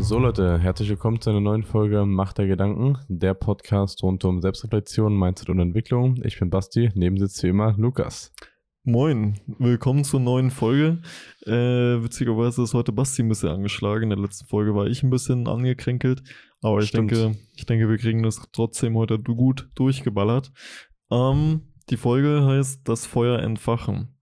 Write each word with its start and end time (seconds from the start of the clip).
So 0.00 0.18
Leute, 0.18 0.58
herzlich 0.58 0.88
willkommen 0.88 1.20
zu 1.20 1.28
einer 1.28 1.40
neuen 1.40 1.62
Folge 1.62 2.06
Macht 2.06 2.38
der 2.38 2.46
Gedanken, 2.46 2.98
der 3.08 3.34
Podcast 3.34 4.02
rund 4.02 4.24
um 4.24 4.40
Selbstreflexion, 4.40 5.16
Mindset 5.16 5.50
und 5.50 5.60
Entwicklung. 5.60 6.16
Ich 6.24 6.38
bin 6.38 6.48
Basti, 6.48 6.90
neben 6.94 7.18
sitzt 7.18 7.42
wie 7.42 7.48
immer 7.48 7.74
Lukas. 7.76 8.32
Moin, 8.82 9.38
willkommen 9.58 10.02
zur 10.02 10.18
neuen 10.18 10.50
Folge. 10.50 11.02
Äh, 11.44 11.52
witzigerweise 12.02 12.62
ist 12.62 12.72
heute 12.72 12.92
Basti 12.92 13.22
ein 13.22 13.28
bisschen 13.28 13.50
angeschlagen. 13.50 14.04
In 14.04 14.10
der 14.10 14.18
letzten 14.18 14.46
Folge 14.46 14.74
war 14.74 14.86
ich 14.86 15.02
ein 15.02 15.10
bisschen 15.10 15.46
angekränkelt. 15.46 16.22
Aber 16.62 16.80
ich 16.80 16.90
denke, 16.90 17.36
ich 17.54 17.66
denke, 17.66 17.88
wir 17.88 17.98
kriegen 17.98 18.22
das 18.22 18.42
trotzdem 18.52 18.96
heute 18.96 19.18
gut 19.18 19.68
durchgeballert. 19.74 20.50
Ähm, 21.10 21.74
die 21.90 21.98
Folge 21.98 22.44
heißt 22.46 22.88
Das 22.88 23.04
Feuer 23.04 23.38
entfachen. 23.38 24.16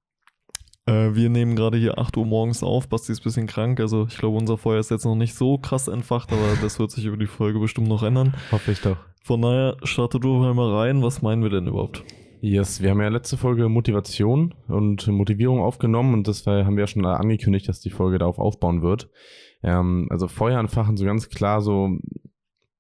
Äh, 0.89 1.15
wir 1.15 1.29
nehmen 1.29 1.55
gerade 1.55 1.77
hier 1.77 1.99
8 1.99 2.17
Uhr 2.17 2.25
morgens 2.25 2.63
auf. 2.63 2.89
Basti 2.89 3.13
ist 3.13 3.21
ein 3.21 3.25
bisschen 3.25 3.47
krank. 3.47 3.79
Also 3.79 4.07
ich 4.09 4.17
glaube, 4.17 4.39
unser 4.39 4.57
Feuer 4.57 4.81
ist 4.81 4.91
jetzt 4.91 5.05
noch 5.05 5.15
nicht 5.15 5.35
so 5.35 5.59
krass 5.59 5.87
entfacht, 5.87 6.33
aber 6.33 6.57
das 6.63 6.79
wird 6.79 6.91
sich 6.91 7.05
über 7.05 7.19
die 7.19 7.27
Folge 7.27 7.59
bestimmt 7.59 7.89
noch 7.89 8.03
ändern. 8.03 8.35
Hoffe 8.51 8.73
ich 8.73 8.81
doch. 8.81 8.97
Von 9.23 9.43
daher, 9.43 9.77
starte 9.83 10.19
du 10.19 10.29
mal 10.55 10.75
rein. 10.75 11.03
Was 11.03 11.21
meinen 11.21 11.43
wir 11.43 11.51
denn 11.51 11.67
überhaupt? 11.67 12.03
Yes, 12.41 12.81
wir 12.81 12.91
haben 12.91 13.01
ja 13.01 13.09
letzte 13.09 13.37
Folge 13.37 13.69
Motivation 13.69 14.55
und 14.69 15.07
Motivierung 15.09 15.61
aufgenommen 15.61 16.15
und 16.15 16.29
das 16.29 16.47
haben 16.47 16.77
wir 16.77 16.85
ja 16.85 16.87
schon 16.87 17.05
angekündigt, 17.05 17.69
dass 17.69 17.81
die 17.81 17.91
Folge 17.91 18.19
darauf 18.19 18.39
aufbauen 18.39 18.81
wird. 18.81 19.11
Ähm, 19.63 20.07
also 20.09 20.29
Feuer 20.29 20.59
entfachen 20.61 20.97
so 20.97 21.05
ganz 21.05 21.29
klar 21.29 21.61
so, 21.61 21.99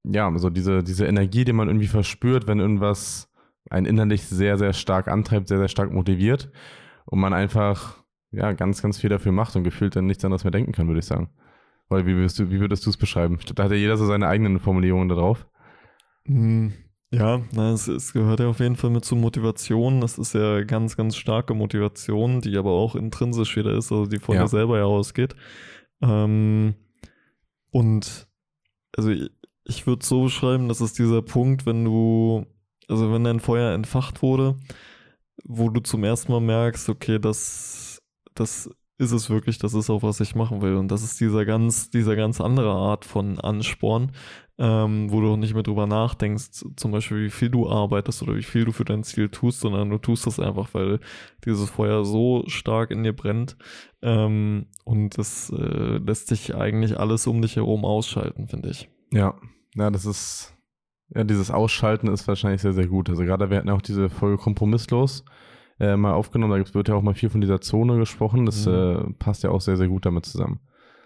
ja, 0.05 0.33
so 0.39 0.49
diese, 0.49 0.85
diese 0.85 1.07
Energie, 1.07 1.45
die 1.45 1.53
man 1.53 1.69
irgendwie 1.69 1.89
verspürt, 1.89 2.47
wenn 2.47 2.61
irgendwas 2.61 3.31
einen 3.69 3.85
innerlich 3.85 4.23
sehr, 4.23 4.57
sehr 4.57 4.73
stark 4.73 5.09
antreibt, 5.09 5.49
sehr, 5.49 5.59
sehr 5.59 5.69
stark 5.69 5.93
motiviert 5.93 6.51
und 7.05 7.19
man 7.21 7.33
einfach 7.33 7.99
ja, 8.31 8.53
ganz, 8.53 8.83
ganz 8.83 8.99
viel 8.99 9.11
dafür 9.11 9.33
macht 9.33 9.57
und 9.57 9.65
gefühlt 9.65 9.97
dann 9.97 10.07
nichts 10.07 10.25
anderes 10.25 10.45
mehr 10.45 10.51
denken 10.51 10.73
kann, 10.73 10.87
würde 10.89 11.01
ich 11.01 11.07
sagen. 11.07 11.31
Weil 11.89 12.07
wie 12.07 12.15
würdest 12.15 12.39
du, 12.39 12.51
wie 12.51 12.61
würdest 12.61 12.85
du 12.85 12.91
es 12.91 12.97
beschreiben? 12.97 13.39
Da 13.55 13.65
hat 13.65 13.71
ja 13.71 13.77
jeder 13.77 13.97
so 13.97 14.07
seine 14.07 14.29
eigenen 14.29 14.59
Formulierungen 14.59 15.09
darauf. 15.09 15.47
Hm, 16.27 16.73
ja, 17.11 17.41
na, 17.53 17.73
es, 17.73 17.89
es, 17.89 18.13
gehört 18.13 18.41
ja 18.41 18.49
auf 18.49 18.61
jeden 18.61 18.77
Fall 18.77 18.91
mit 18.91 19.05
zur 19.05 19.17
Motivation. 19.17 20.03
Das 20.03 20.19
ist 20.19 20.35
ja 20.35 20.63
ganz, 20.65 20.97
ganz 20.97 21.17
starke 21.17 21.55
Motivation, 21.55 22.43
die 22.43 22.57
aber 22.59 22.73
auch 22.73 22.95
intrinsisch 22.95 23.57
wieder 23.57 23.73
ist, 23.73 23.91
also 23.91 24.07
die 24.07 24.19
von 24.19 24.35
ja. 24.35 24.43
dir 24.43 24.49
selber 24.49 24.77
ja 24.77 24.85
ausgeht. 24.85 25.35
Ähm, 26.03 26.75
und 27.71 28.29
also 28.95 29.11
ich, 29.11 29.31
ich 29.65 29.87
würde 29.87 30.05
so 30.05 30.25
beschreiben, 30.25 30.69
das 30.69 30.83
ist 30.83 30.99
dieser 30.99 31.23
Punkt, 31.23 31.65
wenn 31.65 31.85
du, 31.85 32.45
also 32.89 33.13
wenn 33.13 33.25
dein 33.25 33.41
Feuer 33.41 33.73
entfacht 33.73 34.21
wurde, 34.21 34.57
wo 35.45 35.71
du 35.71 35.81
zum 35.81 36.05
ersten 36.05 36.33
Mal 36.33 36.41
merkst, 36.41 36.91
okay, 36.91 37.19
das, 37.19 37.88
das 38.41 38.71
ist 38.99 39.13
es 39.13 39.31
wirklich, 39.31 39.59
das 39.59 39.75
ist 39.75 39.91
auch, 39.91 40.03
was 40.03 40.21
ich 40.21 40.35
machen 40.35 40.61
will. 40.61 40.75
Und 40.75 40.89
das 40.89 41.05
ist 41.05 41.21
dieser 41.21 41.45
ganz, 41.45 41.91
dieser 41.91 42.17
ganz 42.17 42.41
andere 42.41 42.73
Art 42.73 43.05
von 43.05 43.39
Ansporn, 43.39 44.11
ähm, 44.59 45.11
wo 45.13 45.21
du 45.21 45.33
auch 45.33 45.37
nicht 45.37 45.55
mehr 45.55 45.63
drüber 45.63 45.87
nachdenkst, 45.87 46.65
zum 46.75 46.91
Beispiel, 46.91 47.27
wie 47.27 47.31
viel 47.31 47.49
du 47.49 47.69
arbeitest 47.69 48.23
oder 48.25 48.35
wie 48.35 48.43
viel 48.43 48.65
du 48.65 48.73
für 48.73 48.85
dein 48.85 49.05
Ziel 49.05 49.29
tust, 49.29 49.61
sondern 49.61 49.89
du 49.89 49.99
tust 49.99 50.27
das 50.27 50.41
einfach, 50.41 50.75
weil 50.75 50.99
dieses 51.45 51.71
Feuer 51.71 52.05
so 52.05 52.43
stark 52.49 52.91
in 52.91 53.05
dir 53.05 53.13
brennt 53.13 53.57
ähm, 54.03 54.67
und 54.85 55.17
es 55.17 55.51
äh, 55.51 55.99
lässt 55.99 56.27
sich 56.27 56.57
eigentlich 56.57 56.99
alles 56.99 57.29
um 57.29 57.41
dich 57.41 57.55
herum 57.55 57.85
ausschalten, 57.85 58.49
finde 58.49 58.71
ich. 58.71 58.89
Ja, 59.13 59.37
ja, 59.77 59.91
das 59.91 60.07
ist, 60.07 60.57
ja, 61.15 61.23
dieses 61.23 61.53
Ausschalten 61.53 62.09
ist 62.09 62.27
wahrscheinlich 62.27 62.63
sehr, 62.63 62.73
sehr 62.73 62.89
gut. 62.89 63.09
Also 63.09 63.23
gerade 63.23 63.49
wir 63.49 63.59
hatten 63.59 63.71
auch 63.71 63.83
diese 63.83 64.11
Folge 64.11 64.39
kompromisslos 64.39 65.25
äh, 65.81 65.97
mal 65.97 66.13
aufgenommen. 66.13 66.65
Da 66.65 66.75
wird 66.75 66.89
ja 66.89 66.95
auch 66.95 67.03
mal 67.03 67.15
viel 67.15 67.31
von 67.31 67.41
dieser 67.41 67.61
Zone 67.61 67.99
gesprochen. 67.99 68.47
Das 68.47 68.67
mhm. 68.67 68.73
äh, 68.73 69.13
passt 69.19 69.43
ja 69.43 69.51
auch 69.51 69.61
sehr, 69.61 69.77
sehr 69.77 69.89
gut 69.89 70.07
damit 70.07 70.27
zusammen. 70.27 70.61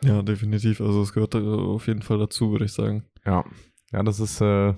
Ja, 0.04 0.22
definitiv. 0.22 0.80
Also 0.80 1.02
es 1.02 1.12
gehört 1.12 1.34
auf 1.36 1.86
jeden 1.86 2.02
Fall 2.02 2.18
dazu, 2.18 2.50
würde 2.50 2.64
ich 2.64 2.72
sagen. 2.72 3.04
Ja, 3.24 3.44
ja, 3.92 4.02
das 4.02 4.20
ist, 4.20 4.40
äh, 4.40 4.74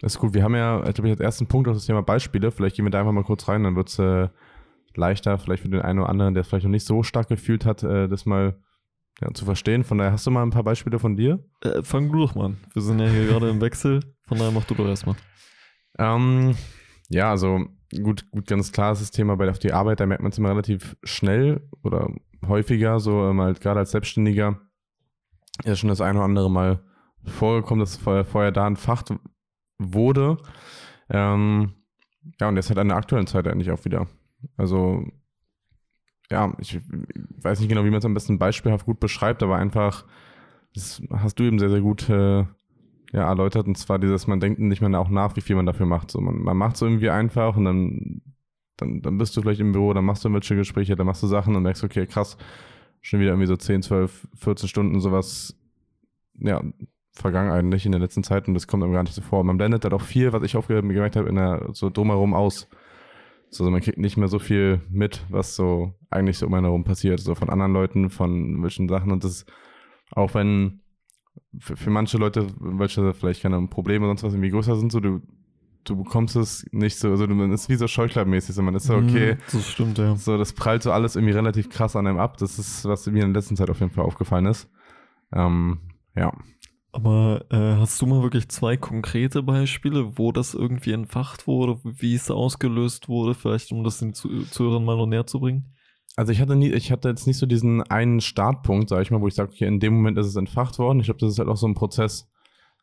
das 0.00 0.14
ist 0.14 0.18
gut. 0.18 0.34
Wir 0.34 0.44
haben 0.44 0.54
ja, 0.54 0.86
ich 0.86 0.94
glaube, 0.94 1.10
als 1.10 1.20
ersten 1.20 1.46
Punkt 1.46 1.68
auch 1.68 1.74
das 1.74 1.86
Thema 1.86 2.02
Beispiele. 2.02 2.50
Vielleicht 2.50 2.76
gehen 2.76 2.84
wir 2.84 2.90
da 2.90 3.00
einfach 3.00 3.12
mal 3.12 3.24
kurz 3.24 3.48
rein, 3.48 3.64
dann 3.64 3.76
wird 3.76 3.88
es 3.88 3.98
äh, 3.98 4.28
leichter, 4.94 5.38
vielleicht 5.38 5.62
für 5.62 5.68
den 5.68 5.82
einen 5.82 5.98
oder 5.98 6.08
anderen, 6.08 6.34
der 6.34 6.42
es 6.42 6.48
vielleicht 6.48 6.64
noch 6.64 6.70
nicht 6.70 6.86
so 6.86 7.02
stark 7.02 7.28
gefühlt 7.28 7.64
hat, 7.64 7.82
äh, 7.82 8.08
das 8.08 8.26
mal 8.26 8.56
ja, 9.20 9.32
zu 9.32 9.44
verstehen. 9.44 9.84
Von 9.84 9.98
daher 9.98 10.12
hast 10.12 10.26
du 10.26 10.30
mal 10.30 10.42
ein 10.42 10.50
paar 10.50 10.64
Beispiele 10.64 10.98
von 10.98 11.16
dir? 11.16 11.44
Äh, 11.60 11.82
fang 11.82 12.10
du 12.10 12.18
doch 12.18 12.34
mal 12.34 12.46
an. 12.46 12.56
Wir 12.72 12.82
sind 12.82 13.00
ja 13.00 13.06
hier 13.06 13.26
gerade 13.26 13.50
im 13.50 13.60
Wechsel. 13.60 14.00
Von 14.26 14.38
daher 14.38 14.52
mach 14.52 14.64
du 14.64 14.74
doch 14.74 14.86
erstmal. 14.86 15.16
Ähm, 15.98 16.54
ja, 17.08 17.30
also 17.30 17.66
gut, 18.00 18.30
gut, 18.30 18.46
ganz 18.46 18.72
klar 18.72 18.92
ist 18.92 19.02
das 19.02 19.10
Thema 19.10 19.36
bei 19.36 19.46
der 19.46 19.74
Arbeit, 19.74 20.00
da 20.00 20.06
merkt 20.06 20.22
man 20.22 20.32
es 20.32 20.38
immer 20.38 20.50
relativ 20.50 20.96
schnell 21.02 21.68
oder 21.82 22.10
häufiger, 22.46 23.00
so 23.00 23.28
ähm, 23.28 23.40
halt 23.40 23.60
gerade 23.60 23.80
als 23.80 23.90
Selbstständiger, 23.90 24.60
ist 25.64 25.78
schon 25.78 25.88
das 25.88 26.00
eine 26.00 26.18
oder 26.18 26.24
andere 26.24 26.50
Mal 26.50 26.82
vorgekommen, 27.24 27.80
dass 27.80 27.96
vorher 27.96 28.52
da 28.52 28.66
entfacht 28.66 29.14
wurde. 29.78 30.38
Ähm, 31.08 31.74
ja, 32.40 32.48
und 32.48 32.56
jetzt 32.56 32.68
halt 32.68 32.78
an 32.78 32.88
der 32.88 32.96
aktuellen 32.96 33.26
Zeit 33.26 33.46
eigentlich 33.46 33.70
auch 33.70 33.84
wieder. 33.84 34.06
Also, 34.56 35.04
ja, 36.30 36.52
ich 36.58 36.80
weiß 37.42 37.60
nicht 37.60 37.68
genau, 37.68 37.84
wie 37.84 37.90
man 37.90 37.98
es 37.98 38.04
am 38.04 38.14
besten 38.14 38.38
beispielhaft 38.38 38.86
gut 38.86 39.00
beschreibt, 39.00 39.42
aber 39.42 39.56
einfach, 39.56 40.06
das 40.74 41.02
hast 41.10 41.38
du 41.38 41.44
eben 41.44 41.58
sehr, 41.58 41.70
sehr 41.70 41.80
gut 41.80 42.08
äh, 42.08 42.44
ja, 43.12 43.28
erläutert. 43.28 43.66
Und 43.66 43.76
zwar 43.76 43.98
dieses, 43.98 44.26
man 44.26 44.40
denkt 44.40 44.58
nicht 44.58 44.80
mehr 44.80 44.98
auch 44.98 45.10
nach, 45.10 45.36
wie 45.36 45.40
viel 45.40 45.56
man 45.56 45.66
dafür 45.66 45.86
macht. 45.86 46.10
So, 46.10 46.20
man, 46.20 46.38
man 46.38 46.56
macht 46.56 46.76
es 46.76 46.82
irgendwie 46.82 47.10
einfach 47.10 47.56
und 47.56 47.64
dann, 47.64 48.22
dann, 48.76 49.02
dann 49.02 49.18
bist 49.18 49.36
du 49.36 49.42
vielleicht 49.42 49.60
im 49.60 49.72
Büro, 49.72 49.92
dann 49.92 50.04
machst 50.04 50.24
du 50.24 50.28
irgendwelche 50.28 50.56
Gespräche, 50.56 50.96
dann 50.96 51.06
machst 51.06 51.22
du 51.22 51.26
Sachen 51.26 51.54
und 51.54 51.62
merkst, 51.62 51.84
okay, 51.84 52.06
krass, 52.06 52.36
schon 53.00 53.20
wieder 53.20 53.30
irgendwie 53.30 53.46
so 53.46 53.56
10, 53.56 53.82
12, 53.82 54.28
14 54.36 54.68
Stunden 54.68 55.00
sowas, 55.00 55.56
ja, 56.38 56.62
vergangen 57.14 57.50
eigentlich 57.50 57.84
in 57.84 57.92
der 57.92 58.00
letzten 58.00 58.24
Zeit 58.24 58.48
und 58.48 58.54
das 58.54 58.66
kommt 58.66 58.82
einem 58.82 58.94
gar 58.94 59.02
nicht 59.02 59.14
so 59.14 59.20
vor. 59.20 59.44
Man 59.44 59.58
blendet 59.58 59.84
halt 59.84 59.92
auch 59.92 60.00
viel, 60.00 60.32
was 60.32 60.42
ich 60.44 60.56
aufgemerkt 60.56 61.16
habe, 61.16 61.28
in 61.28 61.34
der, 61.34 61.68
so 61.72 61.90
drumherum 61.90 62.32
aus. 62.32 62.68
So, 63.50 63.64
also 63.64 63.70
man 63.70 63.82
kriegt 63.82 63.98
nicht 63.98 64.16
mehr 64.16 64.28
so 64.28 64.38
viel 64.38 64.80
mit, 64.88 65.26
was 65.28 65.54
so 65.54 65.92
eigentlich 66.08 66.38
so 66.38 66.46
um 66.46 66.54
einen 66.54 66.64
herum 66.64 66.84
passiert, 66.84 67.20
so 67.20 67.34
von 67.34 67.50
anderen 67.50 67.74
Leuten, 67.74 68.08
von 68.08 68.62
welchen 68.62 68.88
Sachen 68.88 69.12
und 69.12 69.24
das 69.24 69.44
auch 70.14 70.34
wenn 70.34 70.81
für, 71.58 71.76
für 71.76 71.90
manche 71.90 72.18
Leute, 72.18 72.46
welche 72.58 73.12
vielleicht 73.14 73.42
keine 73.42 73.66
Probleme 73.66 74.06
sonst 74.06 74.22
was 74.22 74.32
irgendwie 74.32 74.50
größer 74.50 74.76
sind, 74.76 74.92
so 74.92 75.00
du, 75.00 75.20
du 75.84 75.96
bekommst 75.96 76.36
es 76.36 76.66
nicht 76.72 76.98
so, 76.98 77.10
also 77.10 77.26
man 77.26 77.52
ist 77.52 77.68
wie 77.68 77.76
so 77.76 77.86
Scheuklappmäßig, 77.86 78.54
so 78.54 78.62
man 78.62 78.74
ist 78.74 78.84
so, 78.84 78.96
mhm, 78.96 79.08
okay. 79.08 79.36
Das 79.52 79.68
stimmt, 79.68 79.98
ja. 79.98 80.16
So, 80.16 80.38
das 80.38 80.52
prallt 80.52 80.82
so 80.82 80.92
alles 80.92 81.16
irgendwie 81.16 81.34
relativ 81.34 81.68
krass 81.70 81.96
an 81.96 82.06
einem 82.06 82.18
ab. 82.18 82.36
Das 82.38 82.58
ist, 82.58 82.84
was 82.84 83.06
mir 83.06 83.24
in 83.24 83.32
der 83.32 83.40
letzten 83.40 83.56
Zeit 83.56 83.70
auf 83.70 83.80
jeden 83.80 83.92
Fall 83.92 84.04
aufgefallen 84.04 84.46
ist. 84.46 84.70
Ähm, 85.32 85.80
ja. 86.14 86.32
Aber 86.92 87.46
äh, 87.50 87.76
hast 87.80 88.00
du 88.02 88.06
mal 88.06 88.22
wirklich 88.22 88.48
zwei 88.48 88.76
konkrete 88.76 89.42
Beispiele, 89.42 90.18
wo 90.18 90.30
das 90.30 90.52
irgendwie 90.52 90.92
entfacht 90.92 91.46
wurde, 91.46 91.80
wie 91.82 92.14
es 92.14 92.30
ausgelöst 92.30 93.08
wurde, 93.08 93.34
vielleicht 93.34 93.72
um 93.72 93.82
das 93.82 93.98
den 93.98 94.12
Zuhörern 94.12 94.84
mal 94.84 94.96
noch 94.96 95.06
näher 95.06 95.26
zu 95.26 95.40
bringen? 95.40 95.72
Also 96.16 96.32
ich 96.32 96.40
hatte 96.40 96.56
nie, 96.56 96.70
ich 96.70 96.92
hatte 96.92 97.08
jetzt 97.08 97.26
nicht 97.26 97.38
so 97.38 97.46
diesen 97.46 97.82
einen 97.82 98.20
Startpunkt, 98.20 98.90
sag 98.90 99.00
ich 99.02 99.10
mal, 99.10 99.20
wo 99.20 99.28
ich 99.28 99.34
sage, 99.34 99.50
okay, 99.52 99.66
in 99.66 99.80
dem 99.80 99.94
Moment 99.94 100.18
ist 100.18 100.26
es 100.26 100.36
entfacht 100.36 100.78
worden. 100.78 101.00
Ich 101.00 101.06
glaube, 101.06 101.20
das 101.20 101.30
ist 101.30 101.38
halt 101.38 101.48
auch 101.48 101.56
so 101.56 101.66
ein 101.66 101.74
Prozess, 101.74 102.30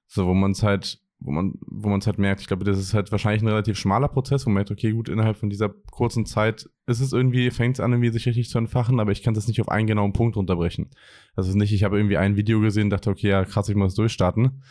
so 0.07 0.25
wo 0.25 0.33
man 0.33 0.51
es 0.51 0.63
halt, 0.63 0.99
wo 1.19 1.31
man, 1.31 1.53
wo 1.67 1.89
man 1.89 1.99
es 1.99 2.07
halt 2.07 2.17
merkt. 2.17 2.41
Ich 2.41 2.47
glaube, 2.47 2.63
das 2.63 2.79
ist 2.79 2.93
halt 2.95 3.11
wahrscheinlich 3.11 3.43
ein 3.43 3.47
relativ 3.47 3.77
schmaler 3.77 4.07
Prozess, 4.07 4.45
wo 4.45 4.49
man 4.49 4.55
merkt, 4.55 4.71
okay, 4.71 4.91
gut, 4.91 5.09
innerhalb 5.09 5.37
von 5.37 5.49
dieser 5.49 5.69
kurzen 5.69 6.25
Zeit 6.25 6.69
ist 6.87 7.01
es 7.01 7.13
irgendwie, 7.13 7.51
fängt 7.51 7.75
es 7.75 7.79
an, 7.81 7.91
irgendwie 7.91 8.09
sich 8.09 8.25
richtig 8.25 8.49
zu 8.49 8.57
entfachen, 8.57 8.99
aber 8.99 9.11
ich 9.11 9.21
kann 9.21 9.35
das 9.35 9.47
nicht 9.47 9.61
auf 9.61 9.69
einen 9.69 9.85
genauen 9.85 10.13
Punkt 10.13 10.35
runterbrechen. 10.35 10.89
Das 11.35 11.47
ist 11.47 11.55
nicht, 11.55 11.71
ich 11.71 11.83
habe 11.83 11.97
irgendwie 11.97 12.17
ein 12.17 12.35
Video 12.35 12.59
gesehen, 12.61 12.89
dachte, 12.89 13.11
okay, 13.11 13.29
ja, 13.29 13.45
krass, 13.45 13.69
ich 13.69 13.75
muss 13.75 13.93
durchstarten. 13.93 14.63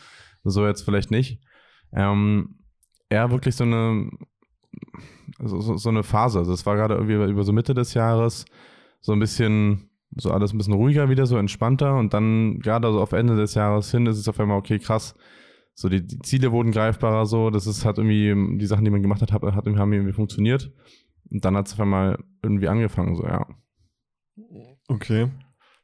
So 0.43 0.65
jetzt 0.65 0.81
vielleicht 0.81 1.11
nicht. 1.11 1.39
Ähm, 1.93 2.59
eher 3.09 3.31
wirklich 3.31 3.55
so 3.55 3.63
eine, 3.63 4.09
also 5.37 5.61
so, 5.61 5.77
so 5.77 5.89
eine 5.89 6.03
Phase. 6.03 6.39
Also 6.39 6.53
es 6.53 6.65
war 6.65 6.75
gerade 6.75 6.95
irgendwie 6.95 7.31
über 7.31 7.43
so 7.43 7.53
Mitte 7.53 7.73
des 7.73 7.93
Jahres 7.93 8.45
so 9.01 9.13
ein 9.13 9.19
bisschen, 9.19 9.89
so 10.15 10.31
alles 10.31 10.53
ein 10.53 10.57
bisschen 10.57 10.73
ruhiger 10.73 11.09
wieder, 11.09 11.25
so 11.25 11.37
entspannter 11.37 11.97
und 11.97 12.13
dann 12.13 12.59
gerade 12.59 12.91
so 12.91 12.99
auf 13.01 13.13
Ende 13.13 13.35
des 13.35 13.53
Jahres 13.53 13.91
hin 13.91 14.05
ist 14.05 14.17
es 14.17 14.27
auf 14.27 14.39
einmal, 14.39 14.57
okay, 14.57 14.79
krass, 14.79 15.15
so 15.73 15.87
die, 15.87 16.05
die 16.05 16.19
Ziele 16.19 16.51
wurden 16.51 16.71
greifbarer, 16.71 17.25
so, 17.25 17.49
das 17.49 17.67
ist, 17.67 17.85
hat 17.85 17.97
irgendwie, 17.97 18.57
die 18.57 18.65
Sachen, 18.65 18.83
die 18.83 18.91
man 18.91 19.01
gemacht 19.01 19.21
hat, 19.21 19.31
hat, 19.31 19.43
hat 19.43 19.65
haben 19.65 19.93
irgendwie 19.93 20.13
funktioniert 20.13 20.71
und 21.31 21.45
dann 21.45 21.55
hat 21.55 21.67
es 21.67 21.73
auf 21.73 21.79
einmal 21.79 22.17
irgendwie 22.43 22.67
angefangen, 22.67 23.15
so, 23.15 23.23
ja. 23.23 23.47
Okay. 24.87 25.29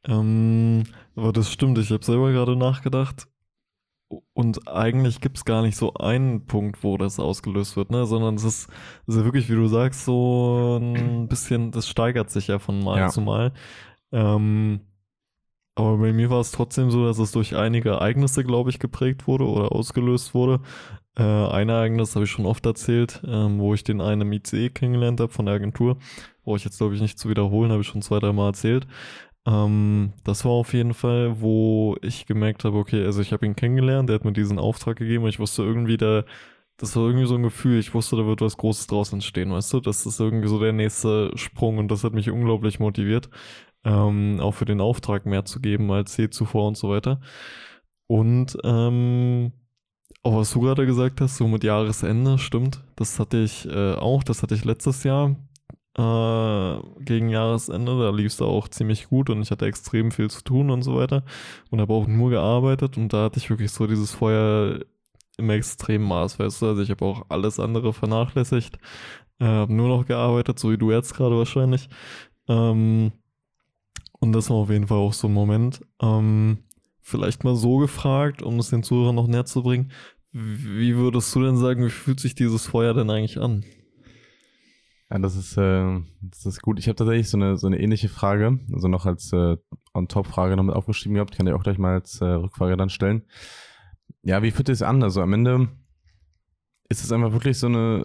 Ähm, 0.04 0.84
aber 1.14 1.32
das 1.32 1.50
stimmt, 1.50 1.78
ich 1.78 1.90
habe 1.90 2.04
selber 2.04 2.32
gerade 2.32 2.56
nachgedacht, 2.56 3.28
und 4.34 4.68
eigentlich 4.68 5.20
gibt 5.20 5.36
es 5.38 5.44
gar 5.44 5.62
nicht 5.62 5.76
so 5.76 5.94
einen 5.94 6.46
Punkt, 6.46 6.84
wo 6.84 6.96
das 6.96 7.18
ausgelöst 7.18 7.76
wird, 7.76 7.90
ne? 7.90 8.06
Sondern 8.06 8.36
es 8.36 8.44
ist, 8.44 8.68
es 9.06 9.16
ist 9.16 9.24
wirklich, 9.24 9.50
wie 9.50 9.54
du 9.54 9.66
sagst, 9.66 10.04
so 10.04 10.78
ein 10.80 11.26
bisschen, 11.28 11.72
das 11.72 11.88
steigert 11.88 12.30
sich 12.30 12.46
ja 12.46 12.58
von 12.58 12.82
Mal 12.82 12.98
ja. 12.98 13.08
zu 13.08 13.20
Mal. 13.20 13.52
Ähm, 14.12 14.80
aber 15.74 15.98
bei 15.98 16.12
mir 16.12 16.30
war 16.30 16.40
es 16.40 16.52
trotzdem 16.52 16.90
so, 16.90 17.04
dass 17.04 17.18
es 17.18 17.32
durch 17.32 17.54
einige 17.54 17.90
Ereignisse, 17.90 18.44
glaube 18.44 18.70
ich, 18.70 18.78
geprägt 18.78 19.26
wurde 19.26 19.46
oder 19.46 19.72
ausgelöst 19.72 20.32
wurde. 20.34 20.60
Äh, 21.18 21.22
ein 21.22 21.68
Ereignis 21.68 22.14
habe 22.14 22.24
ich 22.24 22.30
schon 22.30 22.46
oft 22.46 22.64
erzählt, 22.64 23.22
ähm, 23.26 23.58
wo 23.58 23.74
ich 23.74 23.84
den 23.84 24.00
einen 24.00 24.22
im 24.22 24.32
ICE 24.32 24.70
kennengelernt 24.70 25.20
habe 25.20 25.32
von 25.32 25.46
der 25.46 25.54
Agentur. 25.56 25.98
Brauche 26.44 26.56
ich 26.56 26.64
jetzt, 26.64 26.78
glaube 26.78 26.94
ich, 26.94 27.00
nicht 27.00 27.18
zu 27.18 27.28
wiederholen, 27.28 27.72
habe 27.72 27.82
ich 27.82 27.88
schon 27.88 28.02
zwei, 28.02 28.20
drei 28.20 28.32
Mal 28.32 28.48
erzählt. 28.48 28.86
Ähm, 29.46 30.12
das 30.24 30.44
war 30.44 30.52
auf 30.52 30.74
jeden 30.74 30.94
Fall, 30.94 31.40
wo 31.40 31.96
ich 32.02 32.26
gemerkt 32.26 32.64
habe, 32.64 32.78
okay, 32.78 33.04
also 33.04 33.22
ich 33.22 33.32
habe 33.32 33.46
ihn 33.46 33.56
kennengelernt, 33.56 34.08
der 34.08 34.16
hat 34.16 34.24
mir 34.24 34.32
diesen 34.32 34.58
Auftrag 34.58 34.96
gegeben, 34.96 35.26
ich 35.28 35.38
wusste 35.38 35.62
irgendwie, 35.62 35.96
da, 35.96 36.24
das 36.78 36.96
war 36.96 37.04
irgendwie 37.04 37.26
so 37.26 37.36
ein 37.36 37.42
Gefühl, 37.44 37.78
ich 37.78 37.94
wusste, 37.94 38.16
da 38.16 38.26
wird 38.26 38.40
was 38.40 38.56
Großes 38.56 38.88
draus 38.88 39.12
entstehen, 39.12 39.52
weißt 39.52 39.72
du? 39.72 39.80
Das 39.80 40.04
ist 40.06 40.20
irgendwie 40.20 40.48
so 40.48 40.60
der 40.60 40.72
nächste 40.72 41.30
Sprung 41.36 41.78
und 41.78 41.88
das 41.90 42.04
hat 42.04 42.12
mich 42.12 42.30
unglaublich 42.30 42.80
motiviert, 42.80 43.30
ähm, 43.84 44.40
auch 44.40 44.52
für 44.52 44.64
den 44.66 44.80
Auftrag 44.80 45.26
mehr 45.26 45.44
zu 45.44 45.60
geben 45.60 45.90
als 45.92 46.16
je 46.16 46.30
zuvor 46.30 46.66
und 46.68 46.76
so 46.76 46.90
weiter. 46.90 47.20
Und 48.08 48.56
ähm, 48.64 49.52
auch 50.22 50.36
was 50.36 50.52
du 50.52 50.60
gerade 50.60 50.86
gesagt 50.86 51.20
hast, 51.20 51.36
so 51.36 51.46
mit 51.48 51.64
Jahresende, 51.64 52.38
stimmt. 52.38 52.84
Das 52.96 53.18
hatte 53.20 53.38
ich 53.38 53.66
äh, 53.68 53.94
auch, 53.94 54.24
das 54.24 54.42
hatte 54.42 54.54
ich 54.54 54.64
letztes 54.64 55.04
Jahr 55.04 55.36
äh, 55.96 56.78
gegen 57.00 57.28
Jahresende. 57.28 57.98
Da 57.98 58.10
lief 58.10 58.32
es 58.32 58.42
auch 58.42 58.68
ziemlich 58.68 59.08
gut 59.08 59.30
und 59.30 59.42
ich 59.42 59.50
hatte 59.50 59.66
extrem 59.66 60.10
viel 60.10 60.30
zu 60.30 60.42
tun 60.42 60.70
und 60.70 60.82
so 60.82 60.96
weiter. 60.96 61.24
Und 61.70 61.80
habe 61.80 61.94
auch 61.94 62.06
nur 62.06 62.30
gearbeitet 62.30 62.96
und 62.96 63.12
da 63.12 63.24
hatte 63.24 63.38
ich 63.38 63.50
wirklich 63.50 63.72
so 63.72 63.86
dieses 63.86 64.12
Feuer 64.12 64.80
im 65.38 65.50
extremen 65.50 66.06
Maß, 66.06 66.38
weißt 66.38 66.62
du. 66.62 66.66
Also 66.66 66.82
ich 66.82 66.90
habe 66.90 67.04
auch 67.04 67.26
alles 67.28 67.60
andere 67.60 67.92
vernachlässigt. 67.92 68.78
Äh, 69.38 69.44
habe 69.44 69.72
nur 69.72 69.88
noch 69.88 70.06
gearbeitet, 70.06 70.58
so 70.58 70.70
wie 70.70 70.78
du 70.78 70.90
jetzt 70.90 71.14
gerade 71.14 71.36
wahrscheinlich. 71.36 71.88
Ähm, 72.48 73.12
und 74.18 74.32
das 74.32 74.50
war 74.50 74.56
auf 74.56 74.70
jeden 74.70 74.86
Fall 74.86 74.98
auch 74.98 75.12
so 75.12 75.28
ein 75.28 75.34
Moment. 75.34 75.82
Ähm, 76.00 76.58
vielleicht 77.00 77.44
mal 77.44 77.54
so 77.54 77.78
gefragt, 77.78 78.42
um 78.42 78.58
es 78.58 78.70
den 78.70 78.82
Zuhörern 78.82 79.14
noch 79.14 79.28
näher 79.28 79.44
zu 79.44 79.62
bringen. 79.62 79.92
Wie 80.32 80.96
würdest 80.96 81.34
du 81.34 81.42
denn 81.42 81.56
sagen, 81.56 81.84
wie 81.84 81.90
fühlt 81.90 82.20
sich 82.20 82.34
dieses 82.34 82.66
Feuer 82.66 82.92
denn 82.94 83.10
eigentlich 83.10 83.38
an? 83.38 83.64
Ja, 85.10 85.18
das 85.18 85.36
ist, 85.36 85.56
äh, 85.56 86.00
das 86.20 86.46
ist 86.46 86.62
gut. 86.62 86.78
Ich 86.78 86.88
habe 86.88 86.96
tatsächlich 86.96 87.30
so 87.30 87.36
eine, 87.36 87.56
so 87.56 87.66
eine 87.68 87.78
ähnliche 87.78 88.08
Frage, 88.08 88.58
also 88.72 88.88
noch 88.88 89.06
als 89.06 89.32
äh, 89.32 89.56
On-Top-Frage 89.94 90.56
noch 90.56 90.64
mit 90.64 90.74
aufgeschrieben 90.74 91.14
gehabt, 91.14 91.36
kann 91.36 91.46
ich 91.46 91.52
auch 91.52 91.62
gleich 91.62 91.78
mal 91.78 91.94
als 91.94 92.20
äh, 92.20 92.24
Rückfrage 92.24 92.76
dann 92.76 92.90
stellen. 92.90 93.22
Ja, 94.22 94.42
wie 94.42 94.50
fühlt 94.50 94.68
es 94.68 94.82
an? 94.82 95.02
Also 95.04 95.22
am 95.22 95.32
Ende 95.32 95.68
ist 96.88 97.04
es 97.04 97.12
einfach 97.12 97.32
wirklich 97.32 97.58
so 97.58 97.68
eine, 97.68 98.04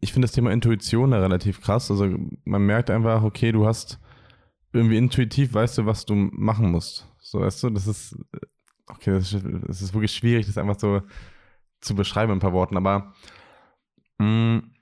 ich 0.00 0.12
finde 0.12 0.26
das 0.26 0.32
Thema 0.32 0.52
Intuition 0.52 1.10
da 1.10 1.18
relativ 1.18 1.60
krass. 1.60 1.90
Also 1.90 2.08
man 2.44 2.62
merkt 2.62 2.90
einfach, 2.90 3.24
okay, 3.24 3.50
du 3.50 3.66
hast 3.66 4.00
irgendwie 4.72 4.96
intuitiv, 4.96 5.54
weißt 5.54 5.78
du, 5.78 5.86
was 5.86 6.06
du 6.06 6.14
machen 6.14 6.70
musst. 6.70 7.08
So, 7.18 7.40
weißt 7.40 7.64
du, 7.64 7.70
das 7.70 7.88
ist, 7.88 8.16
okay, 8.86 9.12
das 9.12 9.32
ist, 9.32 9.44
das 9.66 9.82
ist 9.82 9.94
wirklich 9.94 10.12
schwierig, 10.12 10.46
das 10.46 10.58
einfach 10.58 10.78
so 10.78 11.02
zu 11.80 11.94
beschreiben 11.96 12.32
in 12.32 12.38
ein 12.38 12.40
paar 12.40 12.52
Worten, 12.52 12.76
aber 12.76 13.14
mh, 14.18 14.26
mm, 14.26 14.72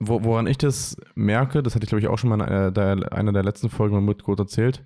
wo, 0.00 0.24
woran 0.24 0.46
ich 0.46 0.58
das 0.58 0.96
merke, 1.14 1.62
das 1.62 1.74
hatte 1.74 1.84
ich 1.84 1.90
glaube 1.90 2.00
ich 2.00 2.08
auch 2.08 2.18
schon 2.18 2.30
mal 2.30 2.36
in 2.36 2.42
einer 2.42 2.70
der, 2.70 3.12
einer 3.12 3.32
der 3.32 3.44
letzten 3.44 3.68
Folgen 3.68 4.02
mit 4.04 4.24
kurz 4.24 4.40
erzählt, 4.40 4.82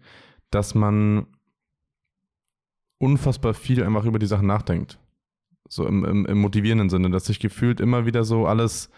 dass 0.50 0.75
man 0.75 1.26
unfassbar 2.99 3.55
viel 3.55 3.82
einfach 3.82 4.05
über 4.05 4.19
die 4.19 4.26
Sachen 4.26 4.46
nachdenkt. 4.46 4.99
So 5.69 5.87
im, 5.87 6.05
im, 6.05 6.26
im 6.26 6.38
motivierenden 6.40 6.90
Sinne, 6.90 7.11
dass 7.11 7.26
sich 7.26 7.40
gefühlt 7.40 7.81
immer 7.81 8.06
wieder 8.06 8.25
so 8.25 8.46
alles 8.46 8.90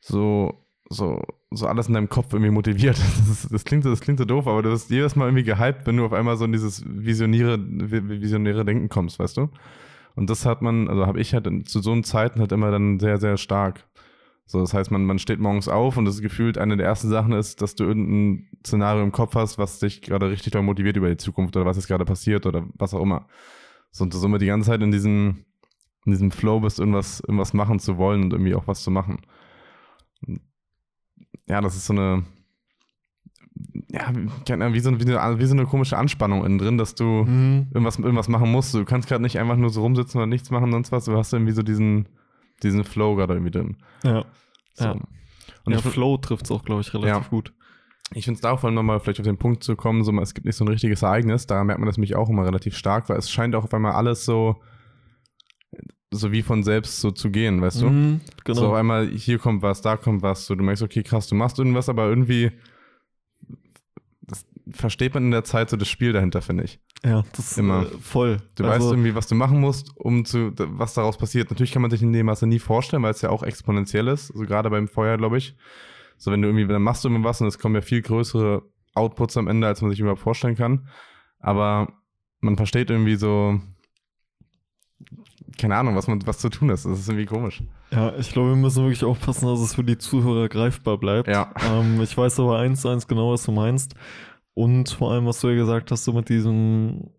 so, 0.00 0.66
so, 0.90 1.22
so 1.50 1.66
alles 1.66 1.88
in 1.88 1.94
deinem 1.94 2.08
Kopf 2.08 2.32
irgendwie 2.32 2.50
motiviert. 2.52 2.98
Das, 3.18 3.28
ist, 3.28 3.52
das, 3.52 3.64
klingt, 3.64 3.84
das 3.86 4.00
klingt 4.00 4.18
so 4.18 4.24
doof, 4.24 4.46
aber 4.46 4.62
du 4.62 4.70
wirst 4.70 4.90
jedes 4.90 5.16
Mal 5.16 5.26
irgendwie 5.26 5.44
gehypt, 5.44 5.86
wenn 5.86 5.96
du 5.96 6.04
auf 6.04 6.12
einmal 6.12 6.36
so 6.36 6.44
in 6.44 6.52
dieses 6.52 6.84
visionäre, 6.86 7.58
visionäre 7.58 8.64
Denken 8.64 8.88
kommst, 8.88 9.18
weißt 9.18 9.38
du? 9.38 9.48
Und 10.14 10.30
das 10.30 10.46
hat 10.46 10.62
man, 10.62 10.88
also 10.88 11.06
habe 11.06 11.20
ich 11.20 11.34
halt 11.34 11.48
zu 11.68 11.80
so 11.80 12.00
Zeiten 12.02 12.40
halt 12.40 12.52
immer 12.52 12.70
dann 12.70 13.00
sehr, 13.00 13.18
sehr 13.18 13.36
stark. 13.36 13.84
So, 14.46 14.60
das 14.60 14.74
heißt, 14.74 14.90
man, 14.90 15.06
man 15.06 15.18
steht 15.18 15.40
morgens 15.40 15.68
auf 15.68 15.96
und 15.96 16.04
das 16.04 16.20
gefühlt 16.20 16.58
eine 16.58 16.76
der 16.76 16.86
ersten 16.86 17.08
Sachen 17.08 17.32
ist, 17.32 17.62
dass 17.62 17.74
du 17.74 17.84
irgendein 17.84 18.48
Szenario 18.64 19.02
im 19.02 19.12
Kopf 19.12 19.34
hast, 19.34 19.56
was 19.56 19.78
dich 19.78 20.02
gerade 20.02 20.30
richtig 20.30 20.52
doll 20.52 20.62
motiviert 20.62 20.96
über 20.96 21.08
die 21.08 21.16
Zukunft 21.16 21.56
oder 21.56 21.64
was 21.64 21.76
jetzt 21.76 21.88
gerade 21.88 22.04
passiert 22.04 22.44
oder 22.44 22.66
was 22.74 22.92
auch 22.92 23.00
immer. 23.00 23.26
So, 23.90 24.04
und 24.04 24.12
du 24.12 24.18
somit 24.18 24.42
die 24.42 24.46
ganze 24.46 24.68
Zeit 24.68 24.82
in 24.82 24.90
diesem, 24.90 25.44
in 26.04 26.12
diesem 26.12 26.30
Flow 26.30 26.60
bist, 26.60 26.78
irgendwas, 26.78 27.20
irgendwas 27.20 27.54
machen 27.54 27.78
zu 27.78 27.96
wollen 27.96 28.22
und 28.22 28.32
irgendwie 28.32 28.54
auch 28.54 28.66
was 28.66 28.82
zu 28.82 28.90
machen. 28.90 29.22
Ja, 31.46 31.60
das 31.62 31.76
ist 31.76 31.86
so 31.86 31.94
eine, 31.94 32.24
ja, 33.90 34.12
wie 34.12 34.80
so, 34.80 34.98
wie, 34.98 35.16
eine, 35.16 35.38
wie 35.38 35.46
so 35.46 35.54
eine 35.54 35.64
komische 35.64 35.96
Anspannung 35.96 36.44
innen 36.44 36.58
drin, 36.58 36.78
dass 36.78 36.94
du 36.94 37.24
mhm. 37.24 37.68
irgendwas, 37.72 37.98
irgendwas 37.98 38.28
machen 38.28 38.50
musst. 38.50 38.74
Du 38.74 38.84
kannst 38.84 39.08
gerade 39.08 39.22
nicht 39.22 39.38
einfach 39.38 39.56
nur 39.56 39.70
so 39.70 39.82
rumsitzen 39.82 40.18
oder 40.18 40.26
nichts 40.26 40.50
machen, 40.50 40.70
sonst 40.72 40.92
was. 40.92 41.06
Du 41.06 41.16
hast 41.16 41.32
irgendwie 41.32 41.52
so 41.52 41.62
diesen, 41.62 42.08
diesen 42.62 42.84
Flow 42.84 43.16
gerade 43.16 43.34
irgendwie 43.34 43.50
drin. 43.50 43.76
Ja. 44.02 44.24
So. 44.74 44.84
ja. 44.84 44.96
Und 45.64 45.72
ja, 45.72 45.78
Flow 45.80 46.16
trifft 46.18 46.44
es 46.44 46.50
auch, 46.50 46.64
glaube 46.64 46.82
ich, 46.82 46.92
relativ 46.92 47.24
ja. 47.24 47.28
gut. 47.28 47.52
Ich 48.12 48.24
finde 48.24 48.36
es 48.36 48.42
da 48.42 48.56
vor 48.56 48.68
allem 48.68 48.74
nochmal 48.74 49.00
vielleicht 49.00 49.20
auf 49.20 49.26
den 49.26 49.38
Punkt 49.38 49.64
zu 49.64 49.76
kommen, 49.76 50.04
so, 50.04 50.12
es 50.20 50.34
gibt 50.34 50.46
nicht 50.46 50.56
so 50.56 50.64
ein 50.64 50.68
richtiges 50.68 51.02
Ereignis, 51.02 51.46
da 51.46 51.64
merkt 51.64 51.80
man 51.80 51.86
das 51.86 51.96
mich 51.96 52.14
auch 52.14 52.28
immer 52.28 52.44
relativ 52.44 52.76
stark, 52.76 53.08
weil 53.08 53.16
es 53.16 53.30
scheint 53.30 53.54
auch 53.54 53.64
auf 53.64 53.74
einmal 53.74 53.92
alles 53.92 54.24
so, 54.24 54.60
so 56.10 56.30
wie 56.30 56.42
von 56.42 56.62
selbst 56.62 57.00
so 57.00 57.10
zu 57.10 57.30
gehen, 57.30 57.60
weißt 57.60 57.82
du? 57.82 57.88
Mhm, 57.88 58.20
genau. 58.44 58.60
So 58.60 58.68
auf 58.68 58.74
einmal, 58.74 59.08
hier 59.08 59.38
kommt 59.38 59.62
was, 59.62 59.80
da 59.80 59.96
kommt 59.96 60.22
was, 60.22 60.46
so 60.46 60.54
du 60.54 60.62
merkst, 60.62 60.82
okay, 60.82 61.02
krass, 61.02 61.28
du 61.28 61.34
machst 61.34 61.58
irgendwas, 61.58 61.88
aber 61.88 62.06
irgendwie 62.06 62.52
versteht 64.70 65.14
man 65.14 65.24
in 65.24 65.30
der 65.30 65.44
Zeit 65.44 65.70
so 65.70 65.76
das 65.76 65.88
Spiel 65.88 66.12
dahinter, 66.12 66.42
finde 66.42 66.64
ich. 66.64 66.80
Ja, 67.04 67.22
das 67.32 67.52
ist 67.52 67.58
immer 67.58 67.82
äh, 67.82 67.98
voll. 68.00 68.38
Du 68.54 68.64
also, 68.64 68.86
weißt 68.86 68.92
irgendwie, 68.94 69.14
was 69.14 69.26
du 69.26 69.34
machen 69.34 69.60
musst, 69.60 69.90
um 69.96 70.24
zu, 70.24 70.52
was 70.56 70.94
daraus 70.94 71.18
passiert. 71.18 71.50
Natürlich 71.50 71.72
kann 71.72 71.82
man 71.82 71.90
sich 71.90 72.02
in 72.02 72.12
dem 72.12 72.26
Maße 72.26 72.46
nie 72.46 72.58
vorstellen, 72.58 73.02
weil 73.02 73.10
es 73.10 73.20
ja 73.20 73.30
auch 73.30 73.42
exponentiell 73.42 74.08
ist. 74.08 74.30
Also 74.30 74.44
gerade 74.44 74.70
beim 74.70 74.88
Feuer, 74.88 75.18
glaube 75.18 75.38
ich. 75.38 75.54
So, 76.16 76.30
wenn 76.30 76.40
du 76.40 76.48
irgendwie, 76.48 76.66
dann 76.66 76.82
machst 76.82 77.04
du 77.04 77.08
irgendwas 77.08 77.40
und 77.40 77.48
es 77.48 77.58
kommen 77.58 77.74
ja 77.74 77.82
viel 77.82 78.00
größere 78.00 78.62
Outputs 78.94 79.36
am 79.36 79.48
Ende, 79.48 79.66
als 79.66 79.82
man 79.82 79.90
sich 79.90 80.00
überhaupt 80.00 80.20
vorstellen 80.20 80.56
kann. 80.56 80.88
Aber 81.40 81.92
man 82.40 82.56
versteht 82.56 82.88
irgendwie 82.90 83.16
so, 83.16 83.60
keine 85.58 85.76
Ahnung, 85.76 85.96
was 85.96 86.06
man, 86.06 86.26
was 86.26 86.38
zu 86.38 86.48
tun 86.48 86.70
ist. 86.70 86.86
Das 86.86 86.98
ist 86.98 87.08
irgendwie 87.08 87.26
komisch. 87.26 87.62
Ja, 87.90 88.14
ich 88.16 88.30
glaube, 88.32 88.50
wir 88.50 88.56
müssen 88.56 88.82
wirklich 88.82 89.04
aufpassen, 89.04 89.46
dass 89.46 89.60
es 89.60 89.74
für 89.74 89.84
die 89.84 89.98
Zuhörer 89.98 90.48
greifbar 90.48 90.98
bleibt. 90.98 91.28
Ja. 91.28 91.52
Ähm, 91.68 92.00
ich 92.00 92.16
weiß 92.16 92.40
aber 92.40 92.58
eins 92.58 92.84
eins 92.86 93.06
genau, 93.06 93.32
was 93.32 93.44
du 93.44 93.52
meinst. 93.52 93.94
Und 94.54 94.88
vor 94.88 95.12
allem, 95.12 95.26
was 95.26 95.40
du 95.40 95.48
ja 95.48 95.56
gesagt 95.56 95.90
hast, 95.90 96.04
so 96.04 96.12
mit 96.12 96.28
diesem 96.28 97.10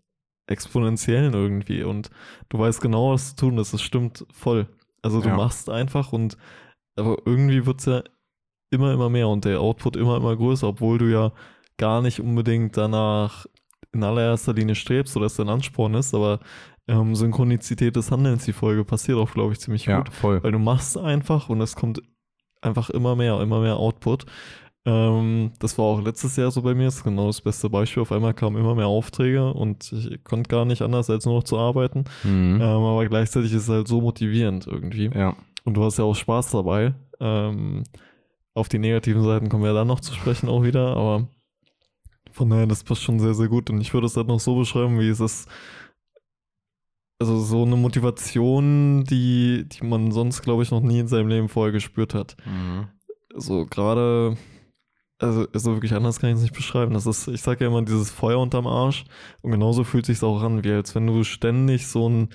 Exponentiellen 0.47 1.33
irgendwie. 1.33 1.83
Und 1.83 2.09
du 2.49 2.59
weißt 2.59 2.81
genau, 2.81 3.13
was 3.13 3.35
zu 3.35 3.47
tun 3.47 3.57
ist. 3.57 3.73
Das 3.73 3.81
stimmt 3.81 4.25
voll. 4.31 4.67
Also 5.01 5.21
du 5.21 5.29
ja. 5.29 5.35
machst 5.35 5.69
einfach 5.69 6.13
und 6.13 6.37
aber 6.97 7.17
irgendwie 7.25 7.65
wird 7.65 7.79
es 7.79 7.85
ja 7.85 8.03
immer, 8.71 8.93
immer 8.93 9.09
mehr 9.09 9.27
und 9.27 9.45
der 9.45 9.59
Output 9.59 9.95
immer, 9.95 10.17
immer 10.17 10.35
größer, 10.35 10.67
obwohl 10.67 10.97
du 10.97 11.11
ja 11.11 11.31
gar 11.77 12.01
nicht 12.01 12.19
unbedingt 12.19 12.77
danach 12.77 13.45
in 13.91 14.03
allererster 14.03 14.53
Linie 14.53 14.75
strebst 14.75 15.15
oder 15.15 15.25
es 15.25 15.35
dein 15.35 15.49
Ansporn 15.49 15.93
ist, 15.93 16.13
aber 16.13 16.39
ähm, 16.87 17.15
Synchronizität 17.15 17.95
des 17.95 18.11
Handelns, 18.11 18.45
die 18.45 18.53
Folge 18.53 18.83
passiert 18.83 19.17
auch, 19.17 19.31
glaube 19.31 19.53
ich, 19.53 19.59
ziemlich 19.59 19.85
ja, 19.85 19.97
gut. 19.97 20.09
Voll. 20.13 20.43
Weil 20.43 20.51
du 20.51 20.59
machst 20.59 20.97
einfach 20.97 21.49
und 21.49 21.61
es 21.61 21.75
kommt 21.75 22.01
einfach 22.61 22.89
immer 22.89 23.15
mehr, 23.15 23.39
immer 23.41 23.61
mehr 23.61 23.77
Output. 23.77 24.25
Ähm, 24.85 25.51
das 25.59 25.77
war 25.77 25.85
auch 25.85 26.01
letztes 26.01 26.35
Jahr 26.35 26.51
so 26.51 26.61
bei 26.61 26.75
mir, 26.75 26.85
das 26.85 26.97
ist 26.97 27.03
genau 27.03 27.27
das 27.27 27.41
beste 27.41 27.69
Beispiel. 27.69 28.01
Auf 28.01 28.11
einmal 28.11 28.33
kamen 28.33 28.57
immer 28.57 28.75
mehr 28.75 28.87
Aufträge 28.87 29.51
und 29.53 29.91
ich 29.91 30.23
konnte 30.23 30.47
gar 30.47 30.65
nicht 30.65 30.81
anders, 30.81 31.09
als 31.09 31.25
nur 31.25 31.35
noch 31.35 31.43
zu 31.43 31.57
arbeiten. 31.57 32.05
Mhm. 32.23 32.59
Ähm, 32.61 32.61
aber 32.61 33.05
gleichzeitig 33.07 33.51
ist 33.53 33.63
es 33.63 33.69
halt 33.69 33.87
so 33.87 34.01
motivierend 34.01 34.67
irgendwie. 34.67 35.09
Ja. 35.13 35.35
Und 35.63 35.75
du 35.75 35.83
hast 35.83 35.97
ja 35.97 36.03
auch 36.03 36.15
Spaß 36.15 36.51
dabei. 36.51 36.93
Ähm, 37.19 37.83
auf 38.53 38.69
die 38.69 38.79
negativen 38.79 39.23
Seiten 39.23 39.49
kommen 39.49 39.63
wir 39.63 39.73
dann 39.73 39.87
noch 39.87 39.99
zu 39.99 40.13
sprechen 40.13 40.49
auch 40.49 40.63
wieder, 40.63 40.95
aber 40.95 41.27
von 42.31 42.49
daher, 42.49 42.67
das 42.67 42.83
passt 42.83 43.01
schon 43.01 43.19
sehr, 43.19 43.33
sehr 43.33 43.47
gut. 43.47 43.69
Und 43.69 43.81
ich 43.81 43.93
würde 43.93 44.07
es 44.07 44.17
halt 44.17 44.27
noch 44.27 44.39
so 44.39 44.55
beschreiben, 44.55 44.99
wie 44.99 45.09
es 45.09 45.19
ist, 45.19 45.49
also 47.17 47.39
so 47.39 47.63
eine 47.63 47.77
Motivation, 47.77 49.05
die, 49.05 49.65
die 49.67 49.85
man 49.85 50.11
sonst, 50.11 50.41
glaube 50.41 50.63
ich, 50.63 50.71
noch 50.71 50.81
nie 50.81 50.99
in 50.99 51.07
seinem 51.07 51.29
Leben 51.29 51.49
vorher 51.49 51.71
gespürt 51.71 52.13
hat. 52.13 52.35
Mhm. 52.45 52.87
So 53.35 53.65
gerade, 53.65 54.37
also, 55.19 55.47
also 55.53 55.73
wirklich 55.73 55.93
anders 55.93 56.19
kann 56.19 56.29
ich 56.29 56.37
es 56.37 56.41
nicht 56.41 56.55
beschreiben. 56.55 56.93
Das 56.93 57.05
ist, 57.05 57.27
ich 57.27 57.41
sage 57.41 57.63
ja 57.63 57.69
immer, 57.69 57.81
dieses 57.81 58.11
Feuer 58.11 58.39
unterm 58.39 58.67
Arsch. 58.67 59.05
Und 59.41 59.51
genauso 59.51 59.83
fühlt 59.83 60.05
sich 60.05 60.21
auch 60.23 60.41
an, 60.41 60.63
wie 60.63 60.71
als 60.71 60.95
wenn 60.95 61.07
du 61.07 61.23
ständig 61.23 61.87
so 61.87 62.07
einen 62.07 62.29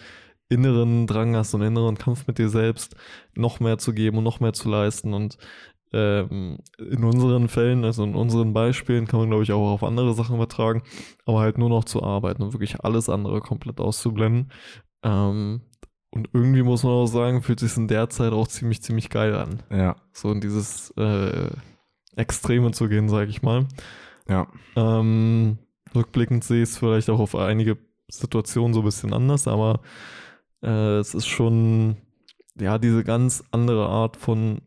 inneren 0.48 1.06
Drang 1.06 1.36
hast, 1.36 1.52
so 1.52 1.58
einen 1.58 1.68
inneren 1.68 1.98
Kampf 1.98 2.26
mit 2.26 2.38
dir 2.38 2.48
selbst, 2.48 2.96
noch 3.34 3.60
mehr 3.60 3.78
zu 3.78 3.92
geben 3.92 4.18
und 4.18 4.24
noch 4.24 4.40
mehr 4.40 4.52
zu 4.52 4.68
leisten. 4.68 5.14
Und 5.14 5.36
ähm, 5.92 6.58
in 6.78 7.04
unseren 7.04 7.48
Fällen, 7.48 7.84
also 7.84 8.04
in 8.04 8.14
unseren 8.14 8.52
Beispielen, 8.52 9.06
kann 9.06 9.20
man, 9.20 9.28
glaube 9.28 9.42
ich, 9.42 9.52
auch 9.52 9.72
auf 9.72 9.84
andere 9.84 10.14
Sachen 10.14 10.36
übertragen, 10.36 10.82
aber 11.26 11.40
halt 11.40 11.58
nur 11.58 11.68
noch 11.68 11.84
zu 11.84 12.02
arbeiten 12.02 12.42
und 12.42 12.52
wirklich 12.52 12.80
alles 12.80 13.08
andere 13.08 13.40
komplett 13.40 13.80
auszublenden. 13.80 14.50
Ähm, 15.02 15.62
und 16.12 16.28
irgendwie 16.32 16.62
muss 16.62 16.82
man 16.82 16.92
auch 16.92 17.06
sagen, 17.06 17.42
fühlt 17.42 17.60
sich 17.60 17.76
in 17.76 17.86
der 17.86 18.08
Zeit 18.10 18.32
auch 18.32 18.48
ziemlich, 18.48 18.82
ziemlich 18.82 19.10
geil 19.10 19.34
an. 19.34 19.62
Ja. 19.70 19.96
So 20.12 20.32
in 20.32 20.40
dieses 20.40 20.90
äh, 20.96 21.50
Extreme 22.16 22.72
zu 22.72 22.88
gehen, 22.88 23.08
sage 23.08 23.30
ich 23.30 23.42
mal. 23.42 23.66
Ja. 24.28 24.46
Ähm, 24.76 25.58
rückblickend 25.94 26.44
sehe 26.44 26.62
ich 26.62 26.70
es 26.70 26.78
vielleicht 26.78 27.10
auch 27.10 27.20
auf 27.20 27.34
einige 27.34 27.78
Situationen 28.08 28.74
so 28.74 28.80
ein 28.80 28.84
bisschen 28.84 29.12
anders, 29.12 29.48
aber 29.48 29.80
äh, 30.62 30.98
es 30.98 31.14
ist 31.14 31.26
schon, 31.26 31.96
ja, 32.58 32.78
diese 32.78 33.04
ganz 33.04 33.44
andere 33.50 33.88
Art 33.88 34.16
von 34.16 34.60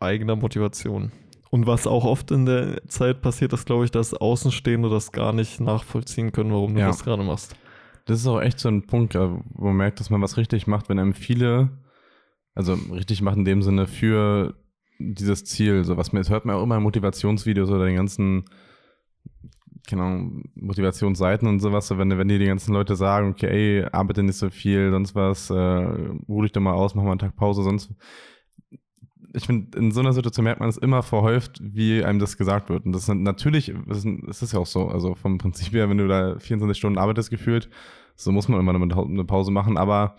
eigener 0.00 0.36
Motivation. 0.36 1.12
Und 1.50 1.66
was 1.66 1.86
auch 1.86 2.04
oft 2.04 2.30
in 2.30 2.44
der 2.44 2.86
Zeit 2.88 3.22
passiert, 3.22 3.52
ist, 3.52 3.64
glaube 3.64 3.84
ich, 3.84 3.90
dass 3.90 4.14
Außenstehende 4.14 4.90
das 4.90 5.12
gar 5.12 5.32
nicht 5.32 5.60
nachvollziehen 5.60 6.32
können, 6.32 6.52
warum 6.52 6.74
du 6.74 6.80
ja. 6.80 6.88
das 6.88 7.04
gerade 7.04 7.22
machst. 7.22 7.56
Das 8.04 8.20
ist 8.20 8.26
auch 8.26 8.40
echt 8.40 8.60
so 8.60 8.68
ein 8.68 8.86
Punkt, 8.86 9.14
äh, 9.14 9.28
wo 9.54 9.66
man 9.66 9.76
merkt, 9.76 10.00
dass 10.00 10.10
man 10.10 10.22
was 10.22 10.36
richtig 10.36 10.66
macht, 10.66 10.88
wenn 10.88 10.98
einem 10.98 11.14
viele, 11.14 11.70
also 12.54 12.74
richtig 12.92 13.22
macht 13.22 13.36
in 13.36 13.44
dem 13.44 13.62
Sinne 13.62 13.86
für 13.86 14.54
dieses 14.98 15.44
Ziel, 15.44 15.84
so 15.84 15.96
was 15.96 16.10
das 16.10 16.30
hört 16.30 16.44
man 16.44 16.56
auch 16.56 16.62
immer 16.62 16.76
in 16.76 16.82
Motivationsvideos 16.82 17.70
oder 17.70 17.86
den 17.86 17.96
ganzen, 17.96 18.44
keine 19.86 20.02
Ahnung, 20.02 20.44
Motivationsseiten 20.54 21.48
und 21.48 21.60
sowas, 21.60 21.90
wenn, 21.96 22.18
wenn 22.18 22.28
die 22.28 22.38
die 22.38 22.46
ganzen 22.46 22.72
Leute 22.72 22.96
sagen, 22.96 23.30
okay, 23.30 23.46
ey, 23.46 23.84
arbeite 23.92 24.22
nicht 24.22 24.36
so 24.36 24.50
viel, 24.50 24.90
sonst 24.90 25.14
was, 25.14 25.50
äh, 25.50 25.54
ruh 25.54 26.42
dich 26.42 26.52
doch 26.52 26.60
mal 26.60 26.72
aus, 26.72 26.94
mach 26.94 27.04
mal 27.04 27.12
einen 27.12 27.20
Tag 27.20 27.36
Pause, 27.36 27.62
sonst 27.62 27.90
ich 29.34 29.46
finde, 29.46 29.76
in 29.78 29.92
so 29.92 30.00
einer 30.00 30.12
Situation 30.12 30.44
merkt 30.44 30.60
man 30.60 30.68
es 30.68 30.78
immer 30.78 31.02
verhäuft, 31.02 31.60
wie 31.62 32.02
einem 32.02 32.18
das 32.18 32.36
gesagt 32.36 32.70
wird. 32.70 32.86
Und 32.86 32.92
das 32.92 33.02
ist 33.02 33.14
natürlich, 33.14 33.68
es 33.88 34.04
ist, 34.04 34.42
ist 34.42 34.52
ja 34.52 34.58
auch 34.58 34.66
so, 34.66 34.88
also 34.88 35.14
vom 35.14 35.38
Prinzip 35.38 35.74
her, 35.74 35.88
wenn 35.90 35.98
du 35.98 36.08
da 36.08 36.38
24 36.38 36.76
Stunden 36.78 36.98
arbeitest 36.98 37.30
gefühlt, 37.30 37.68
so 38.16 38.32
muss 38.32 38.48
man 38.48 38.58
immer 38.58 38.72
eine 38.72 39.24
Pause 39.24 39.50
machen, 39.50 39.76
aber 39.76 40.16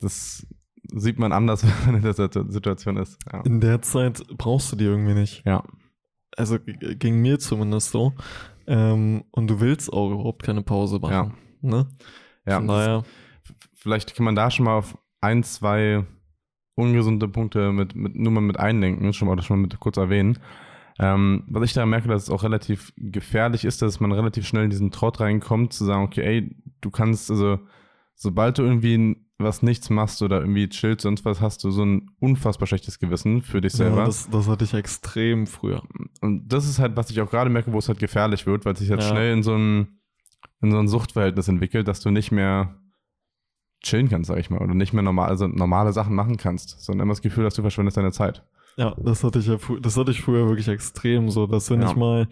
das 0.00 0.46
sieht 0.94 1.18
man 1.18 1.32
anders, 1.32 1.64
wenn 1.86 1.86
man 1.86 1.96
in 1.96 2.02
der 2.02 2.14
Situation 2.14 2.96
ist. 2.96 3.18
Ja. 3.32 3.40
In 3.42 3.60
der 3.60 3.82
Zeit 3.82 4.22
brauchst 4.36 4.72
du 4.72 4.76
die 4.76 4.84
irgendwie 4.84 5.14
nicht. 5.14 5.42
Ja. 5.44 5.62
Also 6.36 6.58
ging 6.60 7.20
mir 7.20 7.38
zumindest 7.38 7.90
so. 7.90 8.12
Ähm, 8.66 9.24
und 9.30 9.48
du 9.48 9.60
willst 9.60 9.92
auch 9.92 10.10
überhaupt 10.10 10.42
keine 10.42 10.62
Pause 10.62 10.98
machen. 10.98 11.12
Ja. 11.12 11.70
Ne? 11.70 11.86
Ja. 12.46 12.56
Von 12.56 12.68
daher. 12.68 13.02
Vielleicht 13.74 14.14
kann 14.14 14.24
man 14.24 14.34
da 14.34 14.50
schon 14.50 14.64
mal 14.64 14.78
auf 14.78 14.98
ein, 15.20 15.44
zwei 15.44 16.04
ungesunde 16.74 17.28
Punkte 17.28 17.72
mit, 17.72 17.94
mit, 17.94 18.14
nur 18.16 18.32
mal 18.32 18.40
mit 18.40 18.58
eindenken, 18.58 19.12
schon 19.12 19.28
mal 19.28 19.36
das 19.36 19.46
schon 19.46 19.58
mal 19.58 19.62
mit 19.62 19.80
kurz 19.80 19.96
erwähnen. 19.96 20.38
Ähm, 20.98 21.44
was 21.48 21.64
ich 21.64 21.72
da 21.74 21.84
merke, 21.84 22.08
dass 22.08 22.24
es 22.24 22.30
auch 22.30 22.42
relativ 22.42 22.92
gefährlich 22.96 23.64
ist, 23.64 23.82
dass 23.82 24.00
man 24.00 24.12
relativ 24.12 24.46
schnell 24.46 24.64
in 24.64 24.70
diesen 24.70 24.90
Trott 24.90 25.20
reinkommt, 25.20 25.72
zu 25.72 25.84
sagen, 25.84 26.04
okay, 26.04 26.22
ey, 26.22 26.56
du 26.80 26.90
kannst, 26.90 27.30
also, 27.30 27.60
sobald 28.14 28.58
du 28.58 28.62
irgendwie 28.62 29.16
was 29.38 29.62
nichts 29.62 29.90
machst 29.90 30.22
oder 30.22 30.40
irgendwie 30.40 30.68
chillst, 30.68 31.02
sonst 31.02 31.24
was, 31.24 31.40
hast 31.40 31.62
du 31.62 31.70
so 31.70 31.84
ein 31.84 32.10
unfassbar 32.20 32.66
schlechtes 32.66 32.98
Gewissen 32.98 33.42
für 33.42 33.60
dich 33.60 33.72
selber. 33.72 33.98
Ja, 33.98 34.04
das, 34.06 34.30
das 34.30 34.48
hatte 34.48 34.64
ich 34.64 34.72
extrem 34.72 35.46
früher. 35.46 35.82
Und 36.20 36.48
das 36.48 36.66
ist 36.66 36.78
halt, 36.78 36.96
was 36.96 37.10
ich 37.10 37.20
auch 37.20 37.30
gerade 37.30 37.50
merke, 37.50 37.72
wo 37.72 37.78
es 37.78 37.88
halt 37.88 37.98
gefährlich 37.98 38.46
wird, 38.46 38.64
weil 38.64 38.72
es 38.72 38.78
sich 38.78 38.90
halt 38.90 39.02
ja. 39.02 39.08
schnell 39.08 39.32
in 39.34 39.42
so 39.42 39.54
ein, 39.54 39.98
in 40.62 40.70
so 40.70 40.78
ein 40.78 40.88
Suchtverhältnis 40.88 41.48
entwickelt, 41.48 41.86
dass 41.86 42.00
du 42.00 42.10
nicht 42.10 42.32
mehr 42.32 42.76
chillen 43.82 44.08
kannst, 44.08 44.28
sag 44.28 44.38
ich 44.38 44.48
mal, 44.48 44.60
oder 44.60 44.74
nicht 44.74 44.94
mehr 44.94 45.02
normal, 45.02 45.28
also 45.28 45.46
normale 45.46 45.92
Sachen 45.92 46.14
machen 46.14 46.38
kannst, 46.38 46.80
sondern 46.80 47.06
immer 47.06 47.12
das 47.12 47.22
Gefühl, 47.22 47.44
dass 47.44 47.54
du 47.54 47.62
verschwendest 47.62 47.98
deine 47.98 48.12
Zeit. 48.12 48.42
Ja, 48.78 48.94
das 48.98 49.24
hatte 49.24 49.38
ich 49.38 49.46
ja, 49.46 49.56
das 49.80 49.96
hatte 49.96 50.10
ich 50.10 50.20
früher 50.20 50.48
wirklich 50.48 50.68
extrem 50.68 51.30
so, 51.30 51.46
dass 51.46 51.70
wenn 51.70 51.80
ja. 51.80 51.88
ich 51.88 51.96
mal, 51.96 52.28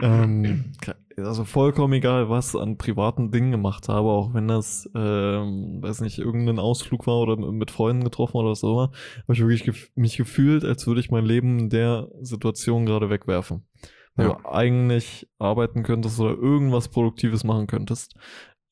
ähm, 0.00 0.72
also 1.24 1.44
vollkommen 1.44 1.94
egal, 1.94 2.28
was 2.28 2.54
an 2.56 2.78
privaten 2.78 3.30
Dingen 3.30 3.50
gemacht 3.50 3.88
habe, 3.88 4.08
auch 4.08 4.34
wenn 4.34 4.48
das, 4.48 4.88
ähm, 4.94 5.82
weiß 5.82 6.00
nicht, 6.00 6.18
irgendein 6.18 6.58
Ausflug 6.58 7.06
war 7.06 7.20
oder 7.20 7.36
mit 7.36 7.70
Freunden 7.70 8.04
getroffen 8.04 8.36
oder 8.36 8.54
so, 8.54 8.80
habe 8.82 8.92
ich 9.28 9.40
wirklich 9.40 9.64
gef 9.64 9.90
mich 9.94 10.16
gefühlt, 10.16 10.64
als 10.64 10.86
würde 10.86 11.00
ich 11.00 11.10
mein 11.10 11.24
Leben 11.24 11.58
in 11.58 11.70
der 11.70 12.08
Situation 12.20 12.86
gerade 12.86 13.10
wegwerfen. 13.10 13.66
Weil 14.14 14.28
ja. 14.28 14.34
du 14.34 14.48
eigentlich 14.48 15.28
arbeiten 15.38 15.82
könntest 15.82 16.20
oder 16.20 16.34
irgendwas 16.34 16.88
Produktives 16.88 17.44
machen 17.44 17.66
könntest. 17.66 18.14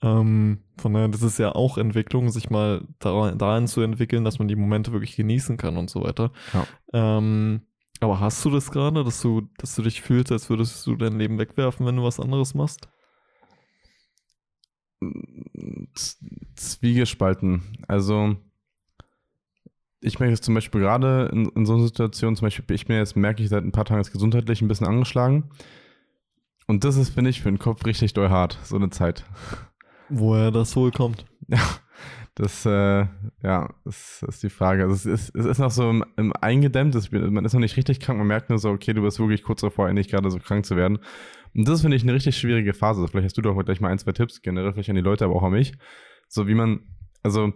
Ähm, 0.02 0.64
von 0.76 0.94
daher, 0.94 1.08
das 1.08 1.22
ist 1.22 1.38
ja 1.38 1.54
auch 1.54 1.78
Entwicklung, 1.78 2.30
sich 2.30 2.50
mal 2.50 2.86
dahin 2.98 3.66
zu 3.66 3.82
entwickeln, 3.82 4.24
dass 4.24 4.38
man 4.38 4.48
die 4.48 4.56
Momente 4.56 4.92
wirklich 4.92 5.16
genießen 5.16 5.56
kann 5.56 5.76
und 5.76 5.90
so 5.90 6.02
weiter. 6.02 6.32
Ja. 6.52 6.66
Ähm, 6.92 7.62
aber 8.00 8.20
hast 8.20 8.44
du 8.44 8.50
das 8.50 8.70
gerade, 8.70 9.04
dass 9.04 9.20
du, 9.20 9.42
dass 9.58 9.74
du 9.74 9.82
dich 9.82 10.00
fühlst, 10.00 10.32
als 10.32 10.48
würdest 10.48 10.86
du 10.86 10.96
dein 10.96 11.18
Leben 11.18 11.38
wegwerfen, 11.38 11.86
wenn 11.86 11.96
du 11.96 12.02
was 12.02 12.18
anderes 12.18 12.54
machst? 12.54 12.88
Zwiegespalten. 16.56 17.62
Also, 17.88 18.36
ich 20.00 20.18
merke 20.18 20.34
es 20.34 20.40
zum 20.40 20.54
Beispiel 20.54 20.80
gerade 20.80 21.28
in, 21.32 21.48
in 21.50 21.66
so 21.66 21.74
einer 21.74 21.84
Situation, 21.84 22.36
zum 22.36 22.46
Beispiel, 22.46 22.74
ich 22.74 22.86
bin 22.86 22.96
jetzt, 22.96 23.16
merke 23.16 23.42
ich 23.42 23.48
seit 23.48 23.64
ein 23.64 23.72
paar 23.72 23.84
Tagen 23.84 24.00
jetzt 24.00 24.12
gesundheitlich 24.12 24.62
ein 24.62 24.68
bisschen 24.68 24.86
angeschlagen. 24.86 25.50
Und 26.66 26.84
das 26.84 26.96
ist, 26.96 27.10
finde 27.10 27.30
ich, 27.30 27.42
für 27.42 27.50
den 27.50 27.58
Kopf 27.58 27.84
richtig 27.84 28.14
doll 28.14 28.30
hart, 28.30 28.58
so 28.62 28.76
eine 28.76 28.90
Zeit. 28.90 29.24
Woher 30.08 30.50
das 30.50 30.76
wohl 30.76 30.90
kommt. 30.90 31.26
Ja, 31.48 31.58
das, 32.34 32.64
äh, 32.64 33.06
ja, 33.42 33.68
das, 33.84 34.24
ist 34.26 34.42
die 34.42 34.50
Frage. 34.50 34.84
Also 34.84 34.94
es, 34.94 35.06
ist, 35.06 35.34
es 35.34 35.46
ist 35.46 35.58
noch 35.58 35.70
so 35.70 35.90
im, 35.90 36.04
im 36.16 36.32
eingedämmt, 36.32 36.94
es, 36.94 37.10
man 37.10 37.44
ist 37.44 37.52
noch 37.52 37.60
nicht 37.60 37.76
richtig 37.76 38.00
krank, 38.00 38.18
man 38.18 38.26
merkt 38.26 38.50
nur 38.50 38.58
so, 38.58 38.70
okay, 38.70 38.92
du 38.92 39.02
bist 39.02 39.18
wirklich 39.18 39.42
kurz 39.42 39.60
davor, 39.60 39.88
endlich 39.88 40.08
gerade 40.08 40.30
so 40.30 40.38
krank 40.38 40.64
zu 40.64 40.76
werden. 40.76 40.98
Und 41.54 41.68
das 41.68 41.80
finde 41.80 41.96
ich 41.96 42.02
eine 42.02 42.14
richtig 42.14 42.36
schwierige 42.36 42.72
Phase. 42.72 43.06
Vielleicht 43.08 43.26
hast 43.26 43.36
du 43.36 43.42
doch 43.42 43.60
gleich 43.64 43.80
mal 43.80 43.90
ein, 43.90 43.98
zwei 43.98 44.12
Tipps, 44.12 44.42
generell 44.42 44.72
vielleicht 44.72 44.90
an 44.90 44.96
die 44.96 45.02
Leute, 45.02 45.24
aber 45.24 45.34
auch 45.34 45.42
an 45.42 45.52
mich. 45.52 45.72
So 46.28 46.46
wie 46.46 46.54
man, 46.54 46.80
also, 47.22 47.52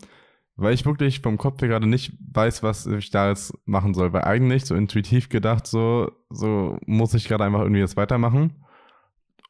weil 0.57 0.75
ich 0.75 0.85
wirklich 0.85 1.21
vom 1.21 1.38
Kopf 1.38 1.61
her 1.61 1.69
gerade 1.69 1.87
nicht 1.87 2.12
weiß, 2.33 2.62
was 2.62 2.87
ich 2.87 3.11
da 3.11 3.28
jetzt 3.28 3.57
machen 3.66 3.95
soll. 3.95 4.12
Weil 4.12 4.25
eigentlich 4.25 4.64
so 4.64 4.75
intuitiv 4.75 5.28
gedacht, 5.28 5.66
so, 5.66 6.11
so 6.31 6.78
muss 6.87 7.14
ich 7.14 7.28
gerade 7.28 7.45
einfach 7.45 7.61
irgendwie 7.61 7.81
jetzt 7.81 7.97
weitermachen, 7.97 8.64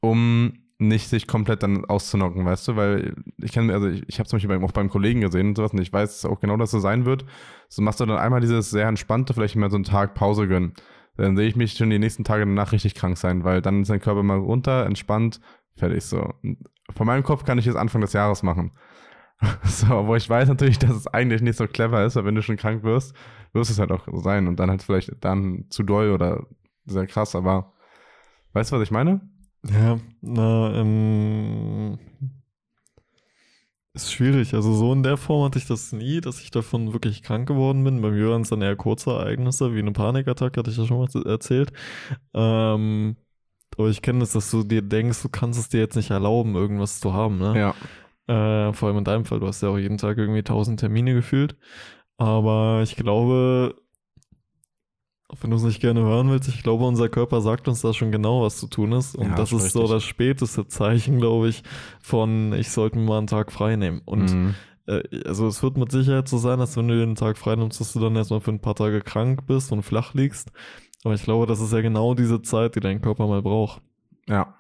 um 0.01 0.64
nicht 0.79 1.09
sich 1.09 1.27
komplett 1.27 1.63
dann 1.63 1.85
auszunocken, 1.85 2.45
weißt 2.45 2.69
du, 2.69 2.77
weil 2.77 3.15
ich 3.39 3.53
kenne, 3.53 3.73
also 3.73 3.89
ich, 3.89 4.03
ich 4.09 4.19
habe 4.19 4.29
zum 4.29 4.39
Beispiel 4.39 4.63
auch 4.63 4.73
beim 4.73 4.91
Kollegen 4.91 5.21
gesehen 5.21 5.49
und 5.49 5.57
sowas 5.57 5.73
und 5.73 5.81
ich 5.81 5.93
weiß 5.93 6.25
auch 6.25 6.41
genau, 6.41 6.57
dass 6.57 6.73
so 6.73 6.81
sein 6.81 7.07
wird. 7.07 7.25
So 7.69 7.81
machst 7.83 8.01
du 8.01 8.07
dann 8.07 8.19
einmal 8.19 8.41
dieses 8.41 8.71
sehr 8.71 8.89
entspannte, 8.89 9.35
vielleicht 9.35 9.57
mal 9.57 9.71
so 9.71 9.77
einen 9.77 9.85
Tag 9.85 10.15
Pause 10.15 10.49
gönnen. 10.49 10.75
Dann 11.17 11.37
sehe 11.37 11.47
ich 11.47 11.55
mich 11.55 11.75
schon 11.75 11.91
die 11.91 11.99
nächsten 11.99 12.25
Tage 12.25 12.45
danach 12.45 12.73
richtig 12.73 12.95
krank 12.95 13.17
sein, 13.17 13.45
weil 13.45 13.63
dann 13.63 13.83
ist 13.83 13.91
dein 13.91 14.01
Körper 14.01 14.25
mal 14.25 14.39
runter, 14.39 14.85
entspannt, 14.85 15.41
fertig 15.77 16.03
so. 16.03 16.29
Und 16.43 16.59
von 16.95 17.07
meinem 17.07 17.23
Kopf 17.23 17.45
kann 17.45 17.59
ich 17.59 17.67
jetzt 17.67 17.77
Anfang 17.77 18.01
des 18.01 18.13
Jahres 18.13 18.43
machen. 18.43 18.73
so, 19.65 20.07
wo 20.07 20.17
ich 20.17 20.29
weiß 20.29 20.49
natürlich, 20.49 20.79
dass 20.79 20.91
es 20.91 21.07
eigentlich 21.07 21.43
nicht 21.43 21.57
so 21.57 21.67
clever 21.67 22.05
ist, 22.05 22.17
weil 22.17 22.25
wenn 22.25 22.35
du 22.35 22.43
schon 22.43 22.57
krank 22.57 22.83
wirst, 22.83 23.15
wirst 23.53 23.71
es 23.71 23.79
halt 23.79 23.93
auch 23.93 24.07
sein 24.23 24.49
und 24.49 24.59
dann 24.59 24.71
halt 24.71 24.83
vielleicht 24.83 25.13
dann 25.21 25.67
zu 25.71 25.85
doll 25.85 26.11
oder 26.11 26.47
sehr 26.85 27.07
krass, 27.07 27.35
aber 27.35 27.75
weißt 28.53 28.73
du, 28.73 28.77
was 28.77 28.83
ich 28.83 28.91
meine? 28.91 29.21
Ja, 29.71 29.99
na, 30.21 30.75
ähm, 30.75 31.99
ist 33.95 34.13
schwierig. 34.13 34.55
Also 34.55 34.75
so 34.75 34.93
in 34.93 35.03
der 35.03 35.17
Form 35.17 35.45
hatte 35.45 35.59
ich 35.59 35.67
das 35.67 35.93
nie, 35.93 36.21
dass 36.21 36.41
ich 36.41 36.51
davon 36.51 36.93
wirklich 36.93 37.23
krank 37.23 37.47
geworden 37.47 37.85
bin. 37.85 38.03
Bei 38.03 38.11
mir 38.11 38.29
waren 38.31 38.43
es 38.43 38.51
dann 38.51 38.61
eher 38.61 38.77
kurze 38.77 39.11
Ereignisse, 39.11 39.75
wie 39.75 39.79
eine 39.79 39.93
Panikattacke, 39.93 40.59
hatte 40.59 40.71
ich 40.71 40.77
ja 40.77 40.85
schon 40.85 40.99
mal 40.99 41.27
erzählt. 41.27 41.73
Ähm, 42.35 43.17
aber 43.77 43.89
ich 43.89 44.03
kenne 44.03 44.21
das, 44.21 44.33
dass 44.33 44.51
du 44.51 44.65
dir 44.65 44.83
denkst, 44.83 45.23
du 45.23 45.29
kannst 45.29 45.61
es 45.61 45.69
dir 45.69 45.81
jetzt 45.81 45.97
nicht 45.97 46.11
erlauben, 46.11 46.55
irgendwas 46.57 47.01
zu 47.01 47.15
haben, 47.15 47.39
ne? 47.39 47.75
Ja. 48.29 48.69
Äh, 48.69 48.73
vor 48.73 48.89
allem 48.89 48.99
in 48.99 49.05
deinem 49.05 49.25
Fall, 49.25 49.41
du 49.41 49.47
hast 49.47 49.63
ja 49.63 49.69
auch 49.69 49.79
jeden 49.79 49.99
Tag 49.99 50.19
irgendwie 50.19 50.43
tausend 50.43 50.81
Termine 50.81 51.15
gefühlt. 51.15 51.57
Aber 52.17 52.81
ich 52.83 52.97
glaube, 52.97 53.77
auch 55.29 55.39
wenn 55.41 55.51
du 55.51 55.57
es 55.57 55.63
nicht 55.63 55.81
gerne 55.81 56.01
hören 56.01 56.31
willst, 56.31 56.49
ich 56.49 56.63
glaube, 56.63 56.85
unser 56.85 57.09
Körper 57.09 57.41
sagt 57.41 57.67
uns 57.67 57.81
da 57.81 57.95
schon 57.95 58.13
genau, 58.13 58.43
was 58.43 58.59
zu 58.59 58.67
tun 58.67 58.93
ist. 58.93 59.17
Und 59.17 59.31
ja, 59.31 59.35
das 59.35 59.53
ist 59.53 59.73
so 59.73 59.89
das 59.89 60.05
späteste 60.05 60.67
Zeichen, 60.69 61.19
glaube 61.19 61.49
ich, 61.49 61.63
von 62.01 62.53
ich 62.53 62.71
sollte 62.71 62.99
mir 62.99 63.05
mal 63.05 63.19
einen 63.19 63.27
Tag 63.27 63.51
frei 63.51 63.77
nehmen. 63.77 64.03
Und 64.05 64.33
mhm. 64.33 64.55
äh, 64.87 65.03
also 65.25 65.47
es 65.47 65.63
wird 65.63 65.79
mit 65.79 65.91
Sicherheit 65.91 66.29
so 66.29 66.39
sein, 66.39 66.59
dass 66.59 66.77
wenn 66.77 66.89
du 66.89 66.99
den 66.99 67.15
Tag 67.15 67.39
frei 67.39 67.57
nimmst, 67.57 67.81
dass 67.81 67.95
du 67.95 68.01
dann 68.01 68.17
erstmal 68.17 68.41
für 68.41 68.53
ein 68.53 68.61
paar 68.61 68.75
Tage 68.75 69.01
krank 69.01 69.47
bist 69.47 69.73
und 69.73 69.83
flach 69.83 70.13
liegst. 70.13 70.53
Aber 71.05 71.15
ich 71.15 71.23
glaube, 71.23 71.47
das 71.47 71.61
ist 71.61 71.73
ja 71.73 71.81
genau 71.81 72.15
diese 72.15 72.43
Zeit, 72.43 72.77
die 72.77 72.81
dein 72.81 73.01
Körper 73.01 73.27
mal 73.27 73.43
braucht. 73.43 73.81
Ja. 74.29 74.55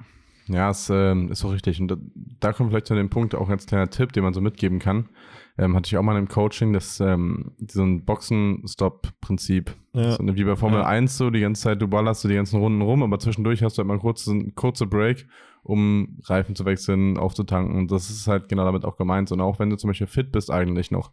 Ja, 0.46 0.70
es 0.70 0.90
äh, 0.90 1.14
ist 1.26 1.40
so 1.40 1.48
richtig. 1.48 1.80
Und 1.80 1.88
da, 1.88 1.96
da 2.40 2.52
kommt 2.52 2.70
vielleicht 2.70 2.86
zu 2.86 2.94
dem 2.94 3.10
Punkt 3.10 3.34
auch 3.34 3.48
als 3.48 3.66
kleiner 3.66 3.88
Tipp, 3.88 4.12
den 4.12 4.22
man 4.22 4.34
so 4.34 4.40
mitgeben 4.40 4.78
kann 4.78 5.08
ähm, 5.56 5.76
hatte 5.76 5.86
ich 5.86 5.96
auch 5.96 6.02
mal 6.02 6.16
im 6.16 6.28
Coaching, 6.28 6.72
das 6.72 6.98
ähm, 7.00 7.52
so 7.68 7.82
ein 7.82 8.04
Boxen-Stop-Prinzip. 8.04 9.74
Ja. 9.92 10.12
So, 10.12 10.24
wie 10.24 10.44
bei 10.44 10.56
Formel 10.56 10.80
ja. 10.80 10.86
1 10.86 11.16
so, 11.16 11.30
die 11.30 11.40
ganze 11.40 11.62
Zeit, 11.62 11.80
du 11.80 11.86
ballerst 11.86 12.24
du 12.24 12.28
die 12.28 12.34
ganzen 12.34 12.58
Runden 12.58 12.82
rum, 12.82 13.02
aber 13.02 13.20
zwischendurch 13.20 13.62
hast 13.62 13.78
du 13.78 13.80
halt 13.80 13.88
mal 13.88 14.00
kurz, 14.00 14.26
einen 14.26 14.54
kurze 14.56 14.86
Break, 14.86 15.28
um 15.62 16.18
Reifen 16.24 16.56
zu 16.56 16.64
wechseln, 16.64 17.18
aufzutanken. 17.18 17.76
Und 17.76 17.92
das 17.92 18.10
ist 18.10 18.26
halt 18.26 18.48
genau 18.48 18.64
damit 18.64 18.84
auch 18.84 18.96
gemeint. 18.96 19.30
Und 19.30 19.40
auch 19.40 19.60
wenn 19.60 19.70
du 19.70 19.76
zum 19.76 19.88
Beispiel 19.88 20.08
fit 20.08 20.32
bist 20.32 20.50
eigentlich 20.50 20.90
noch, 20.90 21.12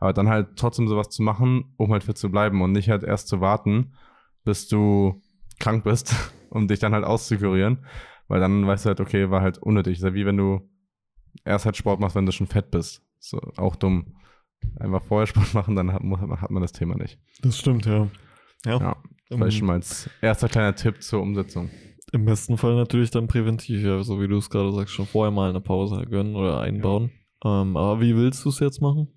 aber 0.00 0.12
dann 0.12 0.28
halt 0.28 0.48
trotzdem 0.56 0.86
sowas 0.86 1.08
zu 1.08 1.22
machen, 1.22 1.72
um 1.78 1.90
halt 1.90 2.04
fit 2.04 2.18
zu 2.18 2.30
bleiben 2.30 2.60
und 2.60 2.72
nicht 2.72 2.90
halt 2.90 3.02
erst 3.02 3.28
zu 3.28 3.40
warten, 3.40 3.92
bis 4.44 4.68
du 4.68 5.22
krank 5.58 5.84
bist, 5.84 6.14
um 6.50 6.68
dich 6.68 6.78
dann 6.78 6.92
halt 6.92 7.04
auszukurieren. 7.04 7.86
Weil 8.28 8.40
dann 8.40 8.66
weißt 8.66 8.84
du 8.84 8.88
halt, 8.88 9.00
okay, 9.00 9.30
war 9.30 9.42
halt 9.42 9.58
unnötig. 9.58 9.96
Ist 9.96 10.04
ja 10.04 10.14
wie 10.14 10.26
wenn 10.26 10.36
du 10.36 10.60
erst 11.44 11.64
halt 11.64 11.76
Sport 11.76 12.00
machst, 12.00 12.14
wenn 12.14 12.26
du 12.26 12.32
schon 12.32 12.46
fett 12.46 12.70
bist. 12.70 13.02
So, 13.18 13.40
auch 13.56 13.76
dumm. 13.76 14.14
Einfach 14.78 15.02
vorher 15.02 15.26
Sport 15.26 15.54
machen, 15.54 15.76
dann 15.76 15.92
hat, 15.92 16.02
hat 16.02 16.50
man 16.50 16.62
das 16.62 16.72
Thema 16.72 16.96
nicht. 16.96 17.18
Das 17.42 17.58
stimmt, 17.58 17.86
ja. 17.86 18.08
Ja, 18.64 18.78
ja 18.78 18.96
vielleicht 19.28 19.58
schon 19.58 19.66
mal 19.66 19.74
als 19.74 20.10
erster 20.20 20.48
kleiner 20.48 20.74
Tipp 20.74 21.02
zur 21.02 21.20
Umsetzung. 21.20 21.70
Im 22.12 22.24
besten 22.24 22.56
Fall 22.56 22.74
natürlich 22.74 23.10
dann 23.10 23.28
präventiv, 23.28 23.82
ja, 23.82 24.02
so 24.02 24.20
wie 24.20 24.28
du 24.28 24.38
es 24.38 24.48
gerade 24.48 24.72
sagst, 24.72 24.94
schon 24.94 25.06
vorher 25.06 25.30
mal 25.30 25.50
eine 25.50 25.60
Pause 25.60 26.06
gönnen 26.06 26.36
oder 26.36 26.60
einbauen. 26.60 27.10
Ja. 27.44 27.62
Ähm, 27.62 27.76
aber 27.76 28.00
wie 28.00 28.16
willst 28.16 28.44
du 28.44 28.48
es 28.48 28.58
jetzt 28.60 28.80
machen? 28.80 29.08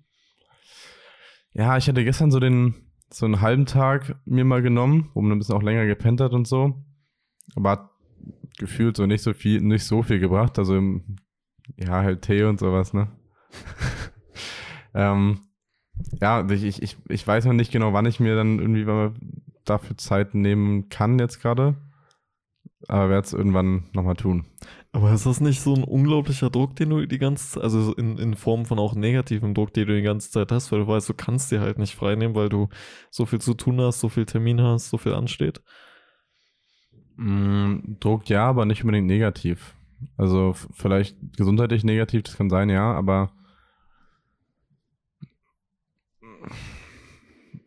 Ja, 1.54 1.76
ich 1.76 1.88
hatte 1.88 2.04
gestern 2.04 2.30
so 2.30 2.38
den, 2.38 2.74
so 3.10 3.26
einen 3.26 3.40
halben 3.40 3.66
Tag 3.66 4.16
mir 4.24 4.44
mal 4.44 4.62
genommen, 4.62 5.10
wo 5.14 5.22
man 5.22 5.32
ein 5.32 5.38
bisschen 5.38 5.54
auch 5.54 5.62
länger 5.62 5.86
gepennt 5.86 6.20
hat 6.20 6.32
und 6.32 6.46
so. 6.46 6.84
Aber 7.56 7.70
hat 7.70 7.90
gefühlt 8.58 8.96
so 8.96 9.06
nicht 9.06 9.22
so 9.22 9.32
viel, 9.32 9.60
nicht 9.60 9.84
so 9.84 10.02
viel 10.02 10.18
gebracht. 10.18 10.58
Also 10.58 10.76
im, 10.76 11.16
ja, 11.76 12.02
halt 12.02 12.22
Tee 12.22 12.44
und 12.44 12.58
sowas, 12.60 12.92
ne? 12.92 13.08
ähm, 14.94 15.40
ja, 16.20 16.48
ich, 16.48 16.82
ich, 16.82 16.96
ich 17.08 17.26
weiß 17.26 17.44
noch 17.44 17.52
nicht 17.52 17.72
genau, 17.72 17.92
wann 17.92 18.06
ich 18.06 18.20
mir 18.20 18.34
dann 18.34 18.58
irgendwie 18.58 18.86
dafür 19.64 19.96
Zeit 19.96 20.34
nehmen 20.34 20.88
kann 20.88 21.18
jetzt 21.18 21.40
gerade. 21.40 21.76
Aber 22.88 23.10
werde 23.10 23.26
es 23.26 23.32
irgendwann 23.32 23.84
nochmal 23.92 24.16
tun. 24.16 24.46
Aber 24.90 25.12
ist 25.12 25.24
das 25.24 25.40
nicht 25.40 25.60
so 25.60 25.74
ein 25.74 25.84
unglaublicher 25.84 26.50
Druck, 26.50 26.76
den 26.76 26.90
du 26.90 27.06
die 27.06 27.18
ganze 27.18 27.52
Zeit, 27.52 27.62
also 27.62 27.94
in, 27.94 28.18
in 28.18 28.34
Form 28.34 28.66
von 28.66 28.78
auch 28.78 28.94
negativem 28.94 29.54
Druck, 29.54 29.72
den 29.72 29.86
du 29.86 29.94
die 29.94 30.02
ganze 30.02 30.30
Zeit 30.30 30.52
hast, 30.52 30.70
weil 30.70 30.80
du 30.80 30.88
weißt, 30.88 31.08
du 31.08 31.14
kannst 31.14 31.50
dir 31.50 31.60
halt 31.60 31.78
nicht 31.78 31.94
freinehmen, 31.94 32.34
weil 32.34 32.48
du 32.48 32.68
so 33.10 33.24
viel 33.24 33.40
zu 33.40 33.54
tun 33.54 33.80
hast, 33.80 34.00
so 34.00 34.08
viel 34.08 34.26
Termin 34.26 34.60
hast, 34.60 34.90
so 34.90 34.98
viel 34.98 35.14
ansteht? 35.14 35.62
Mm, 37.16 37.96
Druck 38.00 38.28
ja, 38.28 38.46
aber 38.46 38.64
nicht 38.64 38.82
unbedingt 38.82 39.06
negativ. 39.06 39.74
Also 40.16 40.54
vielleicht 40.72 41.16
gesundheitlich 41.36 41.84
negativ, 41.84 42.24
das 42.24 42.36
kann 42.36 42.50
sein, 42.50 42.70
ja, 42.70 42.92
aber 42.92 43.30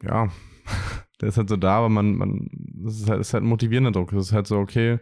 ja, 0.03 0.29
der 1.21 1.29
ist 1.29 1.37
halt 1.37 1.49
so 1.49 1.55
da, 1.55 1.77
aber 1.77 1.89
man, 1.89 2.15
man, 2.15 2.49
das 2.51 2.99
ist 2.99 3.09
halt, 3.09 3.21
ist 3.21 3.33
halt 3.33 3.43
ein 3.43 3.49
motivierender 3.49 3.91
Druck. 3.91 4.11
Das 4.11 4.27
ist 4.27 4.33
halt 4.33 4.47
so, 4.47 4.57
okay, 4.57 4.99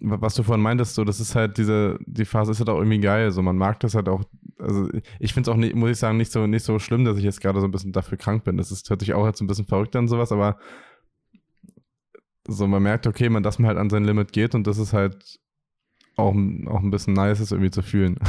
was 0.00 0.34
du 0.34 0.42
vorhin 0.42 0.62
meintest, 0.62 0.94
so, 0.94 1.04
das 1.04 1.20
ist 1.20 1.34
halt 1.34 1.58
diese, 1.58 1.98
die 2.06 2.24
Phase 2.24 2.52
ist 2.52 2.58
halt 2.60 2.68
auch 2.68 2.78
irgendwie 2.78 3.00
geil. 3.00 3.30
So, 3.30 3.42
man 3.42 3.56
mag 3.56 3.80
das 3.80 3.94
halt 3.94 4.08
auch. 4.08 4.22
Also 4.58 4.88
ich 5.18 5.34
finde 5.34 5.50
es 5.50 5.54
auch 5.54 5.58
nicht, 5.58 5.74
muss 5.74 5.90
ich 5.90 5.98
sagen, 5.98 6.16
nicht 6.18 6.30
so, 6.30 6.46
nicht 6.46 6.64
so 6.64 6.78
schlimm, 6.78 7.04
dass 7.04 7.18
ich 7.18 7.24
jetzt 7.24 7.40
gerade 7.40 7.60
so 7.60 7.66
ein 7.66 7.72
bisschen 7.72 7.92
dafür 7.92 8.16
krank 8.18 8.44
bin. 8.44 8.56
Das 8.56 8.70
ist, 8.70 8.88
hört 8.90 9.00
sich 9.00 9.14
auch 9.14 9.26
jetzt 9.26 9.40
ein 9.40 9.46
bisschen 9.48 9.66
verrückt 9.66 9.96
an 9.96 10.08
sowas, 10.08 10.30
aber 10.32 10.58
so, 12.46 12.66
man 12.66 12.82
merkt, 12.82 13.06
okay, 13.06 13.28
man, 13.28 13.42
dass 13.42 13.58
man 13.58 13.68
halt 13.68 13.78
an 13.78 13.90
sein 13.90 14.04
Limit 14.04 14.32
geht 14.32 14.54
und 14.54 14.66
das 14.66 14.78
ist 14.78 14.92
halt 14.92 15.38
auch, 16.16 16.34
auch 16.34 16.80
ein 16.82 16.90
bisschen 16.90 17.14
nice 17.14 17.40
ist, 17.40 17.52
irgendwie 17.52 17.70
zu 17.70 17.82
fühlen. 17.82 18.18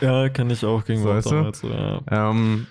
Ja, 0.00 0.30
kann 0.30 0.48
ich 0.48 0.64
auch 0.64 0.84
gegen 0.84 1.02
so, 1.02 1.10
weißt 1.10 1.30
damals, 1.30 1.62
ja. 1.62 2.00
ähm, 2.10 2.66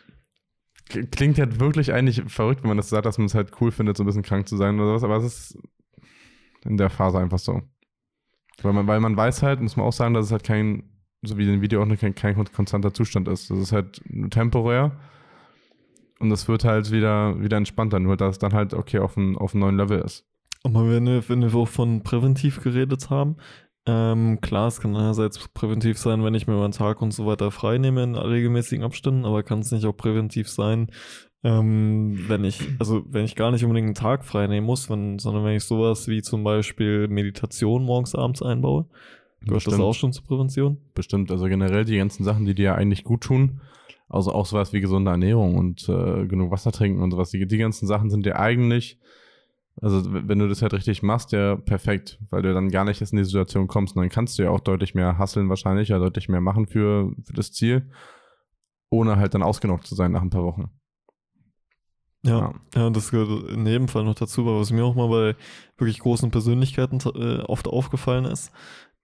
klingt 1.12 1.38
halt 1.38 1.60
wirklich 1.60 1.94
eigentlich 1.94 2.24
verrückt, 2.28 2.64
wenn 2.64 2.70
man 2.70 2.78
das 2.78 2.90
sagt, 2.90 3.06
dass 3.06 3.20
man 3.20 3.28
es 3.28 3.36
halt 3.36 3.52
cool 3.62 3.72
findet, 3.72 3.98
so 3.98 4.04
ein 4.04 4.08
bisschen 4.08 4.24
krank 4.24 4.48
zu 4.48 4.58
sein 4.58 4.80
oder 4.80 4.88
sowas, 4.90 5.04
aber 5.04 5.18
es 5.18 5.26
ist 5.26 5.60
in 6.66 6.78
der 6.78 6.90
Phase 6.90 7.20
einfach 7.20 7.38
so. 7.38 7.62
Weil 8.62 8.74
man, 8.74 8.88
weil 8.88 9.00
man 9.00 9.16
weiß 9.16 9.44
halt, 9.44 9.62
muss 9.62 9.76
man 9.78 9.86
auch 9.86 9.94
sagen, 9.94 10.14
dass 10.14 10.26
es 10.26 10.32
halt 10.32 10.44
kein, 10.44 10.84
so 11.22 11.38
wie 11.38 11.44
in 11.44 11.52
dem 11.52 11.62
Video 11.62 11.82
auch 11.82 11.98
kein, 11.98 12.16
kein 12.16 12.36
konstanter 12.52 12.94
Zustand 12.94 13.28
ist. 13.28 13.50
Das 13.50 13.58
ist 13.58 13.72
halt 13.72 14.02
temporär 14.32 15.00
und 16.20 16.32
es 16.32 16.48
wird 16.48 16.64
halt 16.64 16.92
wieder, 16.92 17.40
wieder 17.42 17.58
entspannter, 17.58 18.00
nur 18.00 18.18
dass 18.18 18.36
es 18.36 18.40
dann 18.40 18.54
halt 18.54 18.74
okay 18.74 19.00
auf 19.00 19.18
einem 19.18 19.38
auf 19.38 19.54
neuen 19.54 19.78
Level 19.78 20.02
ist. 20.02 20.29
Aber 20.64 20.90
wenn 20.90 21.06
wir, 21.06 21.28
wenn 21.30 21.42
wir 21.42 21.54
auch 21.56 21.68
von 21.68 22.04
präventiv 22.04 22.62
geredet 22.62 23.10
haben, 23.10 23.38
ähm, 23.86 24.40
klar, 24.42 24.68
es 24.68 24.82
kann 24.82 24.96
einerseits 24.96 25.48
präventiv 25.48 25.98
sein, 25.98 26.24
wenn 26.24 26.34
ich 26.34 26.48
mir 26.48 26.56
meinen 26.56 26.74
Tag 26.74 27.02
und 27.02 27.12
so 27.12 27.26
weiter 27.26 27.50
frei 27.50 27.78
nehme 27.78 28.04
in 28.04 28.16
regelmäßigen 28.16 28.84
Abständen, 28.84 29.26
aber 29.26 29.42
kann 29.42 29.60
es 29.60 29.72
nicht 29.72 29.86
auch 29.86 29.96
präventiv 29.96 30.50
sein, 30.50 30.92
ähm, 31.44 32.26
wenn 32.28 32.44
ich, 32.44 32.62
also 32.80 33.04
wenn 33.08 33.24
ich 33.24 33.36
gar 33.36 33.52
nicht 33.52 33.64
unbedingt 33.64 33.86
einen 33.86 33.96
Tag 33.96 34.26
frei 34.26 34.48
nehmen 34.48 34.68
muss, 34.68 34.90
wenn, 34.90 35.18
sondern 35.20 35.46
wenn 35.46 35.56
ich 35.56 35.64
sowas 35.64 36.08
wie 36.08 36.22
zum 36.22 36.44
Beispiel 36.44 37.08
Meditation 37.08 37.84
morgens, 37.84 38.14
abends 38.14 38.42
einbaue. 38.42 38.88
Gehört 39.40 39.56
Bestimmt. 39.56 39.76
das 39.76 39.82
auch 39.82 39.94
schon 39.94 40.12
zur 40.12 40.26
Prävention? 40.26 40.78
Bestimmt, 40.94 41.32
also 41.32 41.46
generell 41.46 41.86
die 41.86 41.98
ganzen 41.98 42.26
Sachen, 42.26 42.46
die 42.46 42.56
dir 42.56 42.76
eigentlich 42.76 43.06
gut 43.06 43.22
tun, 43.22 43.62
also 44.10 44.34
auch 44.34 44.46
sowas 44.46 44.74
wie 44.74 44.82
gesunde 44.82 45.12
Ernährung 45.12 45.56
und 45.56 45.88
äh, 45.88 46.28
genug 46.28 46.52
Wasser 46.52 46.74
trinken 46.74 47.02
und 47.02 47.12
sowas, 47.12 47.30
die, 47.30 47.48
die 47.48 47.58
ganzen 47.58 47.88
Sachen 47.88 48.10
sind 48.10 48.26
dir 48.26 48.38
eigentlich 48.38 49.00
also 49.82 50.04
wenn 50.06 50.40
du 50.40 50.48
das 50.48 50.62
halt 50.62 50.74
richtig 50.74 51.04
machst, 51.04 51.32
ja 51.32 51.56
perfekt, 51.56 52.20
weil 52.30 52.42
du 52.42 52.54
dann 52.54 52.70
gar 52.70 52.86
nicht 52.86 53.02
erst 53.02 53.14
in 53.14 53.18
die 53.18 53.26
Situation 53.26 53.68
kommst 53.68 53.96
und 53.96 54.02
dann 54.02 54.10
kannst 54.10 54.38
du 54.38 54.44
ja 54.44 54.50
auch 54.50 54.60
deutlich 54.60 54.96
mehr 54.96 55.18
hasseln 55.18 55.50
wahrscheinlich, 55.50 55.90
ja 55.90 56.00
deutlich 56.00 56.30
mehr 56.30 56.42
machen 56.42 56.68
für, 56.68 57.12
für 57.24 57.34
das 57.34 57.52
Ziel, 57.52 57.90
ohne 58.90 59.18
halt 59.18 59.34
dann 59.34 59.44
ausgenockt 59.44 59.88
zu 59.88 59.96
sein 59.96 60.12
nach 60.12 60.22
ein 60.22 60.30
paar 60.30 60.44
Wochen. 60.44 60.70
Ja, 62.24 62.40
ja, 62.40 62.54
ja 62.76 62.90
das 62.90 63.12
gehört 63.12 63.50
in 63.50 63.66
jedem 63.66 63.88
Fall 63.88 64.04
noch 64.04 64.16
dazu, 64.16 64.46
weil 64.46 64.60
was 64.60 64.72
mir 64.72 64.84
auch 64.84 64.96
mal 64.96 65.08
bei 65.08 65.36
wirklich 65.78 66.00
großen 66.00 66.32
Persönlichkeiten 66.32 67.00
äh, 67.16 67.44
oft 67.44 67.68
aufgefallen 67.68 68.26
ist, 68.26 68.52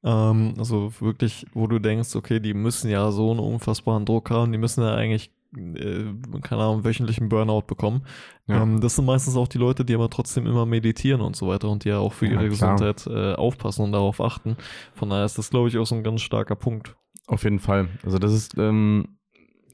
ähm, 0.05 0.53
also 0.57 0.93
wirklich, 0.99 1.47
wo 1.53 1.67
du 1.67 1.79
denkst, 1.79 2.15
okay, 2.15 2.39
die 2.39 2.53
müssen 2.53 2.89
ja 2.89 3.11
so 3.11 3.31
einen 3.31 3.39
unfassbaren 3.39 4.05
Druck 4.05 4.29
haben, 4.29 4.51
die 4.51 4.57
müssen 4.57 4.83
ja 4.83 4.93
eigentlich 4.93 5.31
äh, 5.55 6.13
keine 6.41 6.63
Ahnung, 6.63 6.83
wöchentlichen 6.83 7.29
Burnout 7.29 7.63
bekommen. 7.67 8.05
Ja. 8.47 8.61
Ähm, 8.61 8.81
das 8.81 8.95
sind 8.95 9.05
meistens 9.05 9.35
auch 9.35 9.47
die 9.47 9.57
Leute, 9.57 9.85
die 9.85 9.95
aber 9.95 10.09
trotzdem 10.09 10.45
immer 10.45 10.65
meditieren 10.65 11.21
und 11.21 11.35
so 11.35 11.47
weiter 11.47 11.69
und 11.69 11.83
die 11.83 11.89
ja 11.89 11.99
auch 11.99 12.13
für 12.13 12.25
ihre 12.25 12.43
ja, 12.43 12.49
Gesundheit 12.49 13.07
äh, 13.07 13.33
aufpassen 13.33 13.83
und 13.83 13.91
darauf 13.91 14.21
achten. 14.21 14.57
Von 14.93 15.09
daher 15.09 15.25
ist 15.25 15.37
das, 15.37 15.49
glaube 15.49 15.67
ich, 15.69 15.77
auch 15.77 15.85
so 15.85 15.95
ein 15.95 16.03
ganz 16.03 16.21
starker 16.21 16.55
Punkt. 16.55 16.95
Auf 17.27 17.43
jeden 17.43 17.59
Fall. 17.59 17.89
Also 18.03 18.19
das 18.19 18.33
ist, 18.33 18.57
ähm, 18.57 19.17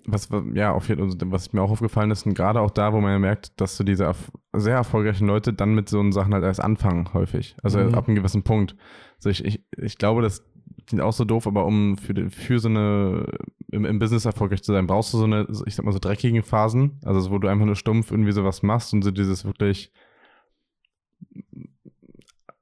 was, 0.06 0.30
ja, 0.54 0.72
auf 0.72 0.90
jeden, 0.90 1.04
also 1.04 1.18
was 1.26 1.54
mir 1.54 1.62
auch 1.62 1.72
aufgefallen 1.72 2.12
ist, 2.12 2.26
und 2.26 2.34
gerade 2.34 2.62
auch 2.62 2.72
da, 2.72 2.94
wo 2.94 3.02
man 3.02 3.12
ja 3.12 3.20
merkt, 3.20 3.60
dass 3.60 3.78
so 3.78 3.84
diese 3.84 4.12
sehr 4.54 4.76
erfolgreichen 4.76 5.28
Leute 5.28 5.54
dann 5.54 5.76
mit 5.76 5.90
so 5.90 6.12
Sachen 6.12 6.34
halt 6.34 6.44
erst 6.44 6.64
anfangen, 6.64 7.14
häufig. 7.14 7.56
Also 7.62 7.80
mhm. 7.80 7.94
ab 7.94 8.08
einem 8.08 8.16
gewissen 8.16 8.44
Punkt. 8.44 8.76
Also 9.18 9.30
ich, 9.30 9.44
ich, 9.46 9.64
ich 9.78 9.98
glaube, 9.98 10.22
dass 10.22 10.44
klingt 10.88 11.04
auch 11.04 11.14
so 11.14 11.26
doof, 11.26 11.48
aber 11.48 11.66
um 11.66 11.98
für, 11.98 12.30
für 12.30 12.60
so 12.60 12.70
eine, 12.70 13.26
im, 13.72 13.86
im, 13.86 14.00
Business 14.00 14.26
erfolgreich 14.26 14.64
zu 14.64 14.74
sein, 14.74 14.88
brauchst 14.88 15.14
du 15.14 15.18
so 15.18 15.24
eine, 15.24 15.48
ich 15.66 15.76
sag 15.76 15.86
mal 15.86 15.92
so 15.92 16.00
dreckigen 16.00 16.44
Phasen, 16.44 17.00
also 17.04 17.32
wo 17.32 17.40
du 17.40 17.48
einfach 17.48 17.66
nur 17.66 17.76
stumpf 17.76 18.12
irgendwie 18.12 18.32
sowas 18.32 18.64
machst 18.64 18.94
und 18.94 19.02
so 19.02 19.12
dieses 19.12 19.46
wirklich, 19.46 19.92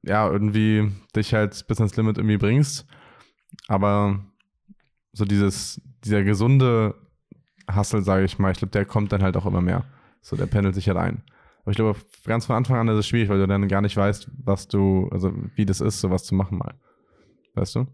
ja, 0.04 0.30
irgendwie 0.30 0.92
dich 1.16 1.34
halt 1.34 1.66
bis 1.68 1.80
ans 1.80 1.96
Limit 1.98 2.18
irgendwie 2.18 2.38
bringst. 2.38 2.86
Aber 3.68 4.20
so 5.12 5.26
dieses, 5.26 5.82
dieser 6.04 6.24
gesunde 6.24 6.96
Hustle, 7.76 8.02
sage 8.02 8.26
ich 8.26 8.40
mal, 8.40 8.52
ich 8.52 8.60
glaube, 8.60 8.72
der 8.72 8.86
kommt 8.86 9.12
dann 9.12 9.24
halt 9.24 9.38
auch 9.38 9.46
immer 9.46 9.62
mehr. 9.62 9.86
So, 10.22 10.36
der 10.36 10.46
pendelt 10.46 10.76
sich 10.76 10.88
halt 10.88 10.98
ein. 10.98 11.24
Aber 11.62 11.72
ich 11.72 11.78
glaube, 11.78 12.00
ganz 12.26 12.46
von 12.46 12.56
Anfang 12.56 12.78
an 12.78 12.88
ist 12.88 12.98
es 12.98 13.08
schwierig, 13.08 13.30
weil 13.30 13.40
du 13.40 13.48
dann 13.48 13.68
gar 13.68 13.82
nicht 13.82 13.98
weißt, 13.98 14.30
was 14.44 14.68
du, 14.68 15.08
also 15.12 15.34
wie 15.56 15.66
das 15.66 15.82
ist, 15.82 16.00
sowas 16.00 16.24
zu 16.24 16.36
machen 16.36 16.58
mal. 16.58 16.76
Weißt 17.56 17.76
du? 17.76 17.88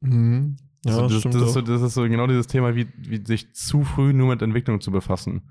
Mhm. 0.00 0.56
Ja, 0.84 0.92
so, 0.92 1.02
das, 1.08 1.22
das, 1.22 1.34
ist 1.34 1.52
so, 1.54 1.62
das, 1.62 1.82
ist 1.82 1.94
so, 1.94 2.02
genau 2.02 2.26
dieses 2.26 2.46
Thema, 2.46 2.76
wie, 2.76 2.86
wie 2.98 3.24
sich 3.24 3.54
zu 3.54 3.84
früh 3.84 4.12
nur 4.12 4.28
mit 4.28 4.42
Entwicklung 4.42 4.80
zu 4.80 4.90
befassen. 4.90 5.50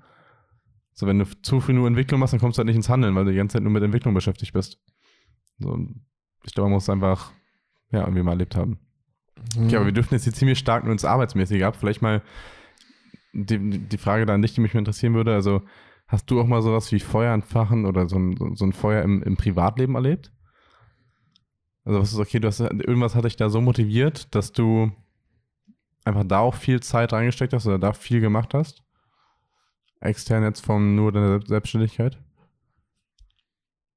So, 0.92 1.06
wenn 1.06 1.18
du 1.18 1.26
zu 1.42 1.60
früh 1.60 1.72
nur 1.72 1.88
Entwicklung 1.88 2.20
machst, 2.20 2.32
dann 2.32 2.40
kommst 2.40 2.56
du 2.56 2.60
halt 2.60 2.66
nicht 2.66 2.76
ins 2.76 2.88
Handeln, 2.88 3.14
weil 3.14 3.24
du 3.24 3.32
die 3.32 3.36
ganze 3.36 3.54
Zeit 3.54 3.62
nur 3.62 3.72
mit 3.72 3.82
Entwicklung 3.82 4.14
beschäftigt 4.14 4.52
bist. 4.52 4.78
So, 5.58 5.76
ich 6.44 6.54
glaube, 6.54 6.68
man 6.68 6.76
muss 6.76 6.88
einfach, 6.88 7.32
ja, 7.90 8.00
irgendwie 8.00 8.22
mal 8.22 8.32
erlebt 8.32 8.54
haben. 8.54 8.78
Mhm. 9.56 9.66
Okay, 9.66 9.76
aber 9.76 9.86
wir 9.86 9.92
dürfen 9.92 10.14
jetzt 10.14 10.24
hier 10.24 10.32
ziemlich 10.32 10.58
stark 10.58 10.84
nur 10.84 10.92
ins 10.92 11.04
Arbeitsmäßige 11.04 11.62
ab. 11.62 11.76
Vielleicht 11.76 12.00
mal 12.00 12.22
die, 13.32 13.58
die 13.58 13.98
Frage 13.98 14.26
da 14.26 14.34
an 14.34 14.42
dich, 14.42 14.54
die 14.54 14.60
mich 14.60 14.74
interessieren 14.74 15.14
würde. 15.14 15.34
Also, 15.34 15.62
hast 16.06 16.30
du 16.30 16.40
auch 16.40 16.46
mal 16.46 16.62
sowas 16.62 16.92
wie 16.92 17.00
Feuer 17.00 17.34
entfachen 17.34 17.86
oder 17.86 18.08
so 18.08 18.16
ein, 18.16 18.54
so 18.54 18.64
ein 18.64 18.72
Feuer 18.72 19.02
im, 19.02 19.22
im 19.24 19.36
Privatleben 19.36 19.96
erlebt? 19.96 20.30
Also 21.84 22.00
was 22.00 22.12
ist 22.12 22.18
okay, 22.18 22.40
du 22.40 22.48
hast 22.48 22.60
irgendwas 22.60 23.14
hat 23.14 23.24
dich 23.24 23.36
da 23.36 23.50
so 23.50 23.60
motiviert, 23.60 24.34
dass 24.34 24.52
du 24.52 24.90
einfach 26.04 26.24
da 26.24 26.40
auch 26.40 26.54
viel 26.54 26.80
Zeit 26.80 27.12
reingesteckt 27.12 27.52
hast 27.52 27.66
oder 27.66 27.78
da 27.78 27.92
viel 27.92 28.20
gemacht 28.20 28.54
hast? 28.54 28.82
Extern 30.00 30.42
jetzt 30.42 30.64
von 30.64 30.94
nur 30.94 31.12
deiner 31.12 31.40
Selbstständigkeit? 31.44 32.18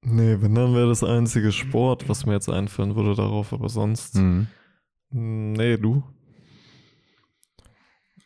Nee, 0.02 0.36
wenn 0.40 0.54
dann 0.54 0.74
wäre 0.74 0.88
das 0.88 1.04
einzige 1.04 1.52
Sport, 1.52 2.08
was 2.08 2.24
mir 2.24 2.32
jetzt 2.32 2.48
einführen 2.48 2.96
würde 2.96 3.14
darauf, 3.14 3.52
aber 3.52 3.68
sonst. 3.68 4.16
Mhm. 4.16 4.46
Nee, 5.10 5.76
du? 5.76 6.02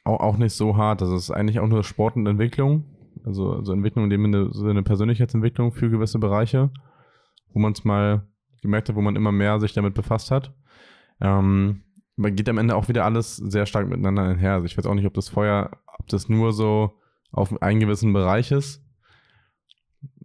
Auch, 0.05 0.21
auch 0.21 0.37
nicht 0.37 0.55
so 0.55 0.77
hart. 0.77 1.01
Das 1.01 1.11
ist 1.11 1.31
eigentlich 1.31 1.61
auch 1.61 1.69
nur 1.69 1.83
Sport 1.83 2.17
und 2.17 2.27
Entwicklung. 2.27 2.85
Also, 3.25 3.53
also 3.53 3.73
Entwicklung 3.73 4.05
in 4.05 4.11
dem 4.11 4.23
Sinne 4.23 4.49
so 4.53 4.67
eine 4.67 4.83
Persönlichkeitsentwicklung 4.83 5.73
für 5.73 5.91
gewisse 5.91 6.19
Bereiche, 6.19 6.71
wo 7.53 7.59
man 7.59 7.73
es 7.73 7.85
mal 7.85 8.27
gemerkt 8.63 8.89
habe, 8.89 8.97
wo 8.97 9.03
man 9.03 9.17
immer 9.17 9.33
mehr 9.33 9.61
sich 9.61 9.73
damit 9.73 9.95
befasst 9.95 10.31
hat. 10.31 10.53
Ähm, 11.21 11.83
man 12.17 12.35
geht 12.37 12.49
am 12.49 12.59
Ende 12.59 12.77
auch 12.77 12.89
wieder 12.89 13.05
alles 13.05 13.37
sehr 13.37 13.67
stark 13.67 13.89
miteinander 13.89 14.23
einher. 14.23 14.55
Also 14.55 14.67
ich 14.67 14.77
weiß 14.77 14.87
auch 14.87 14.95
nicht, 14.95 15.07
ob 15.07 15.15
das 15.15 15.29
Feuer, 15.29 15.71
ob 15.99 16.07
das 16.09 16.29
nur 16.29 16.53
so 16.53 16.99
auf 17.31 17.63
einen 17.63 17.81
gewissen 17.81 18.13
Bereich 18.13 18.51
ist, 18.53 18.85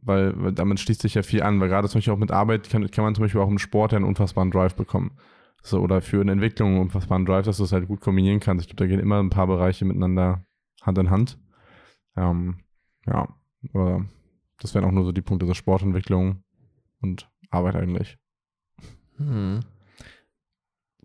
weil, 0.01 0.33
weil 0.41 0.51
damit 0.51 0.79
schließt 0.79 1.01
sich 1.01 1.13
ja 1.13 1.23
viel 1.23 1.43
an, 1.43 1.59
weil 1.59 1.69
gerade 1.69 1.87
zum 1.87 1.99
Beispiel 1.99 2.13
auch 2.13 2.17
mit 2.17 2.31
Arbeit 2.31 2.69
kann, 2.69 2.89
kann 2.91 3.03
man 3.03 3.15
zum 3.15 3.23
Beispiel 3.23 3.41
auch 3.41 3.49
im 3.49 3.59
Sport 3.59 3.93
einen 3.93 4.05
unfassbaren 4.05 4.51
Drive 4.51 4.75
bekommen. 4.75 5.17
So, 5.63 5.81
oder 5.81 6.01
für 6.01 6.21
eine 6.21 6.31
Entwicklung 6.31 6.71
einen 6.71 6.81
unfassbaren 6.81 7.25
Drive, 7.25 7.45
dass 7.45 7.57
du 7.57 7.63
es 7.63 7.71
halt 7.71 7.87
gut 7.87 8.01
kombinieren 8.01 8.39
kannst. 8.39 8.65
Ich 8.65 8.69
glaube, 8.69 8.87
da 8.87 8.87
gehen 8.87 8.99
immer 8.99 9.19
ein 9.19 9.29
paar 9.29 9.47
Bereiche 9.47 9.85
miteinander 9.85 10.45
Hand 10.81 10.97
in 10.97 11.09
Hand. 11.09 11.39
Ähm, 12.15 12.59
ja, 13.05 13.27
aber 13.73 14.05
das 14.59 14.73
wären 14.75 14.85
auch 14.85 14.91
nur 14.91 15.05
so 15.05 15.11
die 15.11 15.21
Punkte 15.21 15.45
der 15.45 15.55
Sportentwicklung 15.55 16.43
und 17.01 17.29
Arbeit 17.49 17.75
eigentlich. 17.75 18.17
Hm. 19.17 19.61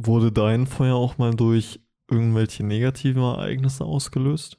Wurde 0.05 0.33
dein 0.33 0.67
Feuer 0.67 0.97
auch 0.97 1.19
mal 1.19 1.35
durch 1.35 1.81
irgendwelche 2.11 2.65
negativen 2.65 3.23
Ereignisse 3.23 3.85
ausgelöst? 3.85 4.59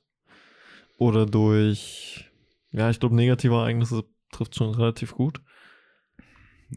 Oder 0.97 1.25
durch 1.25 2.29
Ja, 2.71 2.89
ich 2.89 2.99
glaube, 2.99 3.15
negative 3.15 3.55
Ereignisse 3.55 4.05
trifft 4.31 4.55
schon 4.55 4.73
relativ 4.73 5.15
gut. 5.15 5.41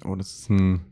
Oh, 0.05 0.15
das 0.15 0.41
ist 0.41 0.51
ein. 0.51 0.85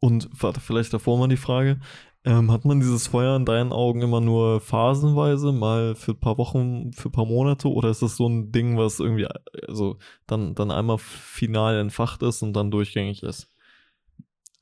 Und 0.00 0.28
warte, 0.32 0.60
vielleicht 0.60 0.92
davor 0.92 1.18
mal 1.18 1.28
die 1.28 1.36
Frage: 1.36 1.80
ähm, 2.24 2.50
Hat 2.50 2.64
man 2.64 2.80
dieses 2.80 3.06
Feuer 3.06 3.36
in 3.36 3.44
deinen 3.44 3.72
Augen 3.72 4.02
immer 4.02 4.20
nur 4.20 4.60
phasenweise, 4.60 5.52
mal 5.52 5.94
für 5.94 6.12
ein 6.12 6.20
paar 6.20 6.38
Wochen, 6.38 6.92
für 6.92 7.08
ein 7.08 7.12
paar 7.12 7.26
Monate? 7.26 7.70
Oder 7.70 7.90
ist 7.90 8.02
das 8.02 8.16
so 8.16 8.28
ein 8.28 8.52
Ding, 8.52 8.78
was 8.78 9.00
irgendwie 9.00 9.26
also 9.68 9.98
dann, 10.26 10.54
dann 10.54 10.70
einmal 10.70 10.98
final 10.98 11.78
entfacht 11.78 12.22
ist 12.22 12.42
und 12.42 12.54
dann 12.54 12.70
durchgängig 12.70 13.22
ist? 13.22 13.53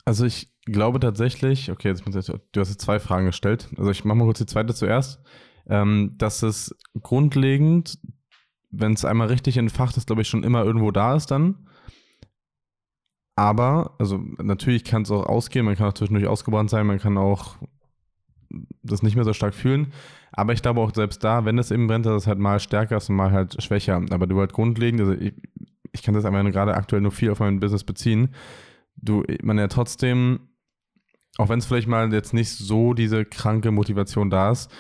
Also 0.05 0.25
ich 0.25 0.53
glaube 0.65 1.01
tatsächlich, 1.01 1.71
okay, 1.71 1.89
jetzt 1.89 2.07
du 2.07 2.61
hast 2.61 2.69
jetzt 2.71 2.81
zwei 2.81 2.99
Fragen 2.99 3.27
gestellt. 3.27 3.69
Also 3.77 3.91
ich 3.91 4.05
mache 4.05 4.19
mal 4.19 4.25
kurz 4.25 4.39
die 4.39 4.47
zweite 4.47 4.75
zuerst. 4.75 5.21
Ähm, 5.69 6.15
dass 6.19 6.43
es 6.43 6.77
grundlegend, 7.03 7.99
wenn 8.71 8.95
es 8.95 9.05
einmal 9.05 9.29
richtig 9.29 9.57
entfacht 9.59 9.97
ist, 9.97 10.07
glaube 10.07 10.23
ich, 10.23 10.29
schon 10.29 10.43
immer 10.43 10.65
irgendwo 10.65 10.91
da 10.91 11.15
ist 11.15 11.31
dann. 11.31 11.69
Aber, 13.37 13.95
also 13.99 14.19
natürlich 14.39 14.85
kann 14.85 15.03
es 15.03 15.11
auch 15.11 15.25
ausgehen, 15.25 15.65
man 15.65 15.77
kann 15.77 15.89
auch 15.89 15.95
zwischendurch 15.95 16.27
ausgebrannt 16.27 16.69
sein, 16.69 16.87
man 16.87 16.99
kann 16.99 17.17
auch 17.17 17.57
das 18.83 19.03
nicht 19.03 19.15
mehr 19.15 19.25
so 19.25 19.33
stark 19.33 19.55
fühlen. 19.55 19.93
Aber 20.33 20.53
ich 20.53 20.63
glaube 20.63 20.81
auch 20.81 20.95
selbst 20.95 21.25
da, 21.25 21.45
wenn 21.45 21.59
es 21.59 21.71
eben 21.71 21.87
brennt, 21.87 22.07
dass 22.07 22.23
es 22.23 22.27
halt 22.27 22.39
mal 22.39 22.61
stärker 22.61 22.97
ist 22.97 23.09
und 23.09 23.17
mal 23.17 23.33
halt 23.33 23.63
schwächer. 23.63 24.03
Aber 24.11 24.27
du 24.27 24.39
halt 24.41 24.53
grundlegend, 24.53 25.01
also 25.01 25.13
ich, 25.13 25.35
ich 25.93 26.03
kann 26.03 26.15
das 26.15 26.25
einfach 26.25 26.45
gerade 26.51 26.75
aktuell 26.75 27.03
nur 27.03 27.13
viel 27.13 27.31
auf 27.31 27.41
mein 27.41 27.61
Business 27.61 27.85
beziehen. 27.85 28.35
Du, 28.97 29.25
man 29.43 29.59
ja 29.59 29.69
trotzdem, 29.69 30.49
auch 31.39 31.49
wenn 31.49 31.59
es 31.59 31.67
vielleicht 31.67 31.89
mal 31.89 32.13
jetzt 32.13 32.35
nicht 32.35 32.51
so 32.51 32.95
diese 32.95 33.25
kranke 33.25 33.71
Motivation 33.71 34.31
da 34.31 34.51
ist, 34.51 34.71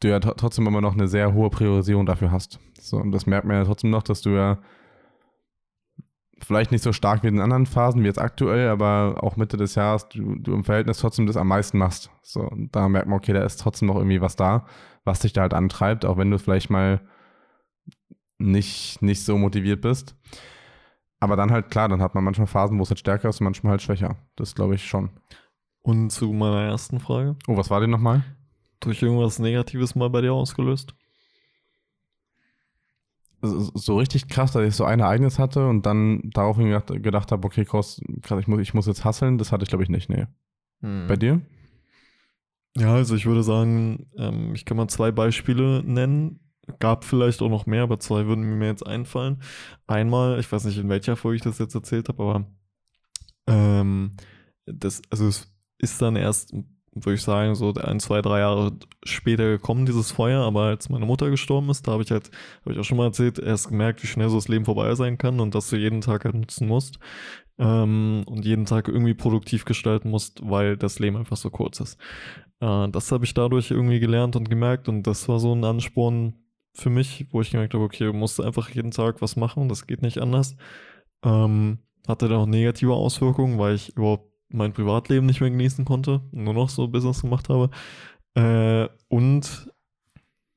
du 0.00 0.08
ja 0.08 0.20
trotzdem 0.20 0.66
immer 0.66 0.80
noch 0.80 0.94
eine 0.94 1.08
sehr 1.08 1.34
hohe 1.34 1.50
Priorisierung 1.50 2.06
dafür 2.06 2.30
hast. 2.30 2.58
So, 2.80 2.96
und 2.96 3.12
das 3.12 3.26
merkt 3.26 3.46
man 3.46 3.56
ja 3.56 3.64
trotzdem 3.64 3.90
noch, 3.90 4.02
dass 4.02 4.22
du 4.22 4.30
ja 4.30 4.58
vielleicht 6.42 6.72
nicht 6.72 6.82
so 6.82 6.92
stark 6.92 7.22
wie 7.22 7.28
in 7.28 7.40
anderen 7.40 7.66
Phasen, 7.66 8.02
wie 8.02 8.06
jetzt 8.06 8.20
aktuell, 8.20 8.68
aber 8.68 9.18
auch 9.22 9.36
Mitte 9.36 9.56
des 9.56 9.74
Jahres, 9.74 10.08
du, 10.08 10.36
du 10.36 10.54
im 10.54 10.64
Verhältnis 10.64 10.98
trotzdem 10.98 11.26
das 11.26 11.36
am 11.36 11.48
meisten 11.48 11.78
machst. 11.78 12.10
So, 12.22 12.40
und 12.40 12.74
da 12.74 12.88
merkt 12.88 13.08
man, 13.08 13.18
okay, 13.18 13.32
da 13.32 13.44
ist 13.44 13.60
trotzdem 13.60 13.88
noch 13.88 13.96
irgendwie 13.96 14.20
was 14.20 14.36
da, 14.36 14.66
was 15.04 15.20
dich 15.20 15.32
da 15.32 15.42
halt 15.42 15.54
antreibt, 15.54 16.04
auch 16.04 16.16
wenn 16.16 16.30
du 16.30 16.38
vielleicht 16.38 16.70
mal 16.70 17.00
nicht, 18.38 19.02
nicht 19.02 19.24
so 19.24 19.36
motiviert 19.36 19.82
bist. 19.82 20.16
Aber 21.20 21.36
dann 21.36 21.50
halt 21.50 21.70
klar, 21.70 21.88
dann 21.88 22.00
hat 22.02 22.14
man 22.14 22.24
manchmal 22.24 22.46
Phasen, 22.46 22.78
wo 22.78 22.82
es 22.82 22.90
halt 22.90 22.98
stärker 22.98 23.28
ist 23.28 23.40
und 23.40 23.44
manchmal 23.44 23.72
halt 23.72 23.82
schwächer. 23.82 24.16
Das 24.36 24.54
glaube 24.54 24.74
ich 24.74 24.86
schon. 24.86 25.10
Und 25.82 26.10
zu 26.10 26.32
meiner 26.32 26.62
ersten 26.62 26.98
Frage. 26.98 27.36
Oh, 27.46 27.56
was 27.56 27.70
war 27.70 27.80
denn 27.80 27.90
nochmal? 27.90 28.24
Durch 28.80 29.02
irgendwas 29.02 29.38
Negatives 29.38 29.94
mal 29.94 30.10
bei 30.10 30.22
dir 30.22 30.32
ausgelöst? 30.32 30.94
so 33.42 33.96
richtig 33.96 34.28
krass, 34.28 34.52
dass 34.52 34.66
ich 34.66 34.76
so 34.76 34.84
ein 34.84 35.00
Ereignis 35.00 35.38
hatte 35.38 35.66
und 35.66 35.86
dann 35.86 36.30
daraufhin 36.34 36.66
gedacht, 36.66 36.88
gedacht 37.02 37.32
habe, 37.32 37.46
okay, 37.46 37.64
krass, 37.64 38.00
ich 38.38 38.46
muss, 38.46 38.60
ich 38.60 38.74
muss 38.74 38.86
jetzt 38.86 39.04
hasseln, 39.04 39.38
das 39.38 39.50
hatte 39.50 39.62
ich 39.62 39.70
glaube 39.70 39.82
ich 39.82 39.88
nicht, 39.88 40.10
nee. 40.10 40.26
Hm. 40.80 41.06
Bei 41.08 41.16
dir? 41.16 41.40
Ja, 42.76 42.94
also 42.94 43.16
ich 43.16 43.26
würde 43.26 43.42
sagen, 43.42 44.06
ähm, 44.16 44.54
ich 44.54 44.64
kann 44.64 44.76
mal 44.76 44.88
zwei 44.88 45.10
Beispiele 45.10 45.82
nennen. 45.84 46.49
Gab 46.70 47.04
vielleicht 47.04 47.42
auch 47.42 47.48
noch 47.48 47.66
mehr, 47.66 47.82
aber 47.82 48.00
zwei 48.00 48.26
würden 48.26 48.58
mir 48.58 48.66
jetzt 48.66 48.86
einfallen. 48.86 49.42
Einmal, 49.86 50.38
ich 50.40 50.50
weiß 50.50 50.64
nicht, 50.64 50.78
in 50.78 50.88
welcher 50.88 51.16
Folge 51.16 51.36
ich 51.36 51.42
das 51.42 51.58
jetzt 51.58 51.74
erzählt 51.74 52.08
habe, 52.08 52.22
aber 52.22 52.46
ähm, 53.46 54.16
das, 54.66 55.02
also 55.10 55.26
es 55.28 55.52
ist 55.78 56.00
dann 56.00 56.16
erst 56.16 56.54
würde 56.92 57.14
ich 57.14 57.22
sagen, 57.22 57.54
so 57.54 57.72
ein, 57.74 58.00
zwei, 58.00 58.20
drei 58.20 58.40
Jahre 58.40 58.72
später 59.04 59.44
gekommen, 59.44 59.86
dieses 59.86 60.10
Feuer, 60.10 60.42
aber 60.42 60.64
als 60.64 60.88
meine 60.88 61.06
Mutter 61.06 61.30
gestorben 61.30 61.70
ist, 61.70 61.86
da 61.86 61.92
habe 61.92 62.02
ich 62.02 62.10
halt, 62.10 62.30
habe 62.62 62.72
ich 62.72 62.80
auch 62.80 62.84
schon 62.84 62.98
mal 62.98 63.06
erzählt, 63.06 63.38
erst 63.38 63.68
gemerkt, 63.68 64.02
wie 64.02 64.08
schnell 64.08 64.28
so 64.28 64.36
das 64.36 64.48
Leben 64.48 64.64
vorbei 64.64 64.94
sein 64.94 65.16
kann 65.16 65.40
und 65.40 65.54
dass 65.54 65.70
du 65.70 65.76
jeden 65.76 66.00
Tag 66.00 66.24
halt 66.24 66.34
nutzen 66.34 66.66
musst 66.66 66.98
ähm, 67.58 68.24
und 68.26 68.44
jeden 68.44 68.66
Tag 68.66 68.88
irgendwie 68.88 69.14
produktiv 69.14 69.64
gestalten 69.64 70.10
musst, 70.10 70.40
weil 70.42 70.76
das 70.76 70.98
Leben 70.98 71.16
einfach 71.16 71.36
so 71.36 71.50
kurz 71.50 71.80
ist. 71.80 71.98
Äh, 72.60 72.88
das 72.88 73.12
habe 73.12 73.24
ich 73.24 73.34
dadurch 73.34 73.70
irgendwie 73.70 74.00
gelernt 74.00 74.34
und 74.34 74.50
gemerkt 74.50 74.88
und 74.88 75.04
das 75.04 75.28
war 75.28 75.38
so 75.38 75.54
ein 75.54 75.64
Ansporn 75.64 76.34
für 76.72 76.90
mich, 76.90 77.26
wo 77.30 77.40
ich 77.40 77.50
gemerkt 77.50 77.74
habe, 77.74 77.84
okay, 77.84 78.04
du 78.04 78.12
musst 78.12 78.40
einfach 78.40 78.70
jeden 78.70 78.90
Tag 78.90 79.20
was 79.20 79.36
machen, 79.36 79.68
das 79.68 79.86
geht 79.86 80.02
nicht 80.02 80.18
anders. 80.18 80.56
Ähm, 81.24 81.78
hatte 82.06 82.28
da 82.28 82.38
auch 82.38 82.46
negative 82.46 82.94
Auswirkungen, 82.94 83.58
weil 83.58 83.74
ich 83.74 83.96
überhaupt 83.96 84.30
mein 84.48 84.72
Privatleben 84.72 85.26
nicht 85.26 85.40
mehr 85.40 85.50
genießen 85.50 85.84
konnte, 85.84 86.22
nur 86.32 86.54
noch 86.54 86.68
so 86.68 86.88
Business 86.88 87.22
gemacht 87.22 87.48
habe. 87.48 87.70
Äh, 88.34 88.88
und 89.08 89.72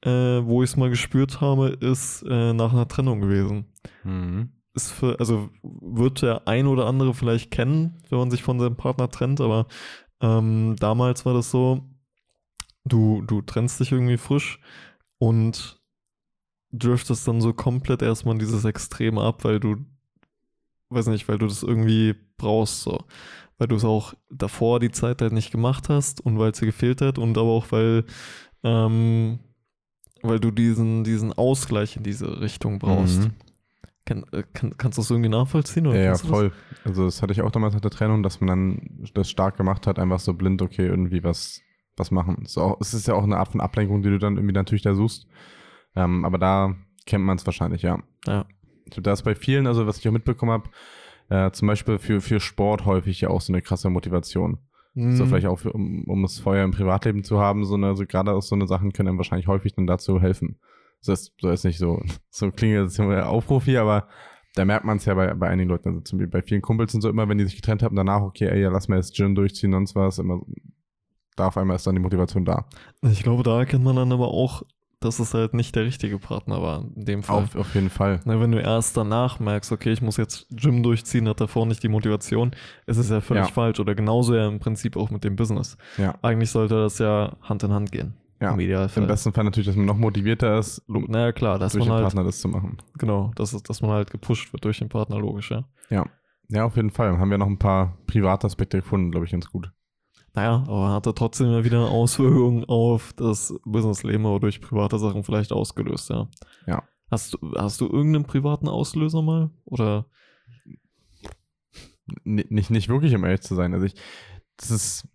äh, 0.04 0.10
wo 0.44 0.64
ich 0.64 0.72
es 0.72 0.78
mal 0.78 0.90
gespürt 0.90 1.42
habe, 1.42 1.70
ist 1.70 2.24
äh, 2.24 2.54
nach 2.54 2.74
einer 2.74 2.88
Trennung 2.88 3.22
gewesen. 3.22 3.66
Mhm. 4.04 4.52
Ist 4.74 4.92
für, 4.92 5.20
also 5.20 5.50
wird 5.62 6.24
der 6.24 6.48
ein 6.48 6.66
oder 6.66 6.88
andere 6.88 7.14
vielleicht 7.14 7.52
kennen, 7.52 8.02
wenn 8.10 8.18
man 8.18 8.32
sich 8.32 8.42
von 8.42 8.60
seinem 8.60 8.76
Partner 8.76 9.10
trennt, 9.10 9.40
aber 9.40 9.68
ähm, 10.22 10.76
damals 10.80 11.26
war 11.26 11.34
das 11.34 11.52
so, 11.52 11.88
du, 12.86 13.22
du 13.22 13.42
trennst 13.42 13.80
dich 13.80 13.92
irgendwie 13.92 14.18
frisch 14.18 14.60
und 15.20 15.83
driftest 16.74 17.28
dann 17.28 17.40
so 17.40 17.54
komplett 17.54 18.02
erstmal 18.02 18.36
in 18.36 18.40
dieses 18.40 18.66
Extrem 18.66 19.18
ab, 19.18 19.44
weil 19.44 19.60
du, 19.60 19.78
weiß 20.90 21.08
nicht, 21.08 21.28
weil 21.28 21.38
du 21.38 21.48
das 21.48 21.64
irgendwie 21.64 22.16
brauchst 22.38 22.82
so 22.82 23.06
weil 23.58 23.68
du 23.68 23.76
es 23.76 23.86
auch 23.86 24.14
davor 24.30 24.80
die 24.80 24.92
Zeit 24.92 25.22
halt 25.22 25.34
nicht 25.34 25.52
gemacht 25.52 25.90
hast 25.90 26.22
und 26.22 26.40
weil 26.40 26.52
es 26.52 26.60
dir 26.60 26.66
gefehlt 26.66 27.02
hat 27.02 27.18
und 27.18 27.38
aber 27.38 27.50
auch 27.50 27.72
weil, 27.72 28.04
ähm, 28.64 29.40
weil 30.22 30.40
du 30.40 30.52
diesen, 30.52 31.04
diesen 31.04 31.34
Ausgleich 31.34 31.98
in 31.98 32.04
diese 32.04 32.42
Richtung 32.42 32.80
brauchst. 32.80 33.22
Mhm. 33.22 33.32
Kann, 34.06 34.26
äh, 34.34 34.44
kann, 34.54 34.76
kannst 34.78 34.98
du 34.98 35.02
das 35.02 35.12
irgendwie 35.12 35.30
nachvollziehen? 35.30 35.86
ja, 35.86 35.96
ja 35.96 36.16
voll. 36.16 36.50
Das? 36.50 36.88
Also 36.88 37.06
das 37.06 37.22
hatte 37.22 37.32
ich 37.32 37.42
auch 37.42 37.52
damals 37.52 37.74
nach 37.74 37.82
der 37.82 37.92
Trennung, 37.92 38.22
dass 38.22 38.42
man 38.42 38.48
dann 38.48 39.10
das 39.14 39.30
stark 39.30 39.56
gemacht 39.56 39.88
hat, 39.88 39.98
einfach 39.98 40.20
so 40.20 40.34
blind, 40.34 40.62
okay, 40.62 40.86
irgendwie 40.86 41.24
was, 41.24 41.62
was 41.96 42.12
machen. 42.12 42.40
Es 42.44 42.52
ist, 42.52 42.58
auch, 42.58 42.78
es 42.82 42.94
ist 42.94 43.08
ja 43.08 43.14
auch 43.14 43.24
eine 43.24 43.38
Art 43.38 43.50
von 43.50 43.62
Ablenkung, 43.62 44.02
die 44.02 44.10
du 44.10 44.20
dann 44.20 44.36
irgendwie 44.36 44.54
natürlich 44.54 44.82
da 44.82 44.94
suchst. 44.94 45.26
Ähm, 45.96 46.26
aber 46.26 46.38
da 46.38 46.76
kennt 47.06 47.24
man 47.24 47.38
es 47.38 47.46
wahrscheinlich, 47.46 47.82
ja. 47.82 48.00
Ja. 48.26 48.46
Da 48.98 49.14
ist 49.14 49.24
bei 49.24 49.36
vielen, 49.36 49.68
also 49.68 49.88
was 49.88 49.98
ich 49.98 50.08
auch 50.08 50.12
mitbekommen 50.12 50.52
habe, 50.52 50.70
äh, 51.30 51.52
zum 51.52 51.68
Beispiel 51.68 52.00
für, 52.00 52.22
für 52.22 52.40
Sport 52.40 52.86
häufig 52.86 53.22
ja 53.22 53.30
auch 53.30 53.42
so 53.42 53.54
eine 53.54 53.62
krasse 53.62 53.90
Motivation. 53.90 54.60
Mhm. 54.94 55.16
So 55.16 55.26
vielleicht 55.26 55.48
auch 55.48 55.58
für, 55.58 55.72
um, 55.74 56.04
um 56.06 56.22
das 56.22 56.40
Feuer 56.40 56.64
im 56.64 56.72
Privatleben 56.72 57.24
zu 57.24 57.40
haben, 57.40 57.66
so 57.66 57.76
eine, 57.76 57.88
also 57.88 58.06
gerade 58.06 58.34
auch 58.34 58.42
so 58.42 58.56
eine 58.56 58.68
Sachen 58.68 58.94
können 58.94 59.10
einem 59.10 59.18
wahrscheinlich 59.18 59.48
häufig 59.48 59.74
dann 59.74 59.88
dazu 59.88 60.22
helfen. 60.22 60.60
Das 61.06 61.22
ist, 61.22 61.34
so 61.42 61.50
ist 61.50 61.66
nicht 61.66 61.80
so, 61.80 62.02
so 62.30 62.52
klingt 62.52 62.76
jetzt 62.76 63.00
immer 63.00 63.28
Aufruf 63.28 63.66
hier, 63.66 63.82
aber 63.82 64.08
da 64.56 64.66
merkt 64.66 64.86
man 64.86 64.98
es 64.98 65.06
ja 65.06 65.16
bei, 65.16 65.34
bei 65.34 65.48
einigen 65.48 65.70
Leuten, 65.70 65.90
also 65.90 66.02
zum 66.02 66.20
Beispiel 66.20 66.32
bei 66.32 66.42
vielen 66.44 66.62
Kumpels 66.62 66.94
und 66.94 67.02
so 67.02 67.10
immer, 67.10 67.28
wenn 67.28 67.40
die 67.40 67.46
sich 67.46 67.56
getrennt 67.56 67.82
haben, 67.82 67.96
danach, 67.96 68.22
okay, 68.22 68.48
ey, 68.48 68.62
ja, 68.62 68.70
lass 68.70 68.88
mal 68.88 68.98
jetzt 68.98 69.16
Gym 69.16 69.34
durchziehen, 69.34 69.72
sonst 69.72 69.96
was, 69.96 70.20
immer, 70.20 70.42
da 71.36 71.48
auf 71.48 71.58
einmal 71.58 71.76
ist 71.76 71.88
dann 71.88 71.96
die 71.96 72.02
Motivation 72.02 72.46
da. 72.46 72.68
Ich 73.02 73.24
glaube, 73.24 73.42
da 73.42 73.58
erkennt 73.60 73.84
man 73.84 73.96
dann 73.96 74.12
aber 74.12 74.28
auch 74.28 74.62
dass 75.04 75.20
es 75.20 75.34
halt 75.34 75.54
nicht 75.54 75.76
der 75.76 75.86
richtige 75.86 76.20
Partner 76.20 76.62
war 76.62 76.86
in 76.96 77.06
dem 77.06 77.24
Fall. 77.24 77.44
Auf, 77.44 77.56
auf 77.56 77.76
jeden 77.76 77.90
Fall. 77.90 78.20
Na, 78.26 78.40
wenn 78.40 78.52
du 78.52 78.60
erst 78.60 78.98
danach 78.98 79.40
merkst, 79.40 79.72
okay, 79.72 79.92
ich 79.92 80.02
muss 80.02 80.18
jetzt 80.18 80.48
Gym 80.50 80.84
durchziehen, 80.84 81.28
hat 81.28 81.42
davor 81.42 81.66
nicht 81.66 81.84
die 81.84 81.90
Motivation, 81.90 82.52
ist 82.86 82.98
es 82.98 83.10
ja 83.10 83.22
völlig 83.22 83.46
ja. 83.46 83.52
falsch. 83.52 83.80
Oder 83.80 83.96
genauso 83.96 84.36
ja 84.36 84.48
im 84.48 84.60
Prinzip 84.60 84.98
auch 84.98 85.10
mit 85.10 85.24
dem 85.24 85.36
Business. 85.36 85.78
Ja. 85.98 86.16
Eigentlich 86.22 86.52
sollte 86.52 86.76
das 86.76 87.00
ja 87.00 87.36
Hand 87.42 87.64
in 87.64 87.72
Hand 87.72 87.92
gehen. 87.92 88.14
Ja. 88.42 88.54
Im 88.54 88.60
Idealfall. 88.60 89.04
Im 89.04 89.08
besten 89.08 89.32
Fall 89.32 89.46
natürlich, 89.46 89.68
dass 89.68 89.76
man 89.76 89.86
noch 89.86 89.98
motivierter 89.98 90.60
ist, 90.60 90.82
naja, 90.88 91.32
klar, 91.32 91.60
dass 91.60 91.74
durch 91.74 91.86
man 91.86 91.90
den 91.90 91.94
halt, 91.94 92.04
Partner 92.04 92.24
das 92.26 92.40
zu 92.40 92.50
machen. 92.50 92.78
Genau, 92.98 93.32
dass, 93.36 93.52
dass 93.64 93.82
man 93.82 93.92
halt 93.92 94.12
gepusht 94.12 94.52
wird 94.52 94.66
durch 94.66 94.80
den 94.80 94.90
Partner, 94.90 95.18
logisch, 95.18 95.52
ja. 95.52 95.64
Ja. 95.90 96.06
Ja, 96.50 96.66
auf 96.66 96.76
jeden 96.76 96.92
Fall. 96.92 97.18
Haben 97.18 97.32
wir 97.32 97.38
noch 97.38 97.48
ein 97.48 97.58
paar 97.58 97.98
private 98.06 98.48
Aspekte 98.48 98.78
gefunden, 98.80 99.12
glaube 99.12 99.26
ich, 99.26 99.32
ganz 99.32 99.50
gut. 99.50 99.72
Naja, 100.36 100.64
aber 100.68 100.90
hatte 100.90 101.14
trotzdem 101.14 101.52
ja 101.52 101.64
wieder 101.64 101.90
Auswirkungen 101.90 102.66
auf 102.66 103.14
das 103.14 103.54
Businessleben 103.66 104.26
oder 104.26 104.40
durch 104.40 104.62
private 104.62 104.98
Sachen 104.98 105.24
vielleicht 105.24 105.52
ausgelöst, 105.52 106.10
ja. 106.10 106.28
Ja. 106.66 106.84
Hast 107.12 107.34
du, 107.34 107.38
hast 107.56 107.80
du 107.80 107.86
irgendeinen 107.86 108.26
privaten 108.26 108.68
Auslöser 108.68 109.22
mal? 109.22 109.52
Oder? 109.66 110.08
N 112.26 112.44
nicht, 112.50 112.72
nicht 112.72 112.90
wirklich, 112.90 113.14
um 113.14 113.24
ehrlich 113.24 113.42
zu 113.42 113.54
sein. 113.54 113.74
Also 113.76 113.86
ich, 113.86 113.94
das 114.58 114.72
ist, 114.72 115.08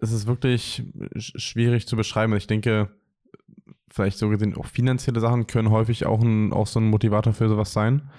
es 0.00 0.10
ist 0.10 0.26
wirklich 0.26 0.82
schwierig 1.16 1.86
zu 1.86 1.96
beschreiben. 1.96 2.34
Ich 2.34 2.48
denke, 2.48 2.90
vielleicht 3.88 4.18
so 4.18 4.28
gesehen 4.28 4.56
auch 4.56 4.66
finanzielle 4.66 5.20
Sachen 5.20 5.46
können 5.46 5.70
häufig 5.70 6.06
auch, 6.06 6.20
ein, 6.20 6.52
auch 6.52 6.66
so 6.66 6.80
ein 6.80 6.90
Motivator 6.90 7.32
für 7.32 7.48
sowas 7.48 7.72
sein. 7.72 8.10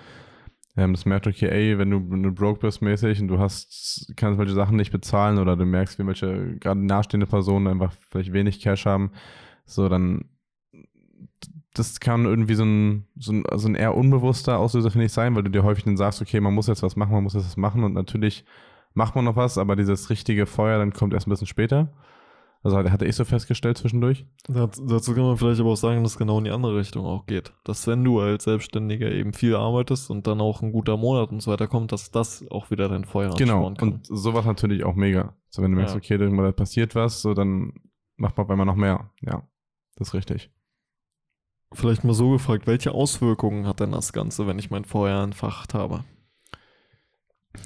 Ähm, 0.77 0.93
das 0.93 1.05
merkt, 1.05 1.27
okay, 1.27 1.49
ey, 1.49 1.77
wenn 1.77 1.89
du, 1.89 2.09
wenn 2.09 2.23
du 2.23 2.31
broke 2.31 2.59
bist 2.59 2.81
mäßig 2.81 3.19
und 3.19 3.27
du 3.27 3.39
hast, 3.39 4.13
kannst 4.15 4.39
welche 4.39 4.53
Sachen 4.53 4.77
nicht 4.77 4.91
bezahlen 4.91 5.39
oder 5.39 5.57
du 5.57 5.65
merkst, 5.65 5.97
wie 5.97 6.05
welche 6.05 6.55
gerade 6.57 6.79
nahestehende 6.79 7.25
Personen 7.25 7.67
einfach 7.67 7.91
vielleicht 8.09 8.31
wenig 8.31 8.61
Cash 8.61 8.85
haben, 8.85 9.11
so 9.65 9.89
dann 9.89 10.25
das 11.73 11.99
kann 11.99 12.25
irgendwie 12.25 12.55
so 12.55 12.63
ein, 12.63 13.07
so 13.17 13.31
ein, 13.31 13.43
so 13.55 13.67
ein 13.67 13.75
eher 13.75 13.95
unbewusster 13.95 14.57
Auslöser, 14.57 14.89
finde 14.91 15.05
ich, 15.05 15.11
sein, 15.11 15.35
weil 15.35 15.43
du 15.43 15.51
dir 15.51 15.63
häufig 15.63 15.83
dann 15.83 15.97
sagst, 15.97 16.21
okay, 16.21 16.39
man 16.39 16.53
muss 16.53 16.67
jetzt 16.67 16.83
was 16.83 16.95
machen, 16.95 17.11
man 17.11 17.23
muss 17.23 17.33
jetzt 17.33 17.45
was 17.45 17.57
machen 17.57 17.83
und 17.83 17.93
natürlich 17.93 18.45
macht 18.93 19.15
man 19.15 19.25
noch 19.25 19.35
was, 19.35 19.57
aber 19.57 19.75
dieses 19.75 20.09
richtige 20.09 20.45
Feuer 20.45 20.79
dann 20.79 20.93
kommt 20.93 21.13
erst 21.13 21.27
ein 21.27 21.29
bisschen 21.29 21.47
später. 21.47 21.93
Also 22.67 22.91
hatte 22.91 23.05
ich 23.05 23.15
so 23.15 23.23
festgestellt 23.23 23.77
zwischendurch. 23.77 24.25
Dazu 24.49 25.13
kann 25.13 25.23
man 25.23 25.37
vielleicht 25.37 25.61
aber 25.61 25.71
auch 25.71 25.77
sagen, 25.77 26.03
dass 26.03 26.11
es 26.13 26.17
genau 26.17 26.39
in 26.39 26.43
die 26.43 26.51
andere 26.51 26.75
Richtung 26.75 27.05
auch 27.05 27.25
geht. 27.25 27.53
Dass 27.63 27.87
wenn 27.87 28.03
du 28.03 28.19
als 28.19 28.43
Selbstständiger 28.43 29.09
eben 29.09 29.31
viel 29.31 29.55
arbeitest 29.55 30.09
und 30.09 30.27
dann 30.27 30.41
auch 30.41 30.61
ein 30.61 30.73
guter 30.73 30.97
Monat 30.97 31.31
und 31.31 31.41
so 31.41 31.49
weiter 31.49 31.67
kommt, 31.67 31.93
dass 31.93 32.11
das 32.11 32.45
auch 32.51 32.69
wieder 32.69 32.89
dein 32.89 33.05
Feuer 33.05 33.33
Genau, 33.37 33.67
und 33.67 34.05
sowas 34.05 34.45
natürlich 34.45 34.83
auch 34.83 34.95
mega. 34.95 35.33
So 35.47 35.61
wenn 35.61 35.71
du 35.71 35.77
merkst, 35.77 35.95
ja. 35.95 35.97
okay, 35.97 36.17
da 36.17 36.51
passiert 36.51 36.93
was, 36.93 37.21
so 37.21 37.33
dann 37.33 37.71
macht 38.17 38.35
man 38.35 38.45
auf 38.45 38.51
einmal 38.51 38.65
noch 38.65 38.75
mehr. 38.75 39.11
Ja, 39.21 39.47
das 39.95 40.09
ist 40.09 40.13
richtig. 40.13 40.51
Vielleicht 41.71 42.03
mal 42.03 42.13
so 42.13 42.31
gefragt, 42.31 42.67
welche 42.67 42.91
Auswirkungen 42.91 43.65
hat 43.65 43.79
denn 43.79 43.93
das 43.93 44.11
Ganze, 44.11 44.45
wenn 44.45 44.59
ich 44.59 44.71
mein 44.71 44.83
Feuer 44.83 45.23
entfacht 45.23 45.73
habe? 45.73 46.03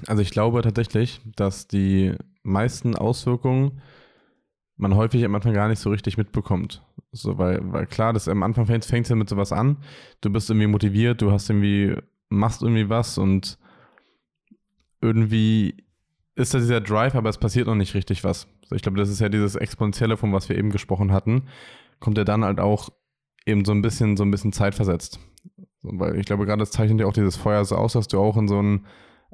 Also 0.06 0.22
ich 0.22 0.30
glaube 0.30 0.62
tatsächlich, 0.62 1.22
dass 1.36 1.68
die 1.68 2.14
meisten 2.44 2.96
Auswirkungen 2.96 3.82
man 4.82 4.96
häufig 4.96 5.24
am 5.24 5.36
Anfang 5.36 5.54
gar 5.54 5.68
nicht 5.68 5.80
so 5.80 5.90
richtig 5.90 6.18
mitbekommt. 6.18 6.84
So, 7.12 7.38
weil, 7.38 7.60
weil 7.72 7.86
klar, 7.86 8.14
das 8.14 8.28
am 8.28 8.44
Anfang 8.44 8.66
fängt 8.66 8.86
es 8.86 9.10
ja 9.10 9.16
mit 9.16 9.30
sowas 9.30 9.52
an. 9.52 9.78
Du 10.22 10.30
bist 10.30 10.50
irgendwie 10.50 10.68
motiviert, 10.68 11.22
du 11.22 11.32
hast 11.32 11.50
irgendwie, 11.50 11.96
machst 12.30 12.62
irgendwie 12.62 12.90
was 12.90 13.18
und 13.18 13.58
irgendwie 15.02 15.76
ist 16.36 16.54
da 16.54 16.60
dieser 16.60 16.82
Drive, 16.82 17.16
aber 17.16 17.30
es 17.30 17.38
passiert 17.38 17.68
noch 17.68 17.76
nicht 17.76 17.94
richtig 17.94 18.24
was. 18.24 18.48
So, 18.66 18.76
ich 18.76 18.82
glaube, 18.82 18.98
das 18.98 19.10
ist 19.10 19.20
ja 19.20 19.30
dieses 19.30 19.56
Exponentielle, 19.56 20.18
von 20.18 20.34
was 20.34 20.50
wir 20.50 20.58
eben 20.58 20.72
gesprochen 20.72 21.12
hatten, 21.12 21.44
kommt 22.00 22.18
ja 22.18 22.24
dann 22.24 22.44
halt 22.44 22.60
auch 22.60 22.90
eben 23.46 23.66
so 23.66 23.74
ein 23.74 23.82
bisschen, 23.82 24.18
so 24.18 24.24
ein 24.24 24.32
bisschen 24.32 24.54
zeitversetzt. 24.54 25.20
So, 25.82 25.90
weil 25.94 26.18
ich 26.18 26.26
glaube, 26.26 26.46
gerade 26.46 26.60
das 26.60 26.72
zeichnet 26.72 27.02
ja 27.02 27.06
auch 27.06 27.14
dieses 27.14 27.36
Feuer 27.36 27.66
so 27.66 27.76
aus, 27.76 27.94
dass 27.94 28.08
du 28.08 28.20
auch 28.20 28.38
in 28.38 28.48
so 28.48 28.62
ein, 28.62 28.86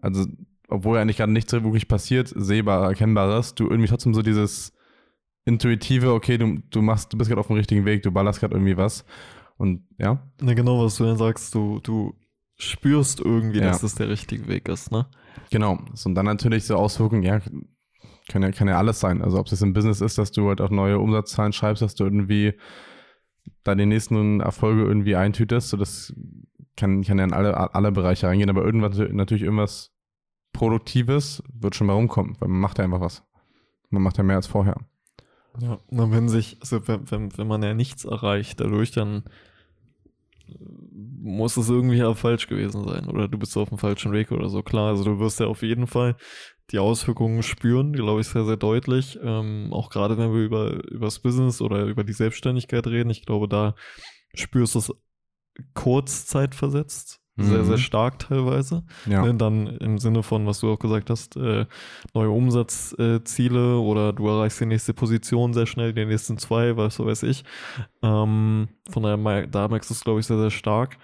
also 0.02 0.26
obwohl 0.68 0.98
eigentlich 0.98 1.18
gerade 1.18 1.32
nichts 1.32 1.54
wirklich 1.54 1.88
passiert, 1.88 2.34
sehbar, 2.36 2.88
erkennbares, 2.88 3.56
du 3.56 3.70
irgendwie 3.70 3.88
trotzdem 3.88 4.14
so 4.14 4.22
dieses 4.22 4.74
intuitive, 5.48 6.14
okay, 6.14 6.38
du, 6.38 6.62
du 6.70 6.82
machst, 6.82 7.12
du 7.12 7.18
bist 7.18 7.30
gerade 7.30 7.40
auf 7.40 7.48
dem 7.48 7.56
richtigen 7.56 7.86
Weg, 7.86 8.04
du 8.04 8.12
ballerst 8.12 8.42
gerade 8.42 8.56
irgendwie 8.56 8.78
was. 8.78 9.06
Und 9.58 9.88
ja. 9.98 10.22
Ja, 10.42 10.54
genau, 10.54 10.84
was 10.84 10.98
du 10.98 11.06
dann 11.06 11.18
sagst, 11.18 11.56
du, 11.56 11.80
du 11.80 12.14
spürst 12.58 13.22
irgendwie, 13.22 13.60
ja. 13.60 13.68
dass 13.68 13.82
das 13.82 13.96
der 13.96 14.10
richtige 14.10 14.48
Weg 14.48 14.68
ist, 14.68 14.92
ne? 14.92 15.08
Genau. 15.50 15.80
Und 16.04 16.16
dann 16.16 16.26
natürlich 16.26 16.66
so 16.66 16.76
Auswirkungen, 16.76 17.24
ja, 17.24 17.40
kann 18.28 18.44
ja, 18.44 18.52
kann 18.52 18.68
ja 18.68 18.78
alles 18.78 19.00
sein. 19.00 19.22
Also 19.22 19.40
ob 19.40 19.50
es 19.50 19.62
im 19.62 19.74
Business 19.74 20.02
ist, 20.02 20.18
dass 20.18 20.32
du 20.32 20.50
halt 20.50 20.60
auch 20.60 20.70
neue 20.70 21.00
Umsatzzahlen 21.00 21.54
schreibst, 21.54 21.82
dass 21.82 21.96
du 21.96 22.04
irgendwie 22.04 22.54
die 23.66 23.86
nächsten 23.86 24.42
Erfolge 24.42 24.84
irgendwie 24.84 25.16
eintütest, 25.16 25.70
so 25.70 25.78
das 25.78 26.14
kann, 26.76 27.04
kann 27.04 27.18
ja 27.18 27.24
in 27.24 27.34
alle, 27.34 27.74
alle 27.74 27.92
Bereiche 27.92 28.28
reingehen, 28.28 28.50
aber 28.50 28.64
irgendwas, 28.64 28.98
natürlich 28.98 29.44
irgendwas 29.44 29.92
Produktives 30.54 31.44
wird 31.54 31.76
schon 31.76 31.88
mal 31.88 31.94
rumkommen, 31.94 32.36
weil 32.40 32.50
man 32.50 32.60
macht 32.60 32.78
ja 32.78 32.86
einfach 32.86 33.02
was. 33.02 33.24
Man 33.90 34.02
macht 34.02 34.18
ja 34.18 34.24
mehr 34.24 34.38
als 34.38 34.48
vorher. 34.48 34.86
Ja, 35.60 35.80
na, 35.89 36.12
wenn 36.12 36.30
sich, 36.30 36.58
also 36.62 36.88
wenn, 36.88 37.10
wenn, 37.10 37.38
wenn 37.38 37.48
man 37.48 37.63
ja 37.63 37.74
nichts 37.74 38.06
erreicht 38.06 38.60
dadurch, 38.60 38.91
dann 38.91 39.24
muss 41.22 41.58
es 41.58 41.70
irgendwie 41.70 41.98
ja 41.98 42.13
falsch 42.13 42.48
gewesen 42.48 42.88
sein 42.88 43.08
oder 43.08 43.28
du 43.28 43.38
bist 43.38 43.58
auf 43.58 43.70
dem 43.70 43.78
falschen 43.78 44.12
Weg 44.13 44.32
oder 44.32 44.50
so. 44.50 44.63
Klar, 44.63 44.89
also 44.89 45.04
du 45.04 45.20
wirst 45.20 45.39
ja 45.39 45.48
auf 45.48 45.62
jeden 45.62 45.88
Fall 45.88 46.15
die 46.72 46.80
Auswirkungen 46.80 47.43
spüren, 47.43 47.93
glaube 47.93 48.22
ich, 48.22 48.28
sehr, 48.28 48.46
sehr 48.46 48.58
deutlich. 48.58 49.17
Ähm, 49.22 49.70
auch 49.72 49.89
gerade 49.89 50.17
wenn 50.17 50.34
wir 50.34 50.41
über, 50.41 50.84
über 50.89 51.06
das 51.08 51.20
Business 51.20 51.62
oder 51.62 51.86
über 51.86 52.04
die 52.04 52.13
Selbstständigkeit 52.13 52.86
reden, 52.88 53.10
ich 53.10 53.26
glaube, 53.26 53.48
da 53.48 53.76
spürst 54.34 54.76
du 54.76 54.80
es 54.80 54.93
kurzzeitversetzt 55.74 57.22
sehr, 57.38 57.63
sehr 57.63 57.78
mhm. 57.78 57.82
stark 57.82 58.19
teilweise. 58.19 58.84
Ja. 59.06 59.21
Ne, 59.23 59.36
dann 59.36 59.67
im 59.67 60.00
Sinne 60.00 60.23
von, 60.23 60.47
was 60.47 60.60
du 60.60 60.71
auch 60.71 60.80
gesagt 60.80 61.10
hast, 61.10 61.36
äh, 61.38 61.65
neue 62.13 62.30
Umsatzziele 62.30 63.73
äh, 63.73 63.80
oder 63.80 64.13
du 64.13 64.28
erreichst 64.28 64.60
die 64.60 64.65
nächste 64.65 64.93
Position 64.93 65.54
sehr 65.54 65.67
schnell, 65.67 65.93
die 65.93 66.06
nächsten 66.06 66.38
zwei, 66.38 66.78
was 66.78 67.00
weiß 67.00 67.23
ich. 67.23 67.43
Ähm, 68.02 68.69
von 68.89 69.04
daher, 69.04 69.47
da 69.47 69.67
merkst 69.67 69.89
du 69.89 69.93
es, 69.93 70.04
glaube 70.04 70.19
ich, 70.19 70.26
sehr, 70.26 70.39
sehr 70.39 70.52
stark. 70.52 70.97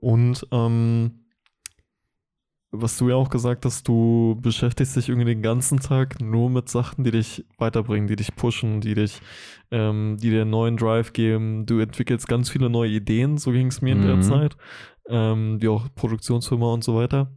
Und 0.00 0.46
ähm, 0.52 1.22
was 2.74 2.96
du 2.96 3.10
ja 3.10 3.16
auch 3.16 3.28
gesagt 3.28 3.66
hast, 3.66 3.86
du 3.86 4.38
beschäftigst 4.40 4.96
dich 4.96 5.10
irgendwie 5.10 5.26
den 5.26 5.42
ganzen 5.42 5.78
Tag 5.78 6.20
nur 6.22 6.48
mit 6.48 6.70
Sachen, 6.70 7.04
die 7.04 7.10
dich 7.10 7.44
weiterbringen, 7.58 8.08
die 8.08 8.16
dich 8.16 8.34
pushen, 8.34 8.80
die 8.80 8.94
dich, 8.94 9.20
ähm, 9.70 10.16
die 10.18 10.30
dir 10.30 10.42
einen 10.42 10.50
neuen 10.50 10.78
Drive 10.78 11.12
geben. 11.12 11.66
Du 11.66 11.80
entwickelst 11.80 12.26
ganz 12.28 12.48
viele 12.48 12.70
neue 12.70 12.90
Ideen, 12.90 13.36
so 13.36 13.52
ging 13.52 13.66
es 13.66 13.82
mir 13.82 13.94
mhm. 13.94 14.00
in 14.00 14.06
der 14.06 14.16
mhm. 14.16 14.22
Zeit 14.22 14.56
ähm, 15.08 15.60
wie 15.60 15.68
auch 15.68 15.86
Produktionsfirma 15.94 16.72
und 16.72 16.84
so 16.84 16.94
weiter. 16.94 17.32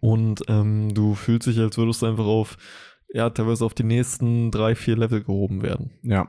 Und 0.00 0.42
ähm, 0.48 0.92
du 0.94 1.14
fühlst 1.14 1.46
dich, 1.46 1.58
als 1.58 1.78
würdest 1.78 2.02
du 2.02 2.06
einfach 2.06 2.24
auf, 2.24 2.56
ja, 3.12 3.30
teilweise 3.30 3.64
auf 3.64 3.74
die 3.74 3.84
nächsten 3.84 4.50
drei, 4.50 4.74
vier 4.74 4.96
Level 4.96 5.22
gehoben 5.22 5.62
werden. 5.62 5.92
Ja. 6.02 6.28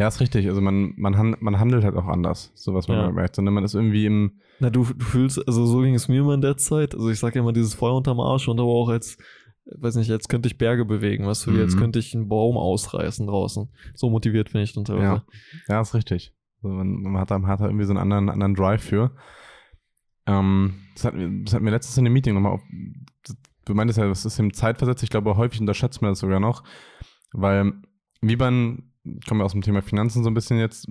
Ja, 0.00 0.08
ist 0.08 0.20
richtig. 0.20 0.48
Also 0.48 0.62
man, 0.62 0.94
man, 0.96 1.36
man 1.40 1.60
handelt 1.60 1.84
halt 1.84 1.94
auch 1.94 2.06
anders, 2.06 2.52
so 2.54 2.72
was 2.72 2.88
man 2.88 2.96
ja. 2.96 3.10
merkt. 3.10 3.36
Sondern 3.36 3.52
man 3.52 3.64
ist 3.64 3.74
irgendwie 3.74 4.06
im. 4.06 4.40
Na, 4.58 4.70
du, 4.70 4.84
du 4.84 5.04
fühlst, 5.04 5.46
also 5.46 5.66
so 5.66 5.82
ging 5.82 5.94
es 5.94 6.08
mir 6.08 6.20
immer 6.20 6.32
in 6.32 6.40
der 6.40 6.56
Zeit. 6.56 6.94
Also 6.94 7.10
ich 7.10 7.18
sage 7.18 7.34
ja 7.34 7.42
immer 7.42 7.52
dieses 7.52 7.74
Feuer 7.74 7.94
unterm 7.94 8.18
Arsch 8.18 8.48
und 8.48 8.58
aber 8.58 8.70
auch 8.70 8.88
als, 8.88 9.18
weiß 9.66 9.96
nicht, 9.96 10.08
jetzt 10.08 10.30
könnte 10.30 10.46
ich 10.46 10.56
Berge 10.56 10.86
bewegen, 10.86 11.26
was 11.26 11.42
du, 11.42 11.50
mhm. 11.50 11.58
jetzt 11.58 11.76
könnte 11.76 11.98
ich 11.98 12.14
einen 12.14 12.28
Baum 12.28 12.56
ausreißen 12.56 13.26
draußen. 13.26 13.68
So 13.94 14.08
motiviert 14.08 14.52
bin 14.52 14.62
ich 14.62 14.72
dann 14.72 14.86
teilweise. 14.86 15.22
Ja, 15.68 15.74
ja 15.74 15.80
ist 15.82 15.92
richtig. 15.92 16.32
Also 16.62 16.74
man, 16.74 17.02
man, 17.02 17.20
hat 17.20 17.30
da, 17.30 17.42
hat 17.42 17.60
da 17.60 17.66
irgendwie 17.66 17.84
so 17.84 17.92
einen 17.92 18.00
anderen, 18.00 18.30
anderen 18.30 18.54
Drive 18.54 18.82
für. 18.82 19.10
Ähm, 20.26 20.74
das, 20.94 21.04
hatten 21.04 21.44
das 21.44 21.54
hatten 21.54 21.64
wir 21.64 21.72
letztens 21.72 21.98
in 21.98 22.04
dem 22.04 22.12
Meeting 22.12 22.34
nochmal 22.34 22.52
auf. 22.52 22.62
Du 23.64 23.74
meintest 23.74 23.98
ja, 23.98 24.08
das 24.08 24.24
ist 24.24 24.38
im 24.38 24.52
Zeitversetzt. 24.52 25.02
Ich 25.02 25.10
glaube, 25.10 25.36
häufig 25.36 25.60
unterschätzt 25.60 26.02
man 26.02 26.12
das 26.12 26.20
sogar 26.20 26.40
noch. 26.40 26.64
Weil, 27.32 27.74
wie 28.20 28.36
beim, 28.36 28.90
kommen 29.28 29.40
wir 29.40 29.44
aus 29.44 29.52
dem 29.52 29.62
Thema 29.62 29.82
Finanzen 29.82 30.24
so 30.24 30.30
ein 30.30 30.34
bisschen 30.34 30.58
jetzt, 30.58 30.86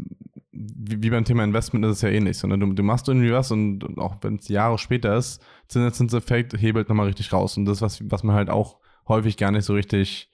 wie, 0.52 1.04
wie 1.04 1.10
beim 1.10 1.26
Thema 1.26 1.44
Investment 1.44 1.86
ist 1.86 1.98
es 1.98 2.02
ja 2.02 2.10
ähnlich. 2.10 2.38
Sondern 2.38 2.60
du, 2.60 2.74
du 2.74 2.84
machst 2.84 3.08
irgendwie 3.08 3.32
was 3.32 3.52
und, 3.52 3.84
und 3.84 4.00
auch 4.00 4.18
wenn 4.22 4.36
es 4.36 4.48
Jahre 4.48 4.78
später 4.78 5.16
ist, 5.16 5.44
Zinseszinseffekt 5.68 6.54
hebelt 6.60 6.90
nochmal 6.90 7.08
richtig 7.08 7.34
raus. 7.34 7.58
Und 7.58 7.66
das, 7.66 7.82
was, 7.82 8.02
was 8.10 8.24
man 8.24 8.36
halt 8.36 8.50
auch 8.50 8.80
häufig 9.08 9.38
gar 9.38 9.52
nicht 9.52 9.66
so 9.66 9.74
richtig 9.74 10.30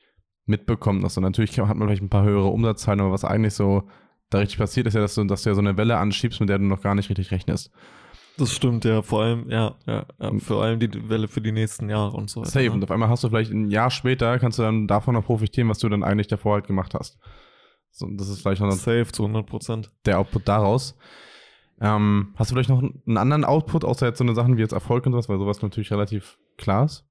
mitbekommt. 0.46 1.04
Also 1.04 1.22
natürlich 1.22 1.58
hat 1.60 1.76
man 1.76 1.88
vielleicht 1.88 2.04
ein 2.04 2.10
paar 2.10 2.24
höhere 2.24 2.48
Umsatzzahlen, 2.48 3.00
aber 3.00 3.12
was 3.12 3.26
eigentlich 3.26 3.54
so 3.54 3.88
da 4.30 4.40
richtig 4.40 4.60
passiert, 4.60 4.88
ist 4.88 4.94
ja, 4.94 5.02
dass 5.02 5.16
du, 5.16 5.24
dass 5.24 5.44
du 5.44 5.50
ja 5.50 5.56
so 5.56 5.62
eine 5.62 5.78
Welle 5.78 5.98
anschiebst, 5.98 6.40
mit 6.40 6.50
der 6.50 6.60
du 6.60 6.66
noch 6.66 6.82
gar 6.82 6.96
nicht 6.96 7.10
richtig 7.10 7.32
rechnest. 7.32 7.72
Das 8.38 8.54
stimmt, 8.54 8.84
ja, 8.84 9.02
vor 9.02 9.24
allem, 9.24 9.50
ja, 9.50 9.76
ja, 9.86 10.06
ja, 10.19 10.39
vor 10.39 10.63
allem 10.63 10.80
die 10.80 11.10
Welle 11.10 11.28
für 11.28 11.41
die 11.41 11.52
nächsten 11.52 11.89
Jahre 11.89 12.17
und 12.17 12.30
so 12.30 12.41
weiter. 12.41 12.52
Safe, 12.52 12.65
ne? 12.65 12.71
und 12.71 12.84
auf 12.84 12.91
einmal 12.91 13.10
hast 13.10 13.24
du 13.24 13.30
vielleicht 13.30 13.52
ein 13.52 13.69
Jahr 13.69 13.89
später, 13.89 14.39
kannst 14.39 14.60
du 14.60 14.63
dann 14.63 14.88
davon 14.88 15.13
noch 15.13 15.26
profitieren, 15.26 15.69
was 15.69 15.80
du 15.80 15.88
dann 15.88 16.04
eigentlich 16.04 16.28
davor 16.28 16.56
halt 16.56 16.67
gemacht 16.67 16.93
hast. 16.93 17.17
So, 17.91 18.08
das 18.12 18.28
ist 18.28 18.41
vielleicht 18.41 18.62
noch 18.62 18.71
Safe 18.71 19.08
zu 19.08 19.24
100 19.24 19.45
Prozent. 19.45 19.91
Der 20.06 20.19
Output 20.19 20.48
daraus. 20.48 20.98
Ähm, 21.80 22.34
hast 22.36 22.52
du 22.52 22.56
vielleicht 22.56 22.69
noch 22.69 22.82
einen 22.82 23.17
anderen 23.17 23.45
Output, 23.45 23.86
außer 23.86 24.08
jetzt 24.08 24.17
so 24.17 24.24
eine 24.24 24.36
Sachen 24.36 24.58
wie 24.58 24.62
jetzt 24.62 24.74
Erfolg 24.74 25.06
und 25.06 25.13
sowas, 25.13 25.30
weil 25.30 25.39
sowas 25.39 25.62
natürlich 25.62 25.91
relativ 25.91 26.38
klar 26.58 26.86
ist? 26.86 27.06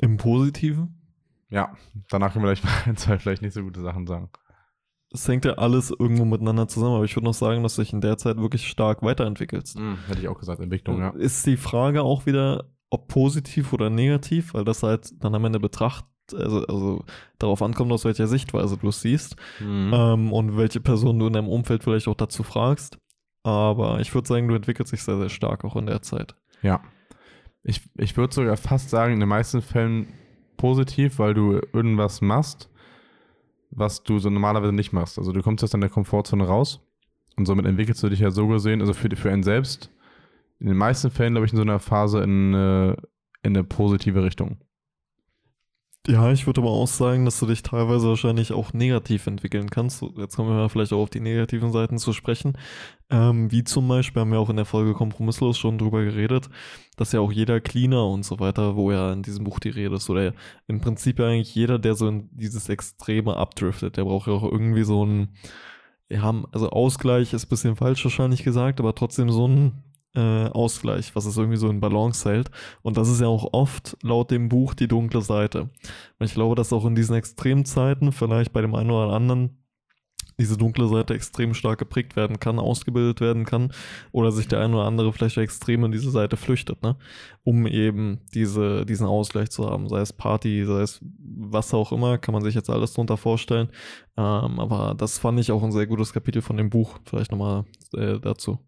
Im 0.00 0.16
Positiven? 0.16 1.00
Ja, 1.48 1.76
danach 2.10 2.32
können 2.32 2.44
wir 2.44 2.56
vielleicht, 2.56 2.98
zwei 3.00 3.18
vielleicht 3.18 3.42
nicht 3.42 3.54
so 3.54 3.62
gute 3.62 3.80
Sachen 3.80 4.06
sagen 4.06 4.30
es 5.12 5.26
hängt 5.26 5.44
ja 5.44 5.54
alles 5.54 5.90
irgendwo 5.90 6.24
miteinander 6.24 6.68
zusammen, 6.68 6.96
aber 6.96 7.04
ich 7.04 7.16
würde 7.16 7.26
noch 7.26 7.34
sagen, 7.34 7.62
dass 7.62 7.76
du 7.76 7.82
dich 7.82 7.92
in 7.92 8.00
der 8.00 8.18
Zeit 8.18 8.36
wirklich 8.36 8.68
stark 8.68 9.02
weiterentwickelst. 9.02 9.78
Mhm, 9.78 9.98
hätte 10.06 10.20
ich 10.20 10.28
auch 10.28 10.38
gesagt, 10.38 10.60
Entwicklung, 10.60 11.00
ja. 11.00 11.10
Ist 11.10 11.46
die 11.46 11.56
Frage 11.56 12.02
auch 12.02 12.26
wieder, 12.26 12.66
ob 12.90 13.08
positiv 13.08 13.72
oder 13.72 13.90
negativ, 13.90 14.54
weil 14.54 14.64
das 14.64 14.82
halt 14.82 15.12
dann 15.22 15.34
am 15.34 15.44
Ende 15.44 15.60
betrachtet, 15.60 16.08
also, 16.34 16.66
also 16.66 17.04
darauf 17.38 17.62
ankommt, 17.62 17.90
aus 17.92 18.04
welcher 18.04 18.26
Sichtweise 18.26 18.76
du 18.76 18.88
es 18.88 19.00
siehst 19.00 19.36
mhm. 19.60 19.92
ähm, 19.94 20.32
und 20.32 20.56
welche 20.58 20.80
Person 20.80 21.18
du 21.18 21.26
in 21.26 21.32
deinem 21.32 21.48
Umfeld 21.48 21.84
vielleicht 21.84 22.08
auch 22.08 22.14
dazu 22.14 22.42
fragst. 22.42 22.98
Aber 23.44 24.00
ich 24.00 24.14
würde 24.14 24.28
sagen, 24.28 24.48
du 24.48 24.54
entwickelst 24.54 24.92
dich 24.92 25.02
sehr, 25.02 25.16
sehr 25.16 25.30
stark 25.30 25.64
auch 25.64 25.76
in 25.76 25.86
der 25.86 26.02
Zeit. 26.02 26.34
Ja. 26.60 26.82
Ich, 27.62 27.80
ich 27.96 28.16
würde 28.16 28.34
sogar 28.34 28.58
fast 28.58 28.90
sagen, 28.90 29.14
in 29.14 29.20
den 29.20 29.28
meisten 29.28 29.62
Fällen 29.62 30.12
positiv, 30.58 31.18
weil 31.18 31.32
du 31.32 31.60
irgendwas 31.72 32.20
machst, 32.20 32.68
was 33.70 34.02
du 34.02 34.18
so 34.18 34.30
normalerweise 34.30 34.72
nicht 34.72 34.92
machst. 34.92 35.18
Also 35.18 35.32
du 35.32 35.42
kommst 35.42 35.62
aus 35.64 35.70
deiner 35.70 35.88
Komfortzone 35.88 36.44
raus 36.46 36.80
und 37.36 37.46
somit 37.46 37.66
entwickelst 37.66 38.02
du 38.02 38.08
dich 38.08 38.20
ja 38.20 38.30
so 38.30 38.46
gesehen, 38.48 38.80
also 38.80 38.94
für, 38.94 39.14
für 39.14 39.30
einen 39.30 39.42
selbst, 39.42 39.90
in 40.60 40.66
den 40.66 40.76
meisten 40.76 41.10
Fällen, 41.10 41.34
glaube 41.34 41.46
ich, 41.46 41.52
in 41.52 41.56
so 41.56 41.62
einer 41.62 41.78
Phase 41.78 42.22
in, 42.22 42.52
in 42.52 42.96
eine 43.44 43.64
positive 43.64 44.24
Richtung. 44.24 44.58
Ja, 46.06 46.32
ich 46.32 46.46
würde 46.46 46.62
aber 46.62 46.70
auch 46.70 46.86
sagen, 46.86 47.26
dass 47.26 47.38
du 47.38 47.44
dich 47.44 47.62
teilweise 47.62 48.08
wahrscheinlich 48.08 48.52
auch 48.52 48.72
negativ 48.72 49.26
entwickeln 49.26 49.68
kannst. 49.68 50.00
Jetzt 50.16 50.36
kommen 50.36 50.48
wir 50.48 50.68
vielleicht 50.70 50.94
auch 50.94 51.02
auf 51.02 51.10
die 51.10 51.20
negativen 51.20 51.70
Seiten 51.70 51.98
zu 51.98 52.14
sprechen. 52.14 52.56
Ähm, 53.10 53.52
wie 53.52 53.62
zum 53.62 53.86
Beispiel 53.88 54.20
haben 54.20 54.32
wir 54.32 54.38
auch 54.38 54.48
in 54.48 54.56
der 54.56 54.64
Folge 54.64 54.94
Kompromisslos 54.94 55.58
schon 55.58 55.76
drüber 55.76 56.02
geredet, 56.04 56.48
dass 56.96 57.12
ja 57.12 57.20
auch 57.20 57.30
jeder 57.30 57.60
Cleaner 57.60 58.06
und 58.06 58.24
so 58.24 58.40
weiter, 58.40 58.74
wo 58.74 58.90
ja 58.90 59.12
in 59.12 59.22
diesem 59.22 59.44
Buch 59.44 59.58
die 59.60 59.68
Rede 59.68 59.96
ist, 59.96 60.08
oder 60.08 60.32
im 60.66 60.80
Prinzip 60.80 61.18
ja 61.18 61.26
eigentlich 61.26 61.54
jeder, 61.54 61.78
der 61.78 61.94
so 61.94 62.08
in 62.08 62.30
dieses 62.32 62.70
Extreme 62.70 63.36
abdriftet, 63.36 63.98
der 63.98 64.04
braucht 64.04 64.28
ja 64.28 64.32
auch 64.32 64.44
irgendwie 64.44 64.84
so 64.84 65.04
ein, 65.04 65.28
ja, 66.08 66.34
also 66.52 66.70
Ausgleich 66.70 67.34
ist 67.34 67.46
ein 67.46 67.48
bisschen 67.50 67.76
falsch 67.76 68.04
wahrscheinlich 68.04 68.44
gesagt, 68.44 68.80
aber 68.80 68.94
trotzdem 68.94 69.30
so 69.30 69.46
ein 69.46 69.82
äh, 70.14 70.46
Ausgleich, 70.46 71.14
was 71.14 71.26
es 71.26 71.36
irgendwie 71.36 71.58
so 71.58 71.68
in 71.68 71.80
Balance 71.80 72.28
hält. 72.28 72.50
Und 72.82 72.96
das 72.96 73.08
ist 73.08 73.20
ja 73.20 73.26
auch 73.26 73.52
oft 73.52 73.96
laut 74.02 74.30
dem 74.30 74.48
Buch 74.48 74.74
die 74.74 74.88
dunkle 74.88 75.22
Seite. 75.22 75.70
Und 76.18 76.26
ich 76.26 76.34
glaube, 76.34 76.54
dass 76.54 76.72
auch 76.72 76.84
in 76.86 76.94
diesen 76.94 77.16
Extremzeiten 77.16 78.12
vielleicht 78.12 78.52
bei 78.52 78.60
dem 78.60 78.74
einen 78.74 78.90
oder 78.90 79.12
anderen 79.12 79.58
diese 80.38 80.56
dunkle 80.56 80.88
Seite 80.88 81.14
extrem 81.14 81.52
stark 81.52 81.78
geprägt 81.80 82.14
werden 82.16 82.38
kann, 82.38 82.58
ausgebildet 82.58 83.20
werden 83.20 83.44
kann 83.44 83.72
oder 84.12 84.30
sich 84.30 84.46
der 84.46 84.60
eine 84.60 84.76
oder 84.76 84.84
andere 84.84 85.12
vielleicht 85.12 85.36
extrem 85.36 85.84
in 85.84 85.92
diese 85.92 86.10
Seite 86.10 86.36
flüchtet, 86.36 86.82
ne? 86.82 86.96
um 87.42 87.66
eben 87.66 88.20
diese, 88.34 88.86
diesen 88.86 89.06
Ausgleich 89.06 89.50
zu 89.50 89.68
haben, 89.68 89.88
sei 89.88 90.00
es 90.00 90.12
Party, 90.12 90.64
sei 90.64 90.82
es 90.82 91.00
was 91.02 91.74
auch 91.74 91.92
immer, 91.92 92.18
kann 92.18 92.32
man 92.32 92.44
sich 92.44 92.54
jetzt 92.54 92.70
alles 92.70 92.94
drunter 92.94 93.16
vorstellen. 93.16 93.68
Ähm, 94.16 94.60
aber 94.60 94.94
das 94.96 95.18
fand 95.18 95.40
ich 95.40 95.50
auch 95.50 95.62
ein 95.62 95.72
sehr 95.72 95.86
gutes 95.86 96.12
Kapitel 96.12 96.40
von 96.40 96.56
dem 96.56 96.70
Buch, 96.70 96.98
vielleicht 97.04 97.32
nochmal 97.32 97.64
äh, 97.94 98.20
dazu. 98.20 98.58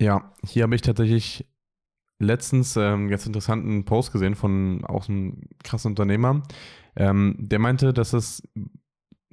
Ja, 0.00 0.32
hier 0.44 0.62
habe 0.62 0.74
ich 0.74 0.82
tatsächlich 0.82 1.46
letztens 2.20 2.76
ähm, 2.76 3.08
ganz 3.08 3.26
interessanten 3.26 3.84
Post 3.84 4.12
gesehen 4.12 4.34
von 4.34 4.84
auch 4.84 5.08
einem 5.08 5.42
krassen 5.62 5.92
Unternehmer. 5.92 6.42
Ähm, 6.96 7.36
der 7.38 7.58
meinte, 7.58 7.92
dass 7.92 8.12
es 8.12 8.42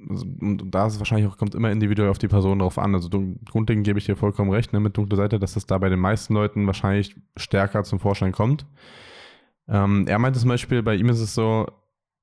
also, 0.08 0.26
und 0.40 0.70
da 0.70 0.86
ist 0.86 0.94
es 0.94 0.98
wahrscheinlich 0.98 1.26
auch, 1.26 1.38
kommt 1.38 1.54
immer 1.54 1.70
individuell 1.70 2.10
auf 2.10 2.18
die 2.18 2.28
Person 2.28 2.58
drauf 2.58 2.78
an. 2.78 2.94
Also 2.94 3.08
grundlegend 3.50 3.86
gebe 3.86 3.98
ich 3.98 4.04
dir 4.04 4.16
vollkommen 4.16 4.50
recht, 4.50 4.72
ne, 4.72 4.80
mit 4.80 4.96
dunkler 4.96 5.16
Seite, 5.16 5.38
dass 5.38 5.54
das 5.54 5.66
da 5.66 5.78
bei 5.78 5.88
den 5.88 5.98
meisten 5.98 6.34
Leuten 6.34 6.66
wahrscheinlich 6.66 7.16
stärker 7.36 7.82
zum 7.84 7.98
Vorschein 7.98 8.32
kommt. 8.32 8.66
Ähm, 9.68 10.06
er 10.06 10.18
meinte 10.18 10.38
zum 10.38 10.50
Beispiel, 10.50 10.82
bei 10.82 10.94
ihm 10.94 11.08
ist 11.08 11.20
es 11.20 11.34
so, 11.34 11.66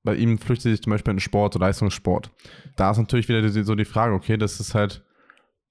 bei 0.02 0.14
ihm 0.14 0.38
flüchtet 0.38 0.72
sich 0.72 0.82
zum 0.82 0.92
Beispiel 0.92 1.14
in 1.14 1.20
Sport 1.20 1.56
Leistungssport. 1.56 2.30
Da 2.76 2.90
ist 2.90 2.98
natürlich 2.98 3.28
wieder 3.28 3.42
die, 3.42 3.64
so 3.64 3.74
die 3.74 3.84
Frage, 3.84 4.14
okay, 4.14 4.36
das 4.36 4.60
ist 4.60 4.74
halt, 4.74 5.02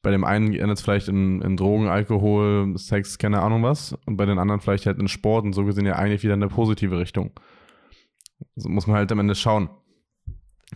bei 0.04 0.12
dem 0.12 0.26
einen 0.26 0.54
endet 0.54 0.78
es 0.78 0.84
vielleicht 0.84 1.08
in, 1.08 1.42
in, 1.42 1.58
Drogen, 1.58 1.88
Alkohol, 1.88 2.78
Sex, 2.78 3.18
keine 3.18 3.42
Ahnung 3.42 3.63
was, 3.63 3.98
und 4.06 4.18
bei 4.18 4.26
den 4.26 4.38
anderen 4.38 4.62
vielleicht 4.62 4.86
halt 4.86 5.00
in 5.00 5.08
Sport 5.08 5.46
und 5.46 5.54
so 5.54 5.63
gesehen 5.66 5.86
ja 5.86 5.96
eigentlich 5.96 6.24
wieder 6.24 6.36
in 6.36 6.44
eine 6.44 6.52
positive 6.52 7.00
Richtung. 7.00 7.32
So 8.58 8.70
muss 8.70 8.86
man 8.86 8.98
halt 8.98 9.12
am 9.12 9.20
Ende 9.20 9.34
schauen. 9.34 9.70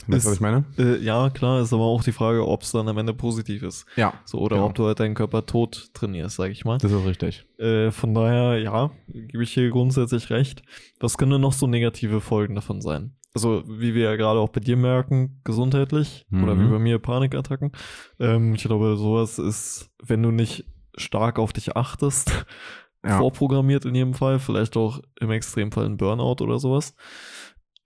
Weißt 0.07 0.25
du, 0.25 0.29
was 0.29 0.35
ich 0.35 0.41
meine? 0.41 0.63
Äh, 0.77 0.97
ja, 1.03 1.29
klar, 1.29 1.61
ist 1.61 1.73
aber 1.73 1.83
auch 1.83 2.03
die 2.03 2.11
Frage, 2.11 2.47
ob 2.47 2.61
es 2.61 2.71
dann 2.71 2.87
am 2.87 2.97
Ende 2.97 3.13
positiv 3.13 3.63
ist. 3.63 3.85
Ja. 3.95 4.13
So, 4.25 4.37
oder 4.39 4.57
genau. 4.57 4.67
ob 4.67 4.75
du 4.75 4.85
halt 4.85 4.99
deinen 4.99 5.15
Körper 5.15 5.45
tot 5.45 5.89
trainierst, 5.93 6.37
sag 6.37 6.51
ich 6.51 6.63
mal. 6.63 6.77
Das 6.77 6.91
ist 6.91 7.05
richtig. 7.05 7.45
Äh, 7.57 7.91
von 7.91 8.13
daher, 8.13 8.59
ja, 8.59 8.91
gebe 9.07 9.43
ich 9.43 9.53
hier 9.53 9.69
grundsätzlich 9.69 10.29
recht. 10.29 10.61
Was 10.99 11.17
können 11.17 11.31
denn 11.31 11.41
noch 11.41 11.53
so 11.53 11.67
negative 11.67 12.21
Folgen 12.21 12.55
davon 12.55 12.79
sein? 12.79 13.16
Also, 13.37 13.63
wie 13.67 13.93
wir 13.93 14.05
ja 14.05 14.15
gerade 14.15 14.39
auch 14.39 14.49
bei 14.49 14.59
dir 14.59 14.77
merken, 14.77 15.41
gesundheitlich 15.43 16.25
mhm. 16.31 16.43
oder 16.43 16.59
wie 16.59 16.67
bei 16.67 16.79
mir 16.79 16.97
Panikattacken. 16.97 17.71
Ähm, 18.19 18.55
ich 18.55 18.63
glaube, 18.63 18.97
sowas 18.97 19.37
ist, 19.37 19.91
wenn 20.03 20.23
du 20.23 20.31
nicht 20.31 20.65
stark 20.95 21.37
auf 21.37 21.53
dich 21.53 21.77
achtest, 21.77 22.47
ja. 23.05 23.19
vorprogrammiert 23.19 23.85
in 23.85 23.93
jedem 23.93 24.15
Fall, 24.15 24.39
vielleicht 24.39 24.75
auch 24.75 25.01
im 25.19 25.29
Extremfall 25.29 25.85
ein 25.85 25.97
Burnout 25.97 26.43
oder 26.43 26.57
sowas. 26.57 26.95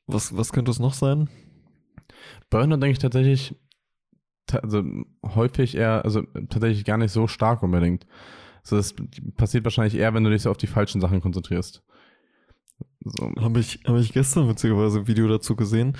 Was, 0.08 0.38
was 0.38 0.54
könnte 0.54 0.72
es 0.72 0.80
noch 0.80 0.94
sein? 0.94 1.30
Burnout 2.50 2.78
denke 2.78 2.92
ich 2.92 3.00
tatsächlich, 3.00 3.54
also 4.54 4.86
häufig 5.36 5.76
eher, 5.76 6.06
also 6.06 6.22
tatsächlich 6.48 6.86
gar 6.86 6.98
nicht 6.98 7.12
so 7.12 7.28
stark 7.28 7.62
unbedingt. 7.62 8.08
Also 8.64 8.78
das 8.78 8.96
passiert 9.36 9.66
wahrscheinlich 9.66 9.96
eher, 9.96 10.14
wenn 10.14 10.24
du 10.24 10.30
dich 10.30 10.44
so 10.44 10.50
auf 10.50 10.56
die 10.56 10.68
falschen 10.68 11.02
Sachen 11.02 11.20
konzentrierst. 11.20 11.84
So. 13.04 13.32
Habe 13.40 13.60
ich, 13.60 13.80
hab 13.86 13.98
ich 13.98 14.14
gestern 14.14 14.48
witzigerweise 14.48 15.00
ein 15.00 15.08
Video 15.08 15.28
dazu 15.28 15.56
gesehen. 15.56 15.98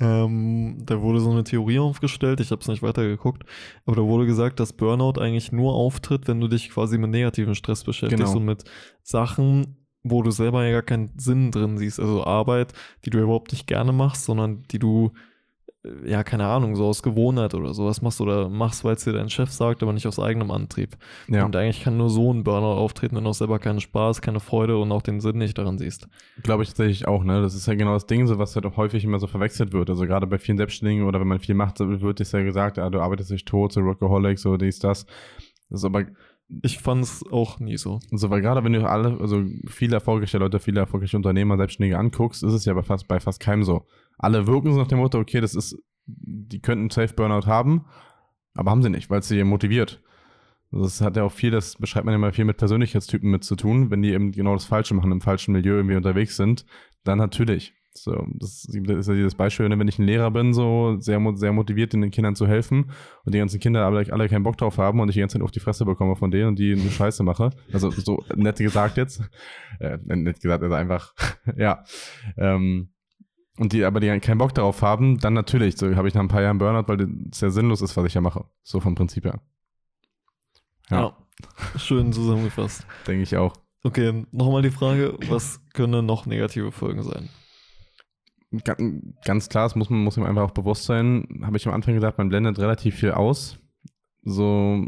Ähm, 0.00 0.78
da 0.86 1.00
wurde 1.02 1.20
so 1.20 1.30
eine 1.30 1.44
Theorie 1.44 1.78
aufgestellt, 1.78 2.40
ich 2.40 2.50
habe 2.50 2.62
es 2.62 2.68
nicht 2.68 2.82
weitergeguckt, 2.82 3.44
aber 3.84 3.96
da 3.96 4.02
wurde 4.02 4.24
gesagt, 4.24 4.58
dass 4.58 4.72
Burnout 4.72 5.20
eigentlich 5.20 5.52
nur 5.52 5.74
auftritt, 5.74 6.26
wenn 6.26 6.40
du 6.40 6.48
dich 6.48 6.70
quasi 6.70 6.96
mit 6.96 7.10
negativen 7.10 7.54
Stress 7.54 7.84
beschäftigst 7.84 8.24
genau. 8.24 8.38
und 8.38 8.46
mit 8.46 8.64
Sachen, 9.02 9.76
wo 10.02 10.22
du 10.22 10.30
selber 10.30 10.64
ja 10.64 10.72
gar 10.72 10.82
keinen 10.82 11.12
Sinn 11.18 11.50
drin 11.50 11.76
siehst. 11.76 12.00
Also 12.00 12.24
Arbeit, 12.24 12.72
die 13.04 13.10
du 13.10 13.18
überhaupt 13.18 13.52
nicht 13.52 13.66
gerne 13.66 13.92
machst, 13.92 14.24
sondern 14.24 14.62
die 14.70 14.78
du 14.78 15.12
ja, 16.04 16.22
keine 16.22 16.46
Ahnung, 16.46 16.76
so 16.76 16.84
aus 16.86 17.02
Gewohnheit 17.02 17.54
oder 17.54 17.72
sowas 17.72 18.02
machst 18.02 18.20
oder 18.20 18.50
machst, 18.50 18.84
weil 18.84 18.96
es 18.96 19.04
dir 19.04 19.14
dein 19.14 19.30
Chef 19.30 19.50
sagt, 19.50 19.82
aber 19.82 19.94
nicht 19.94 20.06
aus 20.06 20.18
eigenem 20.18 20.50
Antrieb. 20.50 20.96
Ja. 21.28 21.46
Und 21.46 21.56
eigentlich 21.56 21.82
kann 21.82 21.96
nur 21.96 22.10
so 22.10 22.32
ein 22.32 22.44
Burnout 22.44 22.78
auftreten, 22.78 23.16
wenn 23.16 23.24
du 23.24 23.30
auch 23.30 23.34
selber 23.34 23.58
keinen 23.58 23.80
Spaß, 23.80 24.20
keine 24.20 24.40
Freude 24.40 24.76
und 24.76 24.92
auch 24.92 25.00
den 25.00 25.20
Sinn 25.20 25.38
nicht 25.38 25.56
daran 25.56 25.78
siehst. 25.78 26.06
Glaube 26.42 26.64
ich 26.64 26.68
tatsächlich 26.68 27.08
auch, 27.08 27.24
ne? 27.24 27.40
Das 27.40 27.54
ist 27.54 27.66
ja 27.66 27.74
genau 27.74 27.94
das 27.94 28.06
Ding, 28.06 28.26
so 28.26 28.38
was 28.38 28.54
halt 28.54 28.66
auch 28.66 28.76
häufig 28.76 29.04
immer 29.04 29.18
so 29.18 29.26
verwechselt 29.26 29.72
wird. 29.72 29.88
Also 29.88 30.04
gerade 30.04 30.26
bei 30.26 30.38
vielen 30.38 30.58
Selbstständigen 30.58 31.06
oder 31.06 31.18
wenn 31.18 31.28
man 31.28 31.40
viel 31.40 31.54
macht, 31.54 31.80
wird 31.80 32.20
es 32.20 32.32
ja 32.32 32.42
gesagt, 32.42 32.76
ja, 32.76 32.90
du 32.90 33.00
arbeitest 33.00 33.30
dich 33.30 33.46
tot, 33.46 33.72
so 33.72 33.80
Rockaholic, 33.80 34.38
so 34.38 34.58
dies, 34.58 34.80
das. 34.80 35.06
Das 35.70 35.80
ist 35.80 35.84
aber 35.84 36.04
ich 36.62 36.78
fand 36.78 37.04
es 37.04 37.24
auch 37.30 37.60
nie 37.60 37.76
so. 37.76 38.00
Also, 38.10 38.28
weil 38.28 38.40
gerade 38.40 38.64
wenn 38.64 38.72
du 38.72 38.84
alle, 38.84 39.18
also 39.20 39.44
viele 39.68 39.94
erfolgreiche 39.94 40.38
Leute, 40.38 40.58
viele 40.58 40.80
erfolgreiche 40.80 41.16
Unternehmer, 41.16 41.56
Selbstständige 41.56 41.96
anguckst, 41.96 42.42
ist 42.42 42.52
es 42.52 42.64
ja 42.64 42.74
bei 42.74 42.82
fast, 42.82 43.06
bei 43.06 43.20
fast 43.20 43.40
keinem 43.40 43.62
so 43.62 43.86
alle 44.20 44.46
wirken 44.46 44.72
so 44.72 44.78
nach 44.78 44.88
dem 44.88 44.98
Motto, 44.98 45.18
okay, 45.18 45.40
das 45.40 45.54
ist, 45.54 45.76
die 46.06 46.60
könnten 46.60 46.90
Safe 46.90 47.12
Burnout 47.14 47.46
haben, 47.46 47.86
aber 48.54 48.70
haben 48.70 48.82
sie 48.82 48.90
nicht, 48.90 49.10
weil 49.10 49.20
es 49.20 49.28
sie 49.28 49.42
motiviert. 49.44 50.02
Das 50.72 51.00
hat 51.00 51.16
ja 51.16 51.24
auch 51.24 51.32
viel, 51.32 51.50
das 51.50 51.76
beschreibt 51.76 52.04
man 52.04 52.12
ja 52.12 52.18
mal 52.18 52.32
viel 52.32 52.44
mit 52.44 52.56
Persönlichkeitstypen 52.56 53.28
mit 53.28 53.42
zu 53.42 53.56
tun, 53.56 53.90
wenn 53.90 54.02
die 54.02 54.12
eben 54.12 54.30
genau 54.30 54.54
das 54.54 54.66
Falsche 54.66 54.94
machen, 54.94 55.10
im 55.10 55.20
falschen 55.20 55.52
Milieu 55.52 55.76
irgendwie 55.76 55.96
unterwegs 55.96 56.36
sind, 56.36 56.64
dann 57.02 57.18
natürlich. 57.18 57.74
So, 57.92 58.24
das 58.34 58.66
ist 58.66 59.08
ja 59.08 59.14
dieses 59.14 59.34
Beispiel, 59.34 59.68
wenn 59.68 59.88
ich 59.88 59.98
ein 59.98 60.06
Lehrer 60.06 60.30
bin, 60.30 60.54
so 60.54 60.96
sehr, 61.00 61.20
sehr 61.34 61.52
motiviert, 61.52 61.92
den 61.92 62.12
Kindern 62.12 62.36
zu 62.36 62.46
helfen 62.46 62.92
und 63.24 63.34
die 63.34 63.38
ganzen 63.38 63.58
Kinder 63.58 63.84
alle, 63.84 64.12
alle 64.12 64.28
keinen 64.28 64.44
Bock 64.44 64.56
drauf 64.58 64.78
haben 64.78 65.00
und 65.00 65.08
ich 65.08 65.14
die 65.14 65.20
ganze 65.20 65.38
Zeit 65.38 65.42
auf 65.42 65.50
die 65.50 65.58
Fresse 65.58 65.84
bekomme 65.84 66.14
von 66.14 66.30
denen 66.30 66.48
und 66.48 66.58
die 66.60 66.72
eine 66.72 66.88
Scheiße 66.88 67.24
mache. 67.24 67.50
Also 67.72 67.90
so 67.90 68.22
nett 68.36 68.58
gesagt 68.58 68.96
jetzt. 68.96 69.28
Äh, 69.80 69.98
nett 70.04 70.40
gesagt, 70.40 70.62
also 70.62 70.74
einfach, 70.76 71.14
ja. 71.56 71.82
Ähm, 72.36 72.90
und 73.60 73.74
die 73.74 73.84
aber 73.84 74.00
die 74.00 74.20
keinen 74.20 74.38
Bock 74.38 74.54
darauf 74.54 74.80
haben, 74.80 75.18
dann 75.18 75.34
natürlich, 75.34 75.76
so 75.76 75.94
habe 75.94 76.08
ich 76.08 76.14
nach 76.14 76.22
ein 76.22 76.28
paar 76.28 76.40
Jahren 76.40 76.56
Burnout, 76.56 76.88
weil 76.88 77.06
es 77.30 77.42
ja 77.42 77.50
sinnlos 77.50 77.82
ist, 77.82 77.94
was 77.94 78.06
ich 78.06 78.14
ja 78.14 78.22
mache. 78.22 78.46
So 78.62 78.80
vom 78.80 78.94
Prinzip 78.94 79.26
her. 79.26 79.42
Ja. 80.88 81.00
ja. 81.02 81.16
Schön 81.78 82.10
zusammengefasst. 82.10 82.86
Denke 83.06 83.22
ich 83.22 83.36
auch. 83.36 83.52
Okay, 83.84 84.24
nochmal 84.32 84.62
die 84.62 84.70
Frage, 84.70 85.14
was 85.28 85.60
können 85.74 86.06
noch 86.06 86.24
negative 86.24 86.72
Folgen 86.72 87.02
sein? 87.02 87.28
Ganz 89.26 89.50
klar, 89.50 89.64
das 89.64 89.76
muss 89.76 89.90
man 89.90 90.04
muss 90.04 90.16
ihm 90.16 90.24
einfach 90.24 90.44
auch 90.44 90.52
bewusst 90.52 90.84
sein, 90.84 91.42
habe 91.42 91.58
ich 91.58 91.68
am 91.68 91.74
Anfang 91.74 91.92
gesagt, 91.92 92.16
man 92.16 92.30
blendet 92.30 92.58
relativ 92.58 92.94
viel 92.94 93.10
aus. 93.10 93.58
So 94.22 94.86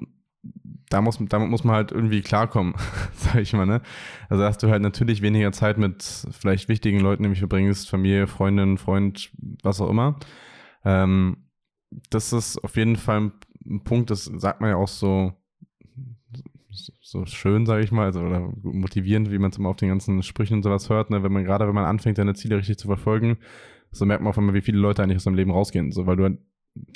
da 0.93 1.01
muss, 1.01 1.19
damit 1.21 1.49
muss 1.49 1.65
man 1.65 1.75
halt 1.75 1.93
irgendwie 1.93 2.21
klarkommen, 2.21 2.75
sag 3.15 3.37
ich 3.37 3.53
mal, 3.53 3.67
ne? 3.67 3.81
Also 4.29 4.45
hast 4.45 4.63
du 4.63 4.69
halt 4.69 4.83
natürlich 4.83 5.23
weniger 5.23 5.53
Zeit 5.53 5.79
mit 5.79 6.03
vielleicht 6.31 6.69
wichtigen 6.69 7.01
Leuten, 7.01 7.23
nämlich 7.23 7.39
verbringst, 7.39 7.89
Familie, 7.89 8.27
Freundin, 8.27 8.79
Freund, 8.79 9.31
was 9.63 9.81
auch 9.81 9.89
immer. 9.89 10.19
Ähm, 10.85 11.49
das 12.11 12.33
ist 12.33 12.63
auf 12.63 12.77
jeden 12.77 12.97
Fall 12.97 13.33
ein 13.67 13.85
Punkt, 13.85 14.11
das 14.11 14.25
sagt 14.25 14.61
man 14.61 14.71
ja 14.71 14.77
auch 14.77 14.89
so, 14.89 15.33
so 17.01 17.27
schön, 17.27 17.67
sage 17.67 17.85
ich 17.85 17.93
mal, 17.93 18.07
also, 18.07 18.21
oder 18.21 18.53
motivierend, 18.63 19.31
wie 19.31 19.39
man 19.39 19.51
es 19.51 19.59
immer 19.59 19.69
auf 19.69 19.77
den 19.77 19.89
ganzen 19.89 20.23
Sprüchen 20.23 20.55
und 20.55 20.63
sowas 20.63 20.89
hört, 20.89 21.11
ne? 21.11 21.23
wenn 21.23 21.33
man 21.33 21.45
gerade, 21.45 21.67
wenn 21.67 21.75
man 21.75 21.85
anfängt, 21.85 22.17
seine 22.17 22.35
Ziele 22.35 22.57
richtig 22.57 22.79
zu 22.79 22.87
verfolgen, 22.87 23.39
so 23.91 24.07
merkt 24.07 24.23
man 24.23 24.31
auf 24.31 24.39
einmal, 24.39 24.55
wie 24.55 24.63
viele 24.63 24.79
Leute 24.79 25.03
eigentlich 25.03 25.17
aus 25.17 25.25
seinem 25.25 25.35
Leben 25.35 25.51
rausgehen, 25.51 25.93
so, 25.93 26.07
weil 26.07 26.17
du 26.17 26.25
halt 26.25 26.39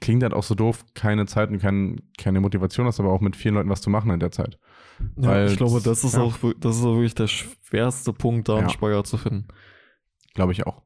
klingt 0.00 0.22
halt 0.22 0.32
auch 0.32 0.42
so 0.42 0.54
doof, 0.54 0.84
keine 0.94 1.26
Zeit 1.26 1.50
und 1.50 1.58
kein, 1.58 2.00
keine 2.18 2.40
Motivation 2.40 2.86
hast, 2.86 3.00
aber 3.00 3.12
auch 3.12 3.20
mit 3.20 3.36
vielen 3.36 3.54
Leuten 3.54 3.68
was 3.68 3.82
zu 3.82 3.90
machen 3.90 4.10
in 4.10 4.20
der 4.20 4.30
Zeit. 4.30 4.58
Ja, 5.16 5.28
Weil, 5.28 5.46
ich 5.50 5.56
glaube, 5.56 5.80
das 5.82 6.04
ist, 6.04 6.14
ja. 6.14 6.22
auch, 6.22 6.36
das 6.58 6.76
ist 6.76 6.84
auch 6.84 6.94
wirklich 6.94 7.14
der 7.14 7.26
schwerste 7.26 8.12
Punkt, 8.12 8.48
da 8.48 8.56
einen 8.56 8.68
ja. 8.68 8.72
Spagat 8.72 9.06
zu 9.06 9.18
finden. 9.18 9.48
Glaube 10.34 10.52
ich 10.52 10.66
auch. 10.66 10.82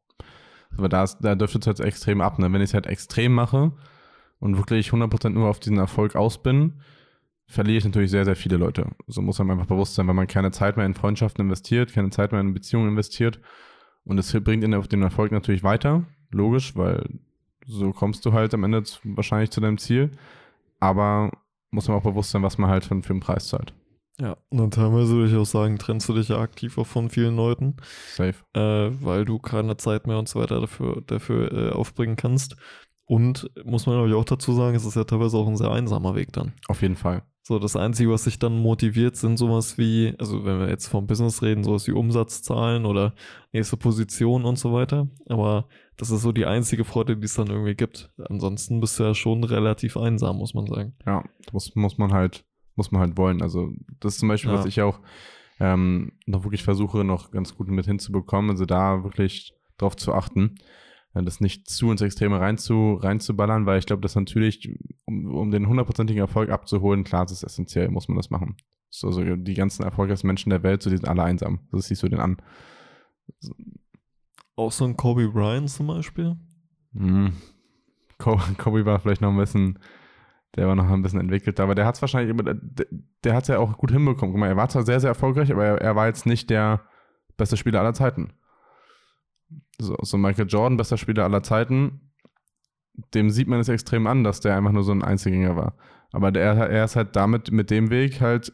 Aber 0.77 0.89
da, 0.89 1.05
ist, 1.05 1.19
da 1.21 1.35
dürfte 1.35 1.59
es 1.59 1.67
halt 1.67 1.81
extrem 1.81 2.21
ab. 2.21 2.39
Ne? 2.39 2.53
Wenn 2.53 2.61
ich 2.61 2.71
es 2.71 2.75
halt 2.75 2.87
extrem 2.87 3.33
mache 3.33 3.73
und 4.39 4.57
wirklich 4.57 4.91
100% 4.91 5.31
nur 5.31 5.49
auf 5.49 5.61
diesen 5.61 5.79
Erfolg 5.79 6.17
aus 6.17 6.43
bin, 6.43 6.81
verliere 7.47 7.79
ich 7.79 7.85
natürlich 7.85 8.11
sehr, 8.11 8.25
sehr 8.25 8.37
viele 8.37 8.57
Leute. 8.57 8.87
So 9.09 9.23
muss 9.23 9.39
man 9.39 9.51
einfach 9.51 9.67
bewusst 9.67 9.95
sein, 9.95 10.07
wenn 10.07 10.17
man 10.17 10.29
keine 10.29 10.53
Zeit 10.53 10.77
mehr 10.77 10.87
in 10.87 10.95
Freundschaften 10.95 11.45
investiert, 11.45 11.93
keine 11.93 12.11
Zeit 12.11 12.31
mehr 12.33 12.41
in 12.41 12.55
Beziehungen 12.55 12.89
investiert. 12.89 13.41
Und 14.05 14.17
das 14.17 14.33
bringt 14.33 14.65
ihn 14.65 14.75
auf 14.75 14.89
den 14.89 15.03
Erfolg 15.03 15.33
natürlich 15.33 15.63
weiter, 15.63 16.05
logisch, 16.31 16.77
weil 16.77 17.21
so 17.71 17.93
kommst 17.93 18.25
du 18.27 18.33
halt 18.33 18.53
am 18.55 18.65
Ende 18.65 18.83
zu, 18.83 18.99
wahrscheinlich 19.05 19.51
zu 19.51 19.61
deinem 19.61 19.79
Ziel. 19.79 20.11
Aber 20.81 21.31
muss 21.71 21.89
man 21.89 21.97
auch 21.97 22.03
bewusst 22.03 22.31
sein, 22.31 22.43
was 22.43 22.59
man 22.59 22.71
halt 22.71 22.85
für, 22.85 23.01
für 23.03 23.11
einen 23.11 23.21
Preis 23.21 23.49
zahlt. 23.49 23.75
Ja, 24.21 24.37
und 24.51 24.59
dann 24.59 24.71
teilweise 24.71 25.15
würde 25.15 25.31
ich 25.31 25.37
auch 25.37 25.47
sagen, 25.47 25.79
trennst 25.79 26.09
du 26.09 26.13
dich 26.13 26.29
ja 26.29 26.39
aktiv 26.39 26.77
auch 26.77 26.87
von 26.87 27.09
vielen 27.09 27.37
Leuten. 27.37 27.77
Safe. 28.15 28.35
Äh, 28.53 28.91
weil 29.03 29.25
du 29.25 29.39
keine 29.39 29.77
Zeit 29.79 30.07
mehr 30.07 30.19
und 30.19 30.29
so 30.29 30.41
weiter 30.41 30.61
dafür, 30.61 31.03
dafür 31.07 31.53
äh, 31.53 31.71
aufbringen 31.71 32.17
kannst. 32.17 32.57
Und 33.07 33.51
muss 33.65 33.87
man, 33.87 33.97
glaube 33.97 34.09
ich, 34.11 34.15
auch 34.15 34.25
dazu 34.25 34.53
sagen, 34.53 34.77
es 34.77 34.85
ist 34.85 34.95
ja 34.95 35.05
teilweise 35.05 35.37
auch 35.37 35.49
ein 35.49 35.57
sehr 35.57 35.71
einsamer 35.71 36.15
Weg 36.15 36.33
dann. 36.33 36.53
Auf 36.69 36.83
jeden 36.83 36.97
Fall. 36.97 37.23
So, 37.43 37.59
das 37.59 37.75
Einzige, 37.75 38.11
was 38.11 38.25
sich 38.25 38.39
dann 38.39 38.59
motiviert, 38.59 39.17
sind 39.17 39.37
sowas 39.37 39.79
wie, 39.79 40.15
also 40.19 40.45
wenn 40.45 40.61
wir 40.61 40.69
jetzt 40.69 40.87
vom 40.87 41.09
Business 41.09 41.43
reden, 41.43 41.65
sowas 41.65 41.89
wie 41.89 41.93
Umsatzzahlen 41.93 42.85
oder 42.85 43.15
nächste 43.53 43.77
Position 43.77 44.45
und 44.45 44.59
so 44.59 44.73
weiter. 44.73 45.09
Aber 45.29 45.67
das 46.01 46.11
ist 46.11 46.23
so 46.23 46.33
die 46.33 46.47
einzige 46.47 46.85
Freude, 46.85 47.17
die 47.17 47.27
es 47.27 47.35
dann 47.35 47.49
irgendwie 47.49 47.75
gibt. 47.75 48.11
Ansonsten 48.29 48.81
bist 48.81 48.99
du 48.99 49.05
ja 49.05 49.15
schon 49.15 49.45
relativ 49.45 49.97
einsam, 49.97 50.39
muss 50.39 50.55
man 50.55 50.67
sagen. 50.67 50.95
Ja, 51.05 51.25
muss, 51.53 51.75
muss 51.75 51.99
man 51.99 52.13
halt, 52.13 52.45
muss 52.75 52.91
man 52.91 53.03
halt 53.03 53.19
wollen. 53.19 53.43
Also, 53.43 53.71
das 54.01 54.15
ist 54.15 54.21
zum 54.21 54.29
Beispiel, 54.29 54.51
ja. 54.51 54.59
was 54.59 54.65
ich 54.65 54.81
auch 54.81 55.01
ähm, 55.61 56.13
noch 56.27 56.45
wirklich 56.45 56.63
versuche, 56.63 57.05
noch 57.05 57.31
ganz 57.31 57.55
gut 57.55 57.69
mit 57.69 57.85
hinzubekommen. 57.85 58.51
Also 58.51 58.65
da 58.65 59.05
wirklich 59.05 59.53
drauf 59.77 59.95
zu 59.95 60.15
achten, 60.15 60.55
äh, 61.13 61.23
das 61.23 61.41
nicht 61.41 61.69
zu 61.69 61.91
ins 61.91 62.01
Extreme 62.01 62.41
reinzu, 62.41 62.95
reinzuballern, 62.95 63.67
weil 63.67 63.79
ich 63.79 63.87
glaube, 63.87 64.01
das 64.01 64.17
natürlich, 64.17 64.75
um, 65.05 65.27
um 65.35 65.51
den 65.51 65.69
hundertprozentigen 65.69 66.23
Erfolg 66.23 66.49
abzuholen, 66.49 67.05
klar, 67.05 67.27
das 67.27 67.33
ist 67.33 67.43
essentiell, 67.43 67.91
muss 67.91 68.09
man 68.09 68.17
das 68.17 68.31
machen. 68.31 68.57
So, 68.89 69.09
also 69.09 69.23
die 69.37 69.55
ganzen 69.55 69.83
erfolgreichsten 69.83 70.27
Menschen 70.27 70.49
der 70.49 70.63
Welt, 70.63 70.83
so 70.83 70.89
die 70.89 70.97
sind 70.97 71.09
alle 71.09 71.23
einsam. 71.23 71.61
Das 71.73 71.87
siehst 71.87 72.03
du 72.03 72.09
den 72.09 72.21
an. 72.21 72.39
Auch 74.61 74.73
so 74.73 74.85
ein 74.85 74.95
Kobe 74.95 75.27
Bryant 75.27 75.71
zum 75.71 75.87
Beispiel? 75.87 76.37
Mhm. 76.93 77.33
Kobe 78.19 78.85
war 78.85 79.01
vielleicht 79.01 79.23
noch 79.23 79.31
ein 79.31 79.39
bisschen, 79.39 79.79
der 80.55 80.69
war 80.69 80.75
noch 80.75 80.87
ein 80.91 81.01
bisschen 81.01 81.19
entwickelt, 81.19 81.59
aber 81.61 81.75
der 81.75 81.87
hat 81.87 81.95
es 81.95 82.03
wahrscheinlich, 82.03 82.37
der, 82.37 82.87
der 83.25 83.35
hat 83.35 83.45
es 83.45 83.49
ja 83.49 83.59
auch 83.59 83.79
gut 83.79 83.91
hinbekommen. 83.91 84.35
Guck 84.35 84.41
mal, 84.41 84.49
er 84.49 84.59
war 84.59 84.69
zwar 84.69 84.83
sehr, 84.83 85.01
sehr 85.01 85.09
erfolgreich, 85.09 85.51
aber 85.51 85.65
er, 85.65 85.81
er 85.81 85.97
war 85.97 86.09
jetzt 86.09 86.27
nicht 86.27 86.51
der 86.51 86.83
beste 87.39 87.57
Spieler 87.57 87.81
aller 87.81 87.95
Zeiten. 87.95 88.35
So, 89.81 89.97
so 90.03 90.19
Michael 90.19 90.47
Jordan, 90.47 90.77
bester 90.77 90.99
Spieler 90.99 91.25
aller 91.25 91.43
Zeiten, 91.43 92.13
dem 93.15 93.31
sieht 93.31 93.49
man 93.49 93.61
es 93.61 93.69
extrem 93.71 94.07
an, 94.07 94.25
dass 94.25 94.41
der 94.41 94.59
einfach 94.59 94.73
nur 94.73 94.85
so 94.85 94.93
ein 94.93 95.03
Einzelgänger 95.03 95.57
war. 95.57 95.75
Aber 96.13 96.33
der, 96.33 96.53
er 96.53 96.85
ist 96.85 96.97
halt 96.97 97.17
damit, 97.17 97.51
mit 97.51 97.71
dem 97.71 97.89
Weg 97.89 98.21
halt 98.21 98.53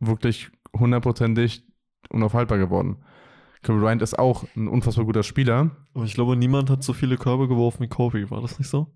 wirklich 0.00 0.50
hundertprozentig 0.78 1.66
unaufhaltbar 2.10 2.58
geworden. 2.58 2.98
Kobe 3.62 3.80
Bryant 3.80 4.02
ist 4.02 4.18
auch 4.18 4.44
ein 4.56 4.68
unfassbar 4.68 5.04
guter 5.04 5.22
Spieler. 5.22 5.70
Aber 5.94 6.04
ich 6.04 6.14
glaube, 6.14 6.36
niemand 6.36 6.70
hat 6.70 6.82
so 6.82 6.92
viele 6.92 7.16
Körbe 7.16 7.48
geworfen 7.48 7.82
wie 7.82 7.88
Kobe, 7.88 8.30
war 8.30 8.40
das 8.40 8.58
nicht 8.58 8.68
so? 8.68 8.94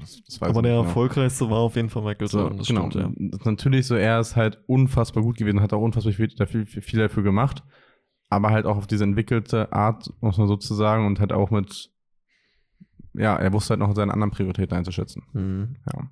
Das, 0.00 0.22
das 0.26 0.42
Aber 0.42 0.62
der 0.62 0.78
nicht, 0.78 0.86
erfolgreichste 0.86 1.50
war 1.50 1.58
auf 1.58 1.76
jeden 1.76 1.90
Fall 1.90 2.02
Michael 2.02 2.28
Jordan. 2.28 2.58
So, 2.58 2.64
genau. 2.74 2.90
Stimmt, 2.90 3.18
ja. 3.18 3.50
Natürlich 3.50 3.86
so, 3.86 3.94
er 3.94 4.20
ist 4.20 4.36
halt 4.36 4.62
unfassbar 4.66 5.22
gut 5.22 5.36
gewesen, 5.36 5.60
hat 5.60 5.72
auch 5.72 5.82
unfassbar 5.82 6.12
viel, 6.12 6.28
viel, 6.28 6.66
viel 6.66 6.98
dafür 6.98 7.22
gemacht. 7.22 7.62
Aber 8.30 8.50
halt 8.50 8.66
auch 8.66 8.76
auf 8.76 8.86
diese 8.86 9.04
entwickelte 9.04 9.72
Art, 9.72 10.12
muss 10.20 10.38
man 10.38 10.48
sozusagen, 10.48 11.06
und 11.06 11.20
halt 11.20 11.32
auch 11.32 11.50
mit, 11.50 11.90
ja, 13.12 13.36
er 13.36 13.52
wusste 13.52 13.70
halt 13.70 13.80
noch 13.80 13.94
seine 13.94 14.12
anderen 14.12 14.30
Prioritäten 14.30 14.76
einzuschätzen. 14.76 15.22
Mhm. 15.32 15.76
Ja. 15.92 16.10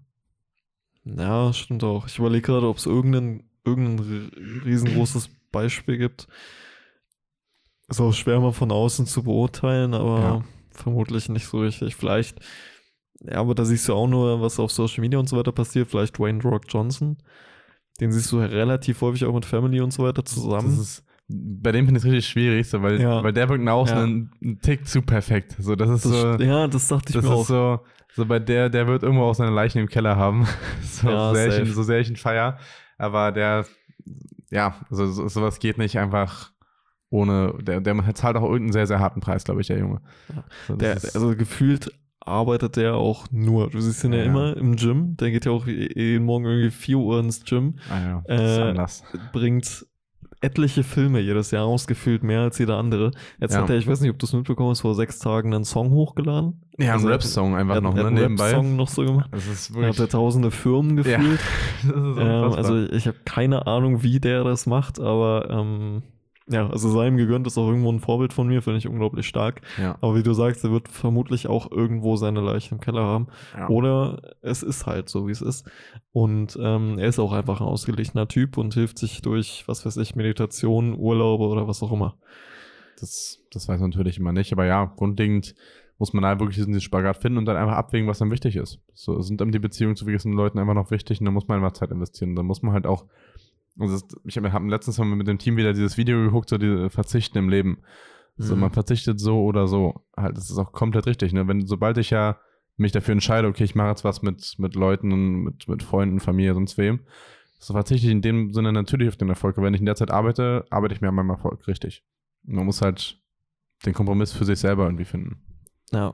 Ja, 1.05 1.53
stimmt 1.53 1.83
auch. 1.83 2.07
Ich 2.07 2.19
überlege 2.19 2.43
gerade, 2.43 2.69
ob 2.69 2.77
es 2.77 2.87
irgendein, 2.87 3.45
irgendein 3.65 4.31
riesengroßes 4.65 5.31
Beispiel 5.51 5.99
gibt. 5.99 6.29
Ist 7.93 8.01
auch 8.01 8.15
schwer 8.15 8.41
mal 8.41 8.53
von 8.53 8.73
außen 8.73 9.05
zu 9.05 9.23
beurteilen, 9.23 9.93
aber 9.93 10.19
ja. 10.19 10.43
vermutlich 10.71 11.29
nicht 11.29 11.47
so 11.47 11.61
richtig. 11.61 11.95
Vielleicht, 11.95 12.41
ja, 13.21 13.35
aber 13.35 13.55
da 13.55 13.67
siehst 13.67 13.87
du 13.87 13.93
auch 13.93 14.07
nur, 14.07 14.41
was 14.41 14.59
auf 14.59 14.73
Social 14.73 15.03
Media 15.03 15.19
und 15.19 15.29
so 15.29 15.37
weiter 15.37 15.53
passiert. 15.53 15.89
Vielleicht 15.91 16.19
Wayne 16.19 16.43
Rock 16.43 16.63
Johnson. 16.69 17.19
Den 18.01 18.11
siehst 18.11 18.33
du 18.33 18.39
relativ 18.39 19.03
häufig 19.03 19.27
auch 19.27 19.35
mit 19.35 19.45
Family 19.45 19.83
und 19.83 19.93
so 19.93 20.05
weiter 20.05 20.25
zusammen. 20.25 20.81
Ist, 20.81 21.05
bei 21.29 21.71
dem 21.71 21.85
finde 21.85 21.99
ich 21.99 22.07
es 22.07 22.11
richtig 22.11 22.29
schwierig, 22.31 22.67
so, 22.67 22.83
weil, 22.83 22.99
ja. 22.99 23.23
weil 23.23 23.35
der 23.35 23.51
wirkt 23.51 23.63
nach 23.63 23.75
außen 23.75 23.97
ja. 23.99 24.05
einen 24.05 24.59
Tick 24.63 24.89
zu 24.89 25.03
perfekt. 25.03 25.57
So, 25.59 25.77
das 25.77 25.91
ist 25.91 26.07
das, 26.07 26.13
so, 26.13 26.43
ja, 26.43 26.67
das 26.69 26.89
dachte 26.89 27.11
ich 27.11 27.15
das 27.17 27.25
mir 27.27 27.31
auch. 27.31 27.45
So, 27.45 27.81
so 28.15 28.25
bei 28.25 28.39
der, 28.39 28.71
der 28.71 28.87
wird 28.87 29.03
irgendwo 29.03 29.25
auch 29.25 29.35
seine 29.35 29.51
Leichen 29.51 29.81
im 29.81 29.89
Keller 29.89 30.17
haben. 30.17 30.49
so, 30.83 31.11
ja, 31.11 31.35
sehr 31.35 31.63
ich, 31.63 31.75
so 31.75 31.83
sehr 31.83 32.01
ich 32.01 32.09
ihn 32.09 32.17
feier. 32.17 32.57
Aber 32.97 33.33
der, 33.33 33.67
ja, 34.51 34.77
also 34.89 35.07
so, 35.09 35.29
sowas 35.29 35.59
geht 35.59 35.77
nicht 35.77 35.99
einfach 35.99 36.53
ohne, 37.13 37.55
der, 37.61 37.81
der 37.81 38.15
zahlt 38.15 38.37
auch 38.37 38.43
irgendeinen 38.43 38.73
sehr, 38.73 38.87
sehr 38.87 38.99
harten 38.99 39.21
Preis, 39.21 39.45
glaube 39.45 39.61
ich, 39.61 39.67
der 39.67 39.79
Junge. 39.79 40.01
Ja. 40.35 40.45
So, 40.67 40.77
der, 40.77 40.93
also 40.93 41.37
gefühlt 41.37 41.93
arbeitet 42.21 42.77
der 42.77 42.95
auch 42.95 43.27
nur. 43.31 43.71
Du 43.71 43.81
siehst 43.81 44.03
ihn 44.05 44.13
ja, 44.13 44.21
ja, 44.21 44.25
immer 44.25 44.57
im 44.57 44.77
Gym. 44.77 45.17
Der 45.19 45.31
geht 45.31 45.45
ja 45.45 45.53
auch 45.53 45.67
jeden 45.67 46.25
Morgen 46.25 46.47
irgendwie 46.47 46.71
4 46.71 46.99
Uhr 46.99 47.21
ins 47.21 47.45
Gym. 47.45 47.77
Ah 47.91 48.01
ja, 48.01 48.25
das 48.27 48.41
ist 48.41 48.59
äh, 48.59 48.63
anders. 48.63 49.05
Bringt 49.33 49.87
etliche 50.41 50.83
Filme 50.83 51.21
jedes 51.21 51.51
Jahr 51.51 51.67
ausgefühlt, 51.67 52.23
mehr 52.23 52.41
als 52.41 52.59
jeder 52.59 52.77
andere. 52.79 53.13
Jetzt 53.41 53.55
ja. 53.55 53.63
hat 53.63 53.71
er, 53.71 53.77
ich 53.77 53.87
weiß 53.87 54.01
nicht, 54.01 54.11
ob 54.11 54.19
du 54.19 54.27
es 54.27 54.33
mitbekommen 54.33 54.71
hast, 54.71 54.81
vor 54.81 54.95
sechs 54.95 55.19
Tagen 55.19 55.55
einen 55.55 55.65
Song 55.65 55.91
hochgeladen. 55.91 56.63
Ja, 56.79 56.95
also, 56.95 57.07
einen 57.07 57.13
Rap-Song 57.13 57.55
einfach 57.55 57.81
noch, 57.81 57.95
ne, 57.95 58.11
nebenbei. 58.11 58.47
Rap-Song 58.47 58.75
noch 58.75 58.89
so 58.89 59.05
gemacht. 59.05 59.29
Das 59.31 59.47
ist 59.47 59.71
wirklich... 59.75 59.85
Er 59.85 59.89
hat 59.91 59.99
ja 59.99 60.07
tausende 60.07 60.51
Firmen 60.51 60.97
gefühlt. 60.97 61.41
Ja. 61.85 62.47
ähm, 62.47 62.53
also 62.55 62.77
ich 62.79 63.07
habe 63.07 63.19
keine 63.25 63.67
Ahnung, 63.67 64.03
wie 64.03 64.21
der 64.21 64.45
das 64.45 64.67
macht, 64.67 64.99
aber 65.01 65.49
ähm, 65.51 66.03
ja, 66.53 66.69
also 66.69 66.91
seinem 66.91 67.17
gegönnt 67.17 67.47
ist 67.47 67.59
auch 67.59 67.67
irgendwo 67.67 67.91
ein 67.91 68.01
Vorbild 68.01 68.33
von 68.33 68.47
mir, 68.47 68.63
finde 68.63 68.79
ich 68.79 68.89
unglaublich 68.89 69.27
stark. 69.27 69.63
Ja. 69.81 69.97
Aber 70.01 70.15
wie 70.15 70.23
du 70.23 70.33
sagst, 70.33 70.65
er 70.65 70.71
wird 70.71 70.89
vermutlich 70.89 71.49
auch 71.49 71.71
irgendwo 71.71 72.17
seine 72.17 72.41
Leiche 72.41 72.75
im 72.75 72.81
Keller 72.81 73.03
haben. 73.03 73.29
Ja. 73.57 73.69
Oder 73.69 74.35
es 74.43 74.63
ist 74.63 74.87
halt 74.87 75.09
so, 75.09 75.27
wie 75.27 75.33
es 75.33 75.43
ist. 75.43 75.69
Und 76.13 76.59
ähm, 76.61 76.99
er 76.99 77.09
ist 77.09 77.19
auch 77.19 77.33
einfach 77.33 77.61
ein 77.61 77.67
ausgeglichener 77.67 78.29
Typ 78.29 78.59
und 78.59 78.75
hilft 78.75 78.99
sich 78.99 79.23
durch, 79.23 79.65
was 79.67 79.85
weiß 79.85 79.97
ich, 79.99 80.15
Meditation, 80.15 80.97
Urlaube 80.99 81.45
oder 81.45 81.67
was 81.67 81.83
auch 81.83 81.93
immer. 81.93 82.17
Das, 83.01 83.41
das 83.51 83.69
weiß 83.69 83.81
man 83.81 83.91
natürlich 83.91 84.19
immer 84.19 84.33
nicht. 84.33 84.53
Aber 84.53 84.67
ja, 84.67 84.85
grundlegend 84.85 85.55
muss 85.99 86.13
man 86.13 86.23
da 86.23 86.39
wirklich 86.41 86.57
diesen 86.57 86.81
Spagat 86.81 87.19
finden 87.19 87.39
und 87.39 87.45
dann 87.45 87.57
einfach 87.57 87.77
abwägen, 87.77 88.09
was 88.09 88.19
dann 88.19 88.31
wichtig 88.31 88.57
ist. 88.57 88.81
So 88.93 89.21
sind 89.21 89.41
dann 89.41 89.53
die 89.53 89.59
Beziehungen 89.59 89.97
zu 89.97 90.05
gewissen 90.05 90.33
Leuten 90.33 90.59
einfach 90.59 90.75
noch 90.75 90.91
wichtig 90.91 91.21
und 91.21 91.27
dann 91.27 91.35
muss 91.35 91.47
man 91.47 91.59
einfach 91.59 91.73
Zeit 91.73 91.91
investieren. 91.91 92.35
Dann 92.35 92.47
muss 92.47 92.63
man 92.63 92.73
halt 92.73 92.87
auch 92.87 93.07
also 93.79 94.05
ich 94.25 94.37
habe 94.37 94.53
hab 94.53 94.63
letztens 94.65 94.99
mal 94.99 95.05
mit 95.05 95.29
dem 95.29 95.39
Team 95.39 95.57
wieder 95.57 95.73
dieses 95.73 95.97
Video 95.97 96.23
geguckt, 96.23 96.49
so 96.49 96.59
diese 96.59 96.91
Verzichten 96.91 97.39
im 97.39 97.49
Leben. 97.49 97.83
So, 98.37 98.55
mhm. 98.55 98.63
man 98.63 98.71
verzichtet 98.71 99.21
so 99.21 99.43
oder 99.43 99.67
so. 99.67 100.07
Halt, 100.17 100.37
das 100.37 100.51
ist 100.51 100.59
auch 100.59 100.73
komplett 100.73 101.07
richtig. 101.07 101.33
Ne? 101.33 101.47
Wenn, 101.49 101.67
sobald 101.67 101.99
ich 101.99 102.11
ja 102.11 102.39
mich 102.77 102.93
dafür 102.93 103.13
entscheide, 103.13 103.49
okay, 103.49 103.65
ich 103.65 103.75
mache 103.75 103.89
jetzt 103.89 104.05
was 104.05 104.23
mit, 104.23 104.55
mit 104.59 104.75
Leuten, 104.75 105.43
mit, 105.45 105.69
mit 105.69 105.83
Freunden, 105.83 106.21
Familie, 106.21 106.55
sonst 106.55 106.79
wem, 106.79 107.01
so 107.59 107.75
verzichte 107.75 108.07
ich 108.07 108.13
in 108.13 108.23
dem 108.23 108.53
Sinne 108.53 108.73
natürlich 108.73 109.09
auf 109.09 109.17
den 109.17 109.29
Erfolg. 109.29 109.57
Aber 109.57 109.67
wenn 109.67 109.75
ich 109.75 109.81
in 109.81 109.87
der 109.87 109.95
Zeit 109.95 110.11
arbeite, 110.11 110.65
arbeite 110.71 110.95
ich 110.95 111.01
mir 111.01 111.09
an 111.09 111.15
meinem 111.15 111.31
Erfolg, 111.31 111.67
richtig. 111.69 112.05
Man 112.43 112.67
muss 112.67 112.83
halt 112.83 113.21
den 113.87 113.95
Kompromiss 113.95 114.33
für 114.33 114.45
sich 114.45 114.59
selber 114.59 114.85
irgendwie 114.85 115.05
finden. 115.05 115.43
Ja. 115.93 116.13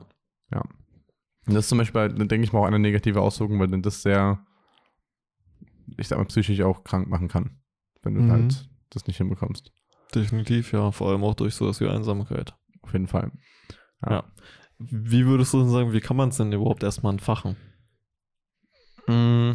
Ja. 0.51 0.61
Und 1.47 1.55
das 1.55 1.65
ist 1.65 1.69
zum 1.69 1.79
Beispiel, 1.79 2.09
denke 2.09 2.43
ich 2.43 2.53
mal, 2.53 2.59
auch 2.59 2.65
eine 2.65 2.79
negative 2.79 3.21
Auswirkung, 3.21 3.59
weil 3.59 3.81
das 3.81 4.01
sehr 4.01 4.45
ich 5.97 6.07
sag 6.07 6.17
mal, 6.17 6.25
psychisch 6.25 6.61
auch 6.61 6.83
krank 6.83 7.07
machen 7.07 7.27
kann, 7.27 7.61
wenn 8.01 8.15
du 8.15 8.21
mhm. 8.21 8.31
halt 8.31 8.69
das 8.89 9.07
nicht 9.07 9.17
hinbekommst. 9.17 9.71
Definitiv, 10.13 10.71
ja. 10.73 10.91
Vor 10.91 11.09
allem 11.09 11.23
auch 11.23 11.35
durch 11.35 11.55
sowas 11.55 11.79
wie 11.79 11.87
Einsamkeit. 11.87 12.55
Auf 12.81 12.93
jeden 12.93 13.07
Fall. 13.07 13.31
Ja. 14.05 14.11
ja. 14.11 14.33
Wie 14.79 15.25
würdest 15.25 15.53
du 15.53 15.59
denn 15.59 15.69
sagen, 15.69 15.93
wie 15.93 15.99
kann 15.99 16.17
man 16.17 16.29
es 16.29 16.37
denn 16.37 16.53
überhaupt 16.53 16.83
erstmal 16.83 17.13
entfachen? 17.13 17.57
Mm. 19.07 19.51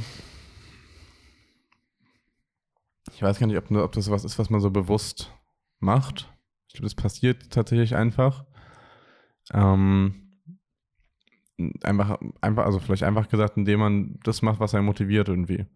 Ich 3.12 3.22
weiß 3.22 3.38
gar 3.38 3.46
nicht, 3.46 3.56
ob, 3.56 3.70
ob 3.70 3.92
das 3.92 4.10
was 4.10 4.24
ist, 4.24 4.38
was 4.38 4.50
man 4.50 4.60
so 4.60 4.70
bewusst 4.70 5.32
macht. 5.78 6.30
Ich 6.68 6.74
glaube, 6.74 6.86
das 6.86 6.94
passiert 6.94 7.50
tatsächlich 7.50 7.94
einfach. 7.94 8.44
Ähm, 9.52 10.40
einfach, 11.82 12.18
einfach, 12.40 12.64
also 12.64 12.80
vielleicht 12.80 13.04
einfach 13.04 13.28
gesagt, 13.28 13.56
indem 13.56 13.80
man 13.80 14.18
das 14.24 14.42
macht, 14.42 14.60
was 14.60 14.74
einen 14.74 14.86
motiviert 14.86 15.28
irgendwie. 15.28 15.66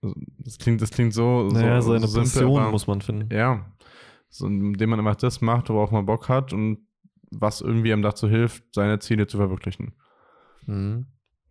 Das 0.00 0.58
klingt, 0.58 0.80
das 0.80 0.90
klingt 0.90 1.12
so. 1.12 1.48
Naja, 1.48 1.80
so, 1.82 1.92
seine 1.92 2.06
so 2.06 2.20
Passion 2.20 2.60
aber, 2.60 2.70
muss 2.70 2.86
man 2.86 3.00
finden. 3.00 3.34
Ja. 3.34 3.66
So, 4.28 4.46
indem 4.46 4.90
man 4.90 5.00
einfach 5.00 5.16
das 5.16 5.40
macht, 5.40 5.70
worauf 5.70 5.90
man 5.90 6.06
Bock 6.06 6.28
hat 6.28 6.52
und 6.52 6.86
was 7.30 7.60
irgendwie 7.60 7.92
einem 7.92 8.02
dazu 8.02 8.28
hilft, 8.28 8.62
seine 8.74 8.98
Ziele 9.00 9.26
zu 9.26 9.36
verwirklichen. 9.36 9.94
Mhm. 10.66 11.06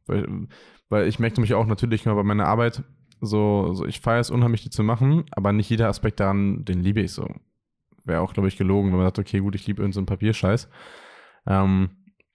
Weil, 0.06 0.48
weil 0.90 1.08
ich 1.08 1.20
merke 1.20 1.42
mich 1.42 1.54
auch 1.54 1.66
natürlich 1.66 2.06
bei 2.06 2.24
meiner 2.24 2.48
Arbeit, 2.48 2.84
so, 3.20 3.74
so 3.74 3.86
ich 3.86 4.00
feiere 4.00 4.20
es 4.20 4.30
unheimlich, 4.30 4.64
die 4.64 4.70
zu 4.70 4.84
machen, 4.84 5.26
aber 5.32 5.52
nicht 5.52 5.70
jeder 5.70 5.90
Aspekt 5.90 6.20
daran, 6.20 6.66
den 6.66 6.82
liebe 6.82 7.02
ich 7.02 7.12
so. 7.12 7.28
Wäre 8.06 8.22
auch, 8.22 8.34
glaube 8.34 8.48
ich, 8.48 8.58
gelogen, 8.58 8.92
wenn 8.92 8.98
man 8.98 9.08
sagt, 9.08 9.20
okay, 9.20 9.40
gut, 9.40 9.56
ich 9.56 9.68
liebe 9.68 9.82
irgendeinen 9.82 10.06
so 10.06 10.12
Papierscheiß. 10.12 10.70
Ähm, 11.48 11.90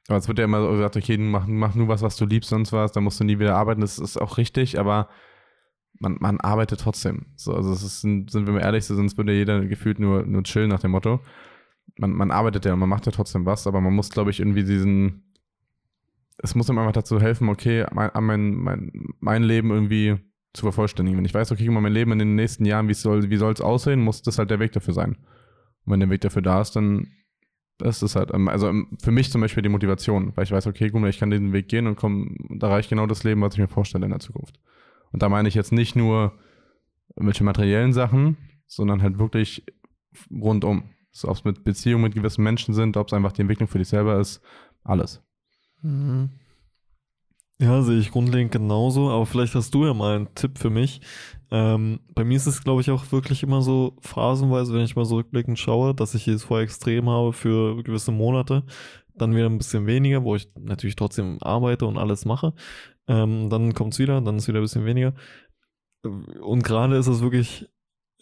aber 0.08 0.18
es 0.18 0.28
wird 0.28 0.38
ja 0.38 0.44
immer 0.44 0.60
so 0.60 0.70
gesagt, 0.70 0.96
okay, 0.96 1.16
mach, 1.16 1.46
mach 1.46 1.74
nur 1.74 1.88
was, 1.88 2.02
was 2.02 2.16
du 2.16 2.26
liebst, 2.26 2.50
sonst 2.50 2.72
was, 2.72 2.92
dann 2.92 3.04
musst 3.04 3.20
du 3.20 3.24
nie 3.24 3.38
wieder 3.38 3.56
arbeiten. 3.56 3.80
Das 3.80 3.98
ist 3.98 4.20
auch 4.20 4.36
richtig, 4.36 4.78
aber 4.78 5.08
man, 6.02 6.16
man 6.20 6.40
arbeitet 6.40 6.80
trotzdem. 6.80 7.26
So, 7.36 7.54
also 7.54 7.72
es 7.72 7.82
ist, 7.82 8.00
sind 8.00 8.34
wir 8.34 8.52
mal 8.52 8.60
ehrlich, 8.60 8.84
sonst 8.84 9.16
würde 9.16 9.32
jeder 9.32 9.64
gefühlt 9.64 10.00
nur, 10.00 10.24
nur 10.24 10.42
chillen 10.42 10.68
nach 10.68 10.80
dem 10.80 10.90
Motto. 10.90 11.20
Man, 11.96 12.10
man 12.12 12.30
arbeitet 12.30 12.64
ja 12.64 12.72
und 12.72 12.80
man 12.80 12.88
macht 12.88 13.06
ja 13.06 13.12
trotzdem 13.12 13.46
was, 13.46 13.66
aber 13.66 13.80
man 13.80 13.94
muss, 13.94 14.10
glaube 14.10 14.30
ich, 14.30 14.40
irgendwie 14.40 14.64
diesen, 14.64 15.32
es 16.38 16.54
muss 16.54 16.68
ihm 16.68 16.78
einfach 16.78 16.92
dazu 16.92 17.20
helfen, 17.20 17.48
okay, 17.48 17.86
mein, 17.92 18.10
mein, 18.14 18.92
mein, 19.20 19.42
Leben 19.42 19.70
irgendwie 19.70 20.16
zu 20.52 20.62
vervollständigen. 20.62 21.18
Wenn 21.18 21.24
ich 21.24 21.34
weiß, 21.34 21.52
okay, 21.52 21.68
mein 21.70 21.92
Leben 21.92 22.12
in 22.12 22.18
den 22.18 22.34
nächsten 22.34 22.64
Jahren, 22.64 22.88
wie 22.88 22.94
soll 22.94 23.30
wie 23.30 23.34
es 23.34 23.60
aussehen, 23.60 24.00
muss 24.00 24.22
das 24.22 24.38
halt 24.38 24.50
der 24.50 24.58
Weg 24.58 24.72
dafür 24.72 24.94
sein. 24.94 25.16
Und 25.84 25.92
wenn 25.92 26.00
der 26.00 26.10
Weg 26.10 26.22
dafür 26.22 26.42
da 26.42 26.60
ist, 26.60 26.74
dann 26.74 27.08
ist 27.80 28.02
es 28.02 28.16
halt, 28.16 28.32
ähm, 28.34 28.48
also 28.48 28.68
ähm, 28.68 28.88
für 29.00 29.12
mich 29.12 29.30
zum 29.30 29.40
Beispiel 29.40 29.62
die 29.62 29.68
Motivation, 29.68 30.32
weil 30.34 30.44
ich 30.44 30.52
weiß, 30.52 30.66
okay, 30.66 30.90
guck 30.90 31.00
mal, 31.00 31.10
ich 31.10 31.18
kann 31.18 31.30
diesen 31.30 31.52
Weg 31.52 31.68
gehen 31.68 31.86
und 31.86 31.96
komm, 31.96 32.36
da 32.50 32.68
reicht 32.68 32.90
genau 32.90 33.06
das 33.06 33.24
Leben, 33.24 33.40
was 33.40 33.54
ich 33.54 33.60
mir 33.60 33.68
vorstelle 33.68 34.04
in 34.04 34.10
der 34.10 34.20
Zukunft. 34.20 34.58
Und 35.12 35.22
da 35.22 35.28
meine 35.28 35.48
ich 35.48 35.54
jetzt 35.54 35.72
nicht 35.72 35.96
nur 35.96 36.32
welche 37.16 37.44
materiellen 37.44 37.92
Sachen, 37.92 38.36
sondern 38.66 39.02
halt 39.02 39.18
wirklich 39.18 39.64
rundum. 40.30 40.84
So, 41.10 41.28
ob 41.28 41.36
es 41.36 41.44
mit 41.44 41.64
Beziehungen 41.64 42.04
mit 42.04 42.14
gewissen 42.14 42.42
Menschen 42.42 42.74
sind, 42.74 42.96
ob 42.96 43.08
es 43.08 43.12
einfach 43.12 43.32
die 43.32 43.42
Entwicklung 43.42 43.68
für 43.68 43.78
dich 43.78 43.88
selber 43.88 44.18
ist, 44.18 44.40
alles. 44.82 45.22
Mhm. 45.82 46.30
Ja, 47.58 47.82
sehe 47.82 47.98
ich 47.98 48.10
grundlegend 48.10 48.50
genauso, 48.50 49.10
aber 49.10 49.26
vielleicht 49.26 49.54
hast 49.54 49.72
du 49.72 49.86
ja 49.86 49.94
mal 49.94 50.16
einen 50.16 50.34
Tipp 50.34 50.58
für 50.58 50.70
mich. 50.70 51.00
Ähm, 51.50 52.00
bei 52.14 52.24
mir 52.24 52.36
ist 52.36 52.46
es, 52.46 52.64
glaube 52.64 52.80
ich, 52.80 52.90
auch 52.90 53.12
wirklich 53.12 53.42
immer 53.42 53.62
so 53.62 53.96
phasenweise, 54.00 54.72
wenn 54.74 54.84
ich 54.84 54.96
mal 54.96 55.04
so 55.04 55.16
rückblickend 55.16 55.58
schaue, 55.58 55.94
dass 55.94 56.14
ich 56.14 56.26
es 56.26 56.44
vorher 56.44 56.64
extrem 56.64 57.08
habe 57.08 57.32
für 57.32 57.80
gewisse 57.84 58.10
Monate, 58.10 58.64
dann 59.14 59.36
wieder 59.36 59.46
ein 59.46 59.58
bisschen 59.58 59.86
weniger, 59.86 60.24
wo 60.24 60.34
ich 60.34 60.50
natürlich 60.58 60.96
trotzdem 60.96 61.38
arbeite 61.42 61.86
und 61.86 61.98
alles 61.98 62.24
mache. 62.24 62.54
Ähm, 63.08 63.50
dann 63.50 63.74
kommt 63.74 63.94
es 63.94 63.98
wieder, 63.98 64.20
dann 64.20 64.36
ist 64.36 64.48
wieder 64.48 64.60
ein 64.60 64.64
bisschen 64.64 64.84
weniger. 64.84 65.14
Und 66.02 66.64
gerade 66.64 66.96
ist 66.96 67.06
es 67.06 67.22
wirklich 67.22 67.66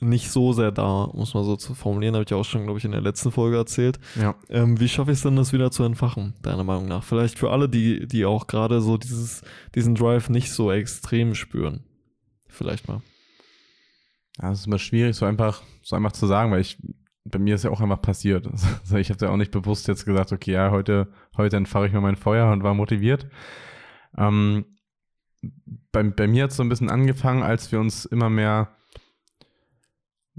nicht 0.00 0.30
so 0.30 0.52
sehr 0.52 0.72
da, 0.72 1.10
muss 1.12 1.34
man 1.34 1.44
so 1.44 1.56
zu 1.56 1.74
formulieren, 1.74 2.14
habe 2.14 2.24
ich 2.24 2.30
ja 2.30 2.36
auch 2.36 2.44
schon, 2.44 2.64
glaube 2.64 2.78
ich, 2.78 2.84
in 2.84 2.92
der 2.92 3.00
letzten 3.00 3.30
Folge 3.30 3.56
erzählt. 3.56 3.98
Ja. 4.16 4.34
Ähm, 4.48 4.80
wie 4.80 4.88
schaffe 4.88 5.10
ich 5.10 5.18
es 5.18 5.22
denn, 5.22 5.36
das 5.36 5.52
wieder 5.52 5.70
zu 5.70 5.82
entfachen, 5.84 6.34
deiner 6.42 6.64
Meinung 6.64 6.88
nach? 6.88 7.04
Vielleicht 7.04 7.38
für 7.38 7.50
alle, 7.50 7.68
die, 7.68 8.06
die 8.06 8.24
auch 8.24 8.46
gerade 8.46 8.80
so 8.80 8.96
dieses, 8.96 9.42
diesen 9.74 9.94
Drive 9.94 10.30
nicht 10.30 10.52
so 10.52 10.72
extrem 10.72 11.34
spüren. 11.34 11.84
Vielleicht 12.48 12.88
mal. 12.88 13.02
Ja, 14.40 14.52
es 14.52 14.60
ist 14.60 14.66
immer 14.66 14.78
schwierig, 14.78 15.16
so 15.16 15.26
einfach, 15.26 15.62
so 15.82 15.96
einfach 15.96 16.12
zu 16.12 16.26
sagen, 16.26 16.50
weil 16.50 16.62
ich, 16.62 16.78
bei 17.24 17.38
mir 17.38 17.54
ist 17.54 17.64
ja 17.64 17.70
auch 17.70 17.80
einfach 17.80 18.00
passiert. 18.00 18.46
Also 18.80 18.96
ich 18.96 19.10
habe 19.10 19.24
ja 19.24 19.30
auch 19.30 19.36
nicht 19.36 19.52
bewusst 19.52 19.86
jetzt 19.86 20.06
gesagt, 20.06 20.32
okay, 20.32 20.52
ja, 20.52 20.70
heute, 20.70 21.08
heute 21.36 21.56
entfache 21.56 21.86
ich 21.86 21.92
mal 21.92 22.00
mein 22.00 22.16
Feuer 22.16 22.50
und 22.50 22.62
war 22.62 22.74
motiviert. 22.74 23.26
Ähm, 24.16 24.64
bei, 25.92 26.02
bei 26.02 26.26
mir 26.26 26.44
hat 26.44 26.50
es 26.50 26.56
so 26.56 26.62
ein 26.62 26.68
bisschen 26.68 26.90
angefangen, 26.90 27.42
als 27.42 27.72
wir 27.72 27.80
uns 27.80 28.04
immer 28.04 28.30
mehr 28.30 28.68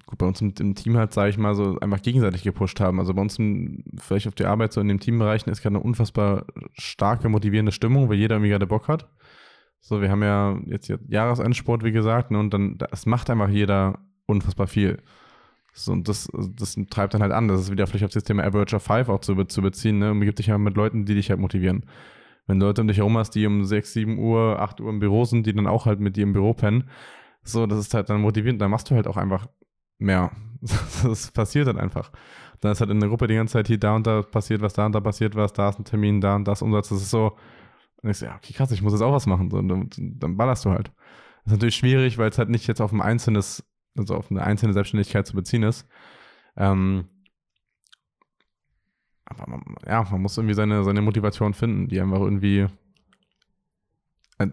gut, 0.06 0.18
bei 0.18 0.26
uns 0.26 0.42
im, 0.42 0.54
im 0.60 0.76
Team 0.76 0.98
halt, 0.98 1.14
sage 1.14 1.30
ich 1.30 1.38
mal, 1.38 1.56
so 1.56 1.80
einfach 1.80 2.02
gegenseitig 2.02 2.44
gepusht 2.44 2.80
haben. 2.80 3.00
Also 3.00 3.14
bei 3.14 3.22
uns 3.22 3.40
im, 3.40 3.84
vielleicht 3.98 4.28
auf 4.28 4.36
die 4.36 4.46
Arbeit 4.46 4.74
so 4.74 4.82
in 4.82 4.88
den 4.88 5.00
Teambereichen 5.00 5.52
ist 5.52 5.62
gerade 5.62 5.76
eine 5.76 5.84
unfassbar 5.84 6.46
starke, 6.74 7.30
motivierende 7.30 7.72
Stimmung, 7.72 8.10
weil 8.10 8.18
jeder 8.18 8.36
irgendwie 8.36 8.50
gerade 8.50 8.68
Bock 8.68 8.88
hat. 8.88 9.10
So, 9.80 10.02
wir 10.02 10.12
haben 10.12 10.22
ja 10.22 10.60
jetzt 10.66 10.94
Jahresendsport, 11.08 11.84
wie 11.84 11.92
gesagt, 11.92 12.32
ne, 12.32 12.40
und 12.40 12.54
dann, 12.54 12.78
das 12.78 13.06
macht 13.06 13.30
einfach 13.30 13.50
jeder 13.50 14.00
unfassbar 14.28 14.68
viel. 14.68 15.02
So, 15.74 15.94
und 15.94 16.08
das, 16.08 16.30
das 16.56 16.78
treibt 16.90 17.14
dann 17.14 17.22
halt 17.22 17.32
an. 17.32 17.48
Das 17.48 17.62
ist 17.62 17.72
wieder 17.72 17.88
vielleicht 17.88 18.06
auf 18.06 18.12
das 18.12 18.24
Thema 18.24 18.44
Average 18.44 18.76
of 18.76 18.84
Five 18.84 19.10
auch 19.10 19.22
zu, 19.22 19.44
zu 19.46 19.62
beziehen, 19.62 20.00
ne? 20.00 20.12
Und 20.12 20.18
umgibt 20.18 20.38
dich 20.38 20.48
ja 20.48 20.58
mit 20.58 20.76
Leuten, 20.76 21.06
die 21.06 21.16
dich 21.16 21.30
halt 21.30 21.40
motivieren. 21.40 21.86
Wenn 22.48 22.60
du 22.60 22.66
Leute 22.66 22.82
um 22.82 22.88
dich 22.88 22.98
herum 22.98 23.18
hast, 23.18 23.32
die 23.32 23.46
um 23.46 23.64
6, 23.64 23.94
7 23.94 24.18
Uhr, 24.20 24.60
8 24.60 24.82
Uhr 24.82 24.90
im 24.90 25.00
Büro 25.00 25.26
sind, 25.26 25.46
die 25.46 25.54
dann 25.54 25.68
auch 25.68 25.86
halt 25.86 26.00
mit 26.00 26.18
dir 26.18 26.24
im 26.24 26.34
Büro 26.34 26.54
pennen, 26.54 26.90
so, 27.44 27.66
das 27.66 27.80
ist 27.80 27.94
halt 27.94 28.10
dann 28.10 28.22
motivierend, 28.22 28.62
dann 28.62 28.72
machst 28.72 28.90
du 28.90 28.96
halt 28.96 29.08
auch 29.08 29.18
einfach 29.18 29.48
mehr. 29.98 30.32
Das 31.04 31.32
passiert 31.32 31.68
dann 31.68 31.80
einfach. 31.80 32.12
Dann 32.60 32.74
ist 32.74 32.82
halt 32.82 32.92
in 32.92 33.00
der 33.00 33.10
Gruppe 33.10 33.26
die 33.26 33.34
ganze 33.34 33.54
Zeit 33.54 33.68
hier 33.68 33.80
da 33.80 33.96
und 33.96 34.06
da 34.06 34.22
passiert 34.22 34.62
was, 34.62 34.74
da 34.74 34.86
und 34.86 34.94
da 34.94 35.00
passiert 35.00 35.36
was, 35.36 35.54
da 35.54 35.70
ist 35.70 35.80
ein 35.80 35.86
Termin, 35.86 36.22
da 36.22 36.36
und 36.36 36.48
das 36.48 36.62
Umsatz. 36.62 36.90
Das 36.90 37.02
ist 37.02 37.10
so, 37.10 37.36
und 38.04 38.10
ich 38.10 38.18
so, 38.18 38.26
ja, 38.26 38.36
okay, 38.36 38.54
krass, 38.54 38.72
ich 38.72 38.82
muss 38.82 38.94
jetzt 38.94 39.02
auch 39.02 39.14
was 39.14 39.26
machen. 39.26 39.50
So, 39.50 39.58
und 39.58 39.68
dann, 39.68 39.90
dann 39.98 40.38
ballerst 40.38 40.66
du 40.66 40.70
halt. 40.70 40.92
Das 41.44 41.48
ist 41.48 41.52
natürlich 41.54 41.76
schwierig, 41.76 42.18
weil 42.18 42.30
es 42.30 42.38
halt 42.38 42.50
nicht 42.50 42.68
jetzt 42.68 42.82
auf 42.82 42.92
ein 42.92 43.02
einzelnes, 43.02 43.64
also 43.98 44.16
auf 44.16 44.30
eine 44.30 44.44
einzelne 44.44 44.74
Selbstständigkeit 44.74 45.26
zu 45.26 45.36
beziehen 45.36 45.64
ist. 45.64 45.88
Ähm, 46.56 47.08
aber 49.32 49.52
man, 49.52 49.64
ja, 49.86 50.06
man 50.10 50.22
muss 50.22 50.38
irgendwie 50.38 50.54
seine, 50.54 50.84
seine 50.84 51.02
Motivation 51.02 51.54
finden, 51.54 51.88
die 51.88 52.00
einfach 52.00 52.20
irgendwie. 52.20 52.68
Äh, 54.38 54.48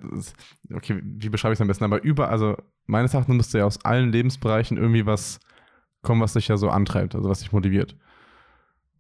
okay, 0.75 1.01
wie 1.03 1.29
beschreibe 1.29 1.53
ich 1.53 1.59
es 1.59 1.61
am 1.61 1.69
besten? 1.69 1.85
Aber 1.85 2.03
über, 2.03 2.29
also 2.31 2.57
meines 2.87 3.15
Erachtens 3.15 3.37
müsste 3.37 3.59
ja 3.59 3.65
aus 3.65 3.85
allen 3.85 4.11
Lebensbereichen 4.13 4.77
irgendwie 4.77 5.07
was 5.07 5.41
kommen, 6.03 6.21
was 6.21 6.33
dich 6.33 6.49
ja 6.49 6.57
so 6.57 6.71
antreibt, 6.71 7.15
also 7.15 7.29
was 7.29 7.41
dich 7.41 7.53
motiviert. 7.53 7.97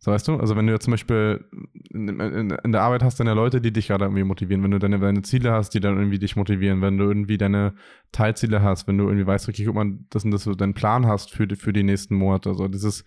So 0.00 0.12
weißt 0.12 0.28
du? 0.28 0.36
Also 0.36 0.54
wenn 0.54 0.66
du 0.66 0.72
jetzt 0.72 0.84
zum 0.84 0.92
Beispiel 0.92 1.44
in, 1.90 2.08
in, 2.20 2.50
in 2.50 2.72
der 2.72 2.82
Arbeit 2.82 3.02
hast, 3.02 3.18
dann 3.18 3.26
ja 3.26 3.32
Leute, 3.32 3.60
die 3.60 3.72
dich 3.72 3.88
gerade 3.88 4.04
irgendwie 4.04 4.22
motivieren, 4.22 4.62
wenn 4.62 4.70
du 4.70 4.78
deine, 4.78 5.00
deine 5.00 5.22
Ziele 5.22 5.50
hast, 5.50 5.70
die 5.70 5.80
dann 5.80 5.96
irgendwie 5.96 6.20
dich 6.20 6.36
motivieren, 6.36 6.80
wenn 6.82 6.98
du 6.98 7.04
irgendwie 7.04 7.36
deine 7.36 7.74
Teilziele 8.12 8.62
hast, 8.62 8.86
wenn 8.86 8.96
du 8.96 9.04
irgendwie 9.04 9.26
weißt, 9.26 9.48
okay, 9.48 9.64
guck 9.64 9.74
mal, 9.74 9.98
das 10.10 10.24
und 10.24 10.30
das 10.30 10.44
du 10.44 10.54
deinen 10.54 10.74
Plan 10.74 11.06
hast 11.06 11.32
für 11.32 11.48
die, 11.48 11.56
für 11.56 11.72
die 11.72 11.82
nächsten 11.82 12.14
Monate. 12.14 12.50
Also 12.50 12.68
dieses, 12.68 13.04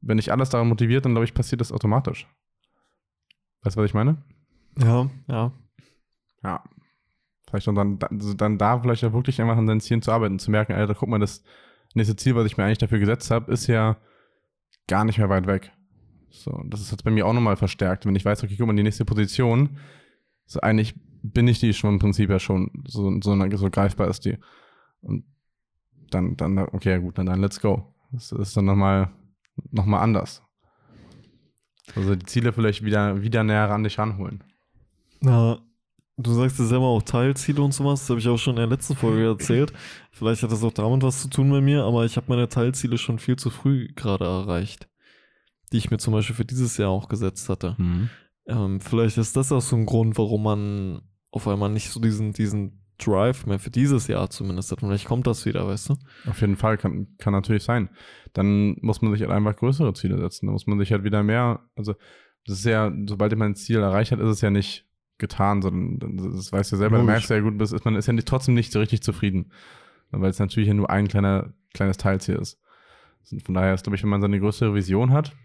wenn 0.00 0.16
dich 0.16 0.32
alles 0.32 0.50
daran 0.50 0.68
motiviert, 0.68 1.04
dann 1.04 1.12
glaube 1.12 1.24
ich, 1.24 1.34
passiert 1.34 1.60
das 1.60 1.72
automatisch. 1.72 2.26
Weißt 3.62 3.76
du, 3.76 3.80
was 3.80 3.90
ich 3.90 3.94
meine? 3.94 4.22
Ja, 4.78 5.10
ja. 5.28 5.52
Ja. 6.42 6.64
Vielleicht 7.48 7.68
und 7.68 7.74
dann, 7.74 7.98
also 8.10 8.34
dann 8.34 8.58
da 8.58 8.78
vielleicht 8.78 9.04
auch 9.04 9.12
wirklich 9.12 9.40
einfach 9.40 9.56
an 9.56 9.66
deinen 9.66 9.80
Zielen 9.80 10.02
zu 10.02 10.12
arbeiten, 10.12 10.38
zu 10.38 10.50
merken, 10.50 10.72
Alter, 10.72 10.94
guck 10.94 11.08
mal, 11.08 11.18
das 11.18 11.42
nächste 11.94 12.16
Ziel, 12.16 12.36
was 12.36 12.46
ich 12.46 12.56
mir 12.56 12.64
eigentlich 12.64 12.78
dafür 12.78 13.00
gesetzt 13.00 13.30
habe, 13.30 13.52
ist 13.52 13.66
ja 13.66 13.96
gar 14.86 15.04
nicht 15.04 15.18
mehr 15.18 15.28
weit 15.28 15.46
weg. 15.46 15.72
So, 16.30 16.62
das 16.66 16.80
ist 16.80 16.92
jetzt 16.92 17.02
bei 17.02 17.10
mir 17.10 17.26
auch 17.26 17.32
nochmal 17.32 17.56
verstärkt, 17.56 18.06
wenn 18.06 18.14
ich 18.14 18.24
weiß, 18.24 18.44
okay, 18.44 18.54
guck 18.56 18.68
mal, 18.68 18.76
die 18.76 18.84
nächste 18.84 19.04
Position, 19.04 19.78
so 20.46 20.60
eigentlich 20.60 20.94
bin 21.22 21.48
ich 21.48 21.58
die 21.58 21.74
schon 21.74 21.94
im 21.94 21.98
Prinzip 21.98 22.30
ja 22.30 22.38
schon, 22.38 22.70
so, 22.86 23.20
so, 23.20 23.56
so 23.56 23.70
greifbar 23.70 24.08
ist 24.08 24.24
die. 24.24 24.38
Und 25.02 25.24
dann, 26.10 26.36
dann, 26.36 26.58
okay, 26.58 26.98
gut, 27.00 27.18
dann, 27.18 27.26
dann 27.26 27.40
let's 27.40 27.60
go. 27.60 27.94
Das 28.12 28.32
ist 28.32 28.56
dann 28.56 28.64
nochmal 28.64 29.10
noch 29.70 29.86
mal 29.86 30.00
anders. 30.00 30.42
Also 31.96 32.14
die 32.14 32.26
Ziele 32.26 32.52
vielleicht 32.52 32.84
wieder, 32.84 33.22
wieder 33.22 33.44
näher 33.44 33.70
an 33.70 33.82
dich 33.82 33.98
ranholen. 33.98 34.44
Na, 35.20 35.58
du 36.16 36.32
sagst 36.32 36.58
ja 36.58 36.64
selber 36.64 36.86
auch 36.86 37.02
Teilziele 37.02 37.62
und 37.62 37.72
sowas, 37.72 38.00
das 38.00 38.10
habe 38.10 38.20
ich 38.20 38.28
auch 38.28 38.38
schon 38.38 38.54
in 38.54 38.68
der 38.68 38.68
letzten 38.68 38.96
Folge 38.96 39.26
erzählt. 39.26 39.72
Vielleicht 40.12 40.42
hat 40.42 40.52
das 40.52 40.62
auch 40.62 40.72
damit 40.72 41.02
was 41.02 41.22
zu 41.22 41.28
tun 41.28 41.50
bei 41.50 41.60
mir, 41.60 41.84
aber 41.84 42.04
ich 42.04 42.16
habe 42.16 42.26
meine 42.28 42.48
Teilziele 42.48 42.98
schon 42.98 43.18
viel 43.18 43.36
zu 43.36 43.50
früh 43.50 43.88
gerade 43.94 44.24
erreicht, 44.24 44.88
die 45.72 45.78
ich 45.78 45.90
mir 45.90 45.98
zum 45.98 46.12
Beispiel 46.12 46.36
für 46.36 46.44
dieses 46.44 46.76
Jahr 46.76 46.90
auch 46.90 47.08
gesetzt 47.08 47.48
hatte. 47.48 47.74
Mhm. 47.78 48.10
Ähm, 48.46 48.80
vielleicht 48.80 49.18
ist 49.18 49.36
das 49.36 49.52
auch 49.52 49.60
so 49.60 49.76
ein 49.76 49.86
Grund, 49.86 50.18
warum 50.18 50.42
man 50.42 51.02
auf 51.30 51.46
einmal 51.46 51.70
nicht 51.70 51.90
so 51.90 52.00
diesen, 52.00 52.32
diesen 52.32 52.79
Drive 53.04 53.46
mehr 53.46 53.58
für 53.58 53.70
dieses 53.70 54.06
Jahr 54.06 54.30
zumindest 54.30 54.70
hat. 54.70 54.80
Vielleicht 54.80 55.06
kommt 55.06 55.26
das 55.26 55.46
wieder, 55.46 55.66
weißt 55.66 55.90
du? 55.90 55.96
Auf 56.28 56.40
jeden 56.40 56.56
Fall, 56.56 56.78
kann, 56.78 57.08
kann 57.18 57.32
natürlich 57.32 57.64
sein. 57.64 57.90
Dann 58.32 58.76
muss 58.80 59.02
man 59.02 59.12
sich 59.12 59.22
halt 59.22 59.30
einfach 59.30 59.56
größere 59.56 59.92
Ziele 59.94 60.18
setzen. 60.18 60.46
Dann 60.46 60.52
muss 60.52 60.66
man 60.66 60.78
sich 60.78 60.92
halt 60.92 61.04
wieder 61.04 61.22
mehr, 61.22 61.60
also 61.76 61.94
das 62.46 62.58
ist 62.58 62.64
ja, 62.64 62.92
sobald 63.06 63.36
man 63.36 63.52
ein 63.52 63.56
Ziel 63.56 63.78
erreicht 63.78 64.12
hat, 64.12 64.20
ist 64.20 64.28
es 64.28 64.40
ja 64.40 64.50
nicht 64.50 64.86
getan, 65.18 65.62
sondern 65.62 66.16
das 66.16 66.52
weißt 66.52 66.72
du 66.72 66.76
selber, 66.76 66.98
du 66.98 67.04
merkst 67.04 67.30
ja 67.30 67.40
gut, 67.40 67.60
ist, 67.60 67.84
man 67.84 67.94
ist 67.94 68.06
ja 68.06 68.12
nicht, 68.12 68.26
trotzdem 68.26 68.54
nicht 68.54 68.72
so 68.72 68.80
richtig 68.80 69.02
zufrieden. 69.02 69.52
Weil 70.10 70.30
es 70.30 70.38
natürlich 70.38 70.68
ja 70.68 70.74
nur 70.74 70.90
ein 70.90 71.06
kleiner, 71.06 71.52
kleines 71.72 71.96
Teilziel 71.96 72.36
ist. 72.36 72.60
Und 73.30 73.44
von 73.44 73.54
daher 73.54 73.74
ist, 73.74 73.84
glaube 73.84 73.96
ich, 73.96 74.02
wenn 74.02 74.10
man 74.10 74.20
seine 74.20 74.40
größere 74.40 74.74
Vision 74.74 75.12
hat 75.12 75.36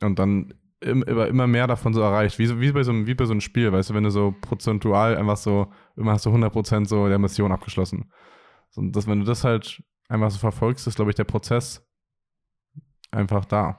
und 0.00 0.18
dann 0.18 0.54
immer, 0.80 1.26
immer 1.26 1.46
mehr 1.46 1.66
davon 1.66 1.94
so 1.94 2.00
erreicht, 2.00 2.38
wie, 2.38 2.60
wie, 2.60 2.72
bei 2.72 2.82
so 2.82 2.92
einem, 2.92 3.06
wie 3.06 3.14
bei 3.14 3.24
so 3.24 3.32
einem 3.32 3.40
Spiel, 3.40 3.72
weißt 3.72 3.90
du, 3.90 3.94
wenn 3.94 4.04
du 4.04 4.10
so 4.10 4.34
prozentual 4.40 5.16
einfach 5.16 5.36
so, 5.36 5.72
immer 5.96 6.12
hast 6.12 6.26
du 6.26 6.30
100% 6.30 6.86
so 6.86 7.08
der 7.08 7.18
Mission 7.18 7.52
abgeschlossen. 7.52 8.12
Und 8.74 8.94
das, 8.94 9.06
wenn 9.06 9.20
du 9.20 9.24
das 9.24 9.44
halt 9.44 9.82
einfach 10.08 10.30
so 10.30 10.38
verfolgst, 10.38 10.86
ist, 10.86 10.96
glaube 10.96 11.10
ich, 11.10 11.14
der 11.14 11.24
Prozess 11.24 11.86
einfach 13.10 13.44
da. 13.44 13.78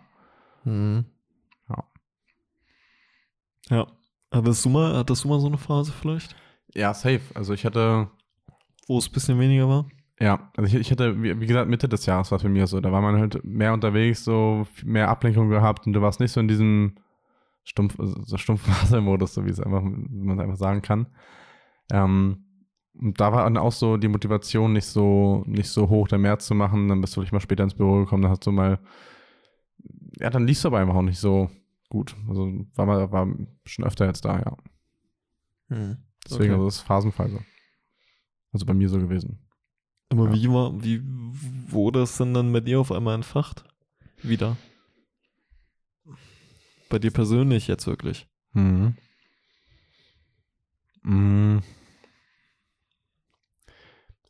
Mhm. 0.64 1.06
Ja. 1.70 1.84
Ja. 3.70 3.88
Hattest 4.32 4.66
du 4.66 4.70
mal, 4.70 4.98
hattest 4.98 5.24
du 5.24 5.30
mal 5.30 5.40
so 5.40 5.48
eine 5.48 5.58
Phase 5.58 5.94
vielleicht? 5.94 6.36
Ja, 6.74 6.94
safe. 6.94 7.22
Also 7.34 7.54
ich 7.54 7.66
hatte. 7.66 8.10
Wo 8.88 8.98
es 8.98 9.08
ein 9.08 9.14
bisschen 9.14 9.40
weniger 9.40 9.70
war? 9.70 9.86
Ja, 10.20 10.52
also 10.58 10.68
ich, 10.68 10.82
ich 10.82 10.92
hatte, 10.92 11.22
wie, 11.22 11.40
wie, 11.40 11.46
gesagt, 11.46 11.70
Mitte 11.70 11.88
des 11.88 12.06
Jahres 12.06 12.32
war 12.32 12.38
es 12.38 12.44
bei 12.44 12.50
mir 12.50 12.66
so. 12.66 12.80
Da 12.80 12.92
war 12.92 13.02
man 13.02 13.20
halt 13.20 13.44
mehr 13.44 13.74
unterwegs, 13.74 14.24
so 14.24 14.66
mehr 14.84 15.10
Ablenkung 15.10 15.50
gehabt 15.50 15.86
und 15.86 15.94
du 15.94 16.02
warst 16.02 16.20
nicht 16.20 16.32
so 16.32 16.40
in 16.40 16.48
diesem 16.48 16.96
stumpf, 17.64 17.96
so 17.98 18.38
stumpfen 18.38 18.74
Wassermodus, 18.82 19.36
so 19.36 19.46
wie 19.46 19.52
es 19.52 19.60
einfach, 19.60 19.84
man 19.84 20.40
einfach 20.40 20.58
sagen 20.58 20.82
kann. 20.82 21.08
Ähm, 21.92 22.46
und 23.00 23.20
da 23.20 23.32
war 23.32 23.44
dann 23.44 23.58
auch 23.58 23.72
so 23.72 23.98
die 23.98 24.08
Motivation 24.08 24.74
nicht 24.74 24.86
so, 24.86 25.44
nicht 25.46 25.70
so 25.70 25.88
hoch, 25.90 26.08
da 26.08 26.18
mehr 26.18 26.40
zu 26.40 26.56
machen. 26.56 26.88
Dann 26.88 27.00
bist 27.02 27.16
du 27.16 27.22
vielleicht 27.22 27.34
mal 27.34 27.40
später 27.40 27.64
ins 27.64 27.76
Büro 27.76 28.00
gekommen, 28.00 28.24
dann 28.24 28.32
hast 28.32 28.46
du 28.48 28.52
mal, 28.52 28.80
ja, 30.20 30.32
dann 30.32 30.48
liest 30.48 30.64
du 30.64 30.70
aber 30.70 30.80
einfach 30.80 30.96
auch 30.96 31.04
nicht 31.04 31.20
so 31.20 31.52
gut. 31.90 32.16
Also 32.28 32.52
war 32.74 32.86
mal, 32.88 33.12
war 33.12 33.28
schon 33.66 33.86
öfter 33.86 34.08
jetzt 34.08 34.26
da, 34.26 34.40
ja. 34.40 34.58
Hm, 35.70 35.98
Deswegen, 36.26 36.44
okay. 36.44 36.54
also 36.54 36.66
das 36.66 36.76
ist 36.78 36.82
phasenweise. 36.82 37.40
Also 38.52 38.66
bei 38.66 38.74
mir 38.74 38.90
so 38.90 38.98
gewesen. 38.98 39.47
Aber 40.10 40.28
ja. 40.28 40.34
wie 40.34 40.50
war, 40.50 40.84
wie 40.84 41.02
wurde 41.70 42.02
es 42.04 42.18
denn 42.18 42.34
dann 42.34 42.54
bei 42.54 42.62
dir 42.62 42.80
auf 42.80 42.92
einmal 42.92 43.16
entfacht? 43.16 43.64
Wieder. 44.24 44.58
Bei 46.90 47.00
dir 47.00 47.12
persönlich 47.12 47.68
jetzt 47.68 47.88
wirklich. 47.88 48.28
Mhm. 48.54 48.96
Mhm. 51.04 51.62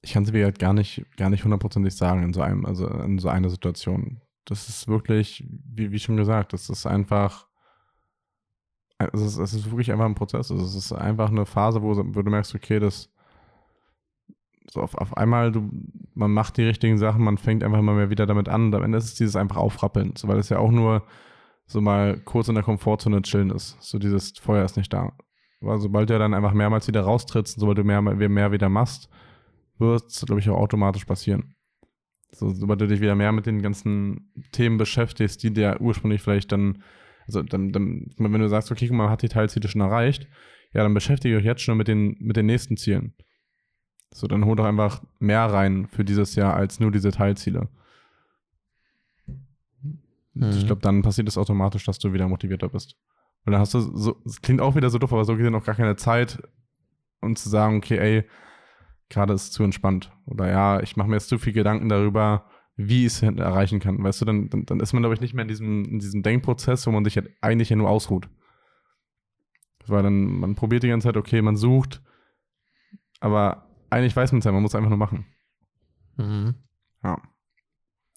Ich 0.01 0.13
kann 0.13 0.23
es 0.23 0.31
mir 0.31 0.45
halt 0.45 0.59
gar 0.59 0.73
nicht, 0.73 1.05
gar 1.17 1.29
nicht 1.29 1.43
hundertprozentig 1.43 1.95
sagen 1.95 2.23
in 2.23 2.33
so 2.33 2.41
einem, 2.41 2.65
also 2.65 2.87
in 2.87 3.19
so 3.19 3.29
einer 3.29 3.49
Situation. 3.49 4.21
Das 4.45 4.69
ist 4.69 4.87
wirklich, 4.87 5.45
wie, 5.49 5.91
wie 5.91 5.99
schon 5.99 6.17
gesagt, 6.17 6.53
das 6.53 6.69
ist 6.69 6.85
einfach, 6.85 7.47
es 8.97 9.21
ist, 9.21 9.37
es 9.37 9.53
ist 9.53 9.65
wirklich 9.65 9.91
einfach 9.91 10.05
ein 10.05 10.15
Prozess. 10.15 10.49
Es 10.49 10.75
ist 10.75 10.91
einfach 10.93 11.29
eine 11.29 11.45
Phase, 11.45 11.81
wo, 11.81 11.95
wo 11.95 12.21
du 12.21 12.31
merkst, 12.31 12.55
okay, 12.55 12.79
das 12.79 13.09
so 14.69 14.81
auf, 14.81 14.95
auf 14.95 15.15
einmal, 15.15 15.51
du, 15.51 15.69
man 16.13 16.31
macht 16.31 16.57
die 16.57 16.63
richtigen 16.63 16.97
Sachen, 16.97 17.23
man 17.23 17.37
fängt 17.37 17.63
einfach 17.63 17.79
immer 17.79 17.93
mehr 17.93 18.09
wieder 18.09 18.25
damit 18.25 18.49
an 18.49 18.67
und 18.67 18.75
am 18.75 18.83
Ende 18.83 18.97
ist 18.97 19.05
es 19.05 19.15
dieses 19.15 19.35
einfach 19.35 19.57
aufrappeln, 19.57 20.13
so, 20.15 20.27
weil 20.27 20.39
es 20.39 20.49
ja 20.49 20.59
auch 20.59 20.71
nur 20.71 21.03
so 21.65 21.81
mal 21.81 22.17
kurz 22.19 22.47
in 22.47 22.55
der 22.55 22.63
Komfortzone 22.63 23.21
chillen 23.21 23.49
ist. 23.49 23.77
So 23.81 23.99
dieses 23.99 24.31
Feuer 24.39 24.63
ist 24.63 24.77
nicht 24.77 24.91
da. 24.91 25.13
weil 25.59 25.79
sobald 25.79 26.09
du 26.09 26.17
dann 26.17 26.33
einfach 26.33 26.53
mehrmals 26.53 26.87
wieder 26.87 27.01
raustrittst, 27.01 27.59
sobald 27.59 27.77
du 27.77 27.83
mehr, 27.83 28.01
mehr 28.01 28.51
wieder 28.51 28.69
machst, 28.69 29.09
wird 29.77 30.05
es, 30.05 30.25
glaube 30.25 30.39
ich, 30.39 30.49
auch 30.49 30.57
automatisch 30.57 31.05
passieren. 31.05 31.55
So, 32.31 32.49
sobald 32.49 32.81
du 32.81 32.87
dich 32.87 33.01
wieder 33.01 33.15
mehr 33.15 33.31
mit 33.31 33.45
den 33.45 33.61
ganzen 33.61 34.31
Themen 34.51 34.77
beschäftigst, 34.77 35.43
die 35.43 35.53
dir 35.53 35.77
ursprünglich 35.79 36.21
vielleicht 36.21 36.51
dann, 36.51 36.83
also 37.25 37.41
dann, 37.43 37.71
dann 37.71 38.11
wenn 38.17 38.41
du 38.41 38.49
sagst, 38.49 38.71
okay, 38.71 38.89
man 38.91 39.09
hat 39.09 39.21
die 39.21 39.29
Teilziele 39.29 39.67
schon 39.67 39.81
erreicht, 39.81 40.27
ja, 40.73 40.83
dann 40.83 40.93
beschäftige 40.93 41.37
euch 41.37 41.45
jetzt 41.45 41.61
schon 41.61 41.77
mit 41.77 41.87
den, 41.87 42.15
mit 42.19 42.35
den 42.35 42.45
nächsten 42.45 42.77
Zielen. 42.77 43.13
So, 44.13 44.27
dann 44.27 44.45
hol 44.45 44.55
doch 44.55 44.65
einfach 44.65 45.03
mehr 45.19 45.45
rein 45.45 45.87
für 45.87 46.03
dieses 46.03 46.35
Jahr 46.35 46.55
als 46.55 46.79
nur 46.79 46.91
diese 46.91 47.11
Teilziele. 47.11 47.69
Mhm. 50.33 50.49
Ich 50.51 50.65
glaube, 50.65 50.81
dann 50.81 51.01
passiert 51.01 51.27
es 51.27 51.37
automatisch, 51.37 51.85
dass 51.85 51.99
du 51.99 52.13
wieder 52.13 52.27
motivierter 52.27 52.69
bist. 52.69 52.95
Und 53.45 53.51
dann 53.53 53.61
hast 53.61 53.73
du 53.73 53.79
so, 53.79 54.21
es 54.25 54.41
klingt 54.41 54.61
auch 54.61 54.75
wieder 54.75 54.89
so 54.89 54.97
doof, 54.97 55.13
aber 55.13 55.25
so 55.25 55.35
gesehen 55.35 55.55
auch 55.55 55.63
gar 55.63 55.75
keine 55.75 55.95
Zeit, 55.95 56.41
um 57.21 57.35
zu 57.35 57.49
sagen, 57.49 57.77
okay, 57.77 57.97
ey, 57.97 58.23
gerade 59.09 59.33
ist 59.33 59.43
es 59.43 59.51
zu 59.51 59.63
entspannt. 59.63 60.11
Oder 60.25 60.49
ja, 60.49 60.81
ich 60.81 60.97
mache 60.97 61.07
mir 61.07 61.15
jetzt 61.15 61.29
zu 61.29 61.37
viel 61.37 61.53
Gedanken 61.53 61.89
darüber, 61.89 62.45
wie 62.75 63.05
ich 63.05 63.13
es 63.13 63.23
erreichen 63.23 63.79
kann. 63.79 64.03
Weißt 64.03 64.21
du, 64.21 64.25
dann, 64.25 64.49
dann, 64.49 64.65
dann 64.65 64.79
ist 64.79 64.93
man, 64.93 65.01
glaube 65.01 65.15
ich, 65.15 65.21
nicht 65.21 65.33
mehr 65.33 65.43
in 65.43 65.47
diesem, 65.47 65.85
in 65.85 65.99
diesem 65.99 66.23
Denkprozess, 66.23 66.85
wo 66.85 66.91
man 66.91 67.03
sich 67.03 67.15
ja 67.15 67.23
eigentlich 67.41 67.69
ja 67.69 67.75
nur 67.75 67.89
ausruht. 67.89 68.29
Weil 69.87 70.03
dann, 70.03 70.25
man 70.25 70.55
probiert 70.55 70.83
die 70.83 70.89
ganze 70.89 71.07
Zeit, 71.07 71.17
okay, 71.17 71.41
man 71.41 71.55
sucht, 71.55 72.01
aber 73.19 73.66
eigentlich 73.89 74.15
weiß 74.15 74.31
man 74.31 74.39
es 74.39 74.45
ja, 74.45 74.51
man 74.51 74.61
muss 74.61 74.75
einfach 74.75 74.89
nur 74.89 74.97
machen. 74.97 75.25
Mhm. 76.17 76.55
Ja. 77.03 77.21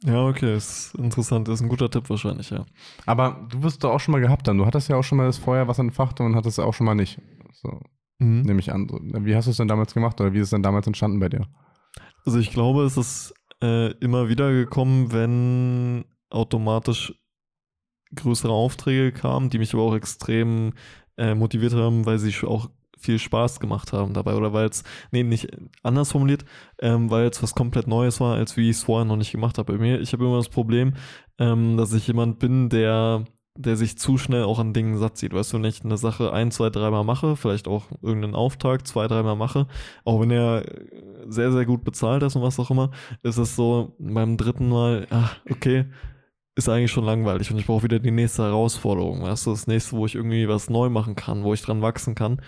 Ja, 0.02 0.26
okay, 0.26 0.56
ist 0.56 0.94
interessant, 0.94 1.48
ist 1.48 1.60
ein 1.60 1.68
guter 1.68 1.90
Tipp 1.90 2.08
wahrscheinlich, 2.08 2.48
ja. 2.50 2.64
Aber 3.04 3.46
du 3.50 3.62
wirst 3.62 3.84
doch 3.84 3.92
auch 3.92 4.00
schon 4.00 4.12
mal 4.12 4.20
gehabt 4.20 4.48
dann. 4.48 4.56
Du 4.56 4.64
hattest 4.64 4.88
ja 4.88 4.96
auch 4.96 5.02
schon 5.02 5.18
mal 5.18 5.26
das 5.26 5.36
Feuer 5.36 5.68
was 5.68 5.78
entfacht 5.78 6.20
und 6.20 6.34
hattest 6.34 6.58
es 6.58 6.64
auch 6.64 6.72
schon 6.72 6.86
mal 6.86 6.94
nicht. 6.94 7.20
So, 7.52 7.80
mhm. 8.18 8.42
nehme 8.42 8.60
ich 8.60 8.72
an. 8.72 8.88
Wie 8.90 9.36
hast 9.36 9.44
du 9.44 9.50
es 9.50 9.58
denn 9.58 9.68
damals 9.68 9.92
gemacht 9.92 10.18
oder 10.20 10.32
wie 10.32 10.38
ist 10.38 10.44
es 10.44 10.50
denn 10.50 10.62
damals 10.62 10.86
entstanden 10.86 11.20
bei 11.20 11.28
dir? 11.28 11.46
Also 12.24 12.38
ich 12.38 12.50
glaube, 12.50 12.84
es 12.84 12.96
ist 12.96 13.34
äh, 13.62 13.92
immer 13.98 14.30
wieder 14.30 14.52
gekommen, 14.52 15.12
wenn 15.12 16.04
automatisch 16.30 17.14
größere 18.14 18.52
Aufträge 18.52 19.12
kamen, 19.12 19.50
die 19.50 19.58
mich 19.58 19.74
aber 19.74 19.82
auch 19.82 19.94
extrem 19.94 20.72
äh, 21.16 21.34
motiviert 21.34 21.74
haben, 21.74 22.06
weil 22.06 22.18
sie 22.18 22.34
auch 22.46 22.70
viel 23.00 23.18
Spaß 23.18 23.60
gemacht 23.60 23.92
haben 23.92 24.14
dabei 24.14 24.34
oder 24.34 24.52
weil 24.52 24.68
es, 24.68 24.84
nee, 25.10 25.22
nicht 25.22 25.48
anders 25.82 26.12
formuliert, 26.12 26.44
ähm, 26.80 27.10
weil 27.10 27.28
es 27.28 27.42
was 27.42 27.54
komplett 27.54 27.86
Neues 27.86 28.20
war, 28.20 28.36
als 28.36 28.56
wie 28.56 28.70
ich 28.70 28.76
es 28.76 28.84
vorher 28.84 29.04
noch 29.04 29.16
nicht 29.16 29.32
gemacht 29.32 29.58
habe. 29.58 29.72
Bei 29.72 29.78
mir, 29.78 30.00
ich 30.00 30.12
habe 30.12 30.24
immer 30.24 30.36
das 30.36 30.48
Problem, 30.48 30.94
ähm, 31.38 31.76
dass 31.76 31.92
ich 31.92 32.06
jemand 32.06 32.38
bin, 32.38 32.68
der 32.68 33.24
der 33.56 33.76
sich 33.76 33.98
zu 33.98 34.16
schnell 34.16 34.44
auch 34.44 34.58
an 34.58 34.72
Dingen 34.72 34.96
satt 34.96 35.18
sieht. 35.18 35.34
Weißt 35.34 35.52
du, 35.52 35.58
wenn 35.58 35.64
ich 35.64 35.84
eine 35.84 35.96
Sache 35.96 36.32
ein, 36.32 36.50
zwei, 36.50 36.70
dreimal 36.70 37.04
mache, 37.04 37.36
vielleicht 37.36 37.68
auch 37.68 37.86
irgendeinen 38.00 38.34
Auftrag 38.34 38.86
zwei, 38.86 39.06
dreimal 39.06 39.36
mache, 39.36 39.66
auch 40.04 40.20
wenn 40.20 40.30
er 40.30 40.64
sehr, 41.28 41.52
sehr 41.52 41.66
gut 41.66 41.84
bezahlt 41.84 42.22
ist 42.22 42.36
und 42.36 42.42
was 42.42 42.58
auch 42.58 42.70
immer, 42.70 42.90
ist 43.22 43.38
es 43.38 43.56
so 43.56 43.94
beim 43.98 44.36
dritten 44.36 44.68
Mal, 44.68 45.06
ach, 45.10 45.36
okay, 45.50 45.86
ist 46.56 46.68
eigentlich 46.68 46.90
schon 46.90 47.04
langweilig 47.04 47.50
und 47.50 47.58
ich 47.58 47.66
brauche 47.66 47.84
wieder 47.84 47.98
die 47.98 48.10
nächste 48.10 48.44
Herausforderung. 48.44 49.22
Weißt 49.22 49.46
du, 49.46 49.50
das 49.50 49.66
nächste, 49.66 49.96
wo 49.96 50.06
ich 50.06 50.14
irgendwie 50.14 50.48
was 50.48 50.70
neu 50.70 50.88
machen 50.88 51.14
kann, 51.14 51.44
wo 51.44 51.54
ich 51.54 51.62
dran 51.62 51.82
wachsen 51.82 52.14
kann. 52.14 52.40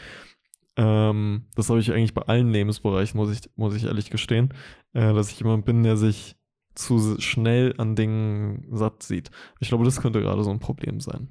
Ähm, 0.77 1.47
das 1.55 1.69
habe 1.69 1.81
ich 1.81 1.93
eigentlich 1.93 2.15
bei 2.15 2.23
allen 2.23 2.51
Lebensbereichen, 2.51 3.19
muss 3.19 3.31
ich, 3.31 3.51
muss 3.57 3.75
ich 3.75 3.85
ehrlich 3.85 4.11
gestehen, 4.11 4.55
äh, 4.95 5.13
dass 5.13 5.31
ich 5.31 5.39
jemand 5.39 5.65
bin, 5.65 5.83
der 5.83 5.97
sich 5.97 6.37
zu 6.75 7.21
schnell 7.21 7.75
an 7.77 7.97
Dingen 7.97 8.67
satt 8.71 9.03
sieht. 9.03 9.31
Ich 9.61 9.69
glaube, 9.69 9.85
das 9.85 10.01
könnte 10.01 10.21
gerade 10.21 10.43
so 10.45 10.51
ein 10.51 10.61
Problem 10.61 11.01
sein. 11.01 11.29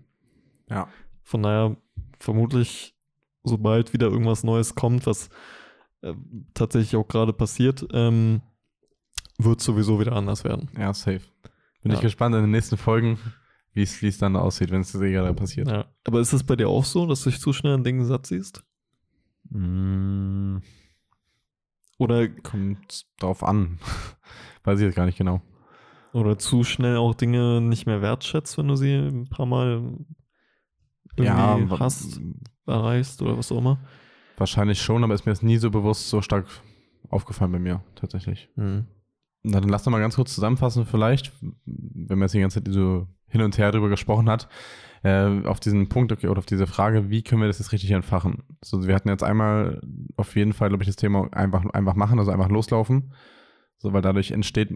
Ja. 0.69 0.87
Von 1.23 1.43
daher 1.43 1.77
vermutlich, 2.19 2.95
sobald 3.43 3.93
wieder 3.93 4.07
irgendwas 4.07 4.43
Neues 4.43 4.75
kommt, 4.75 5.07
was 5.07 5.29
äh, 6.01 6.13
tatsächlich 6.53 6.95
auch 6.95 7.07
gerade 7.07 7.33
passiert, 7.33 7.87
ähm, 7.93 8.41
wird 9.37 9.61
sowieso 9.61 9.99
wieder 9.99 10.13
anders 10.13 10.43
werden. 10.43 10.69
Ja, 10.77 10.93
safe. 10.93 11.21
Bin 11.81 11.91
ja. 11.91 11.95
ich 11.95 12.01
gespannt 12.01 12.35
in 12.35 12.41
den 12.41 12.51
nächsten 12.51 12.77
Folgen, 12.77 13.17
wie 13.73 13.83
es 13.83 14.17
dann 14.19 14.35
aussieht, 14.35 14.69
wenn 14.69 14.81
es 14.81 14.91
gerade 14.91 15.33
passiert. 15.33 15.67
Ja. 15.67 15.85
Aber 16.03 16.19
ist 16.19 16.33
es 16.33 16.43
bei 16.43 16.55
dir 16.55 16.69
auch 16.69 16.85
so, 16.85 17.07
dass 17.07 17.23
du 17.23 17.31
dich 17.31 17.39
zu 17.39 17.53
schnell 17.53 17.73
an 17.73 17.83
Dingen 17.83 18.05
satt 18.05 18.27
siehst? 18.27 18.63
Mm. 19.51 20.57
Oder 21.97 22.29
kommt 22.29 23.05
drauf 23.19 23.43
an. 23.43 23.79
Weiß 24.63 24.79
ich 24.79 24.85
jetzt 24.85 24.95
gar 24.95 25.05
nicht 25.05 25.17
genau. 25.17 25.41
Oder 26.13 26.37
zu 26.37 26.63
schnell 26.63 26.97
auch 26.97 27.13
Dinge 27.13 27.61
nicht 27.61 27.85
mehr 27.85 28.01
wertschätzt, 28.01 28.57
wenn 28.57 28.67
du 28.67 28.75
sie 28.75 28.95
ein 28.95 29.29
paar 29.29 29.45
Mal 29.45 29.97
ja, 31.17 31.59
hast, 31.79 32.19
erreichst 32.65 33.21
oder 33.21 33.37
was 33.37 33.51
auch 33.51 33.59
immer. 33.59 33.79
Wahrscheinlich 34.37 34.81
schon, 34.81 35.03
aber 35.03 35.13
ist 35.13 35.25
mir 35.25 35.31
das 35.31 35.41
nie 35.41 35.57
so 35.57 35.69
bewusst 35.69 36.09
so 36.09 36.21
stark 36.21 36.47
aufgefallen 37.09 37.51
bei 37.51 37.59
mir, 37.59 37.83
tatsächlich. 37.95 38.49
Mhm. 38.55 38.87
Na, 39.43 39.59
dann 39.59 39.69
lass 39.69 39.83
doch 39.83 39.91
mal 39.91 39.99
ganz 39.99 40.15
kurz 40.15 40.33
zusammenfassen, 40.33 40.85
vielleicht, 40.85 41.31
wenn 41.65 42.17
man 42.17 42.23
jetzt 42.23 42.33
die 42.33 42.39
ganze 42.39 42.63
Zeit 42.63 42.73
so 42.73 43.07
hin 43.27 43.41
und 43.41 43.57
her 43.57 43.71
drüber 43.71 43.89
gesprochen 43.89 44.29
hat 44.29 44.47
äh, 45.03 45.45
auf 45.45 45.59
diesen 45.59 45.89
Punkt 45.89 46.11
okay, 46.11 46.27
oder 46.27 46.39
auf 46.39 46.45
diese 46.45 46.67
Frage, 46.67 47.09
wie 47.09 47.23
können 47.23 47.41
wir 47.41 47.47
das 47.47 47.59
jetzt 47.59 47.71
richtig 47.71 47.91
entfachen? 47.91 48.43
So, 48.63 48.85
wir 48.85 48.93
hatten 48.93 49.09
jetzt 49.09 49.23
einmal 49.23 49.81
auf 50.15 50.35
jeden 50.35 50.53
Fall, 50.53 50.69
glaube 50.69 50.83
ich, 50.83 50.87
das 50.87 50.95
Thema 50.95 51.27
einfach, 51.31 51.65
einfach 51.73 51.95
machen, 51.95 52.19
also 52.19 52.31
einfach 52.31 52.49
loslaufen. 52.49 53.13
So, 53.77 53.93
weil 53.93 54.01
dadurch 54.01 54.31
entsteht 54.31 54.75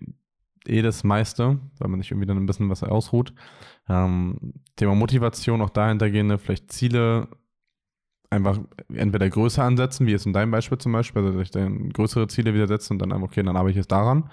eh 0.68 0.82
das 0.82 1.04
meiste, 1.04 1.60
weil 1.78 1.90
man 1.90 2.02
sich 2.02 2.12
irgendwie 2.12 2.28
dann 2.28 2.38
ein 2.38 2.48
bisschen 2.48 2.70
was 2.70 2.84
ausruht. 2.84 3.34
Ähm, 3.88 4.54
Thema 4.76 4.96
Motivation, 4.96 5.62
auch 5.62 5.70
dahintergehende, 5.70 6.40
vielleicht 6.40 6.72
Ziele 6.72 7.28
einfach 8.32 8.60
entweder 8.94 9.30
größer 9.30 9.64
ansetzen, 9.64 10.08
wie 10.08 10.12
jetzt 10.12 10.26
in 10.26 10.34
deinem 10.34 10.52
Beispiel 10.52 10.80
zum 10.80 10.92
Beispiel, 10.92 11.24
also 11.24 11.38
sich 11.38 11.52
dann 11.52 11.90
größere 11.92 12.28
Ziele 12.28 12.54
wieder 12.56 12.68
setzen 12.68 12.94
und 12.94 13.00
dann 13.00 13.12
einfach, 13.12 13.28
okay, 13.28 13.44
dann 13.44 13.56
arbeite 13.56 13.72
ich 13.72 13.78
jetzt 13.78 13.92
daran. 13.92 14.30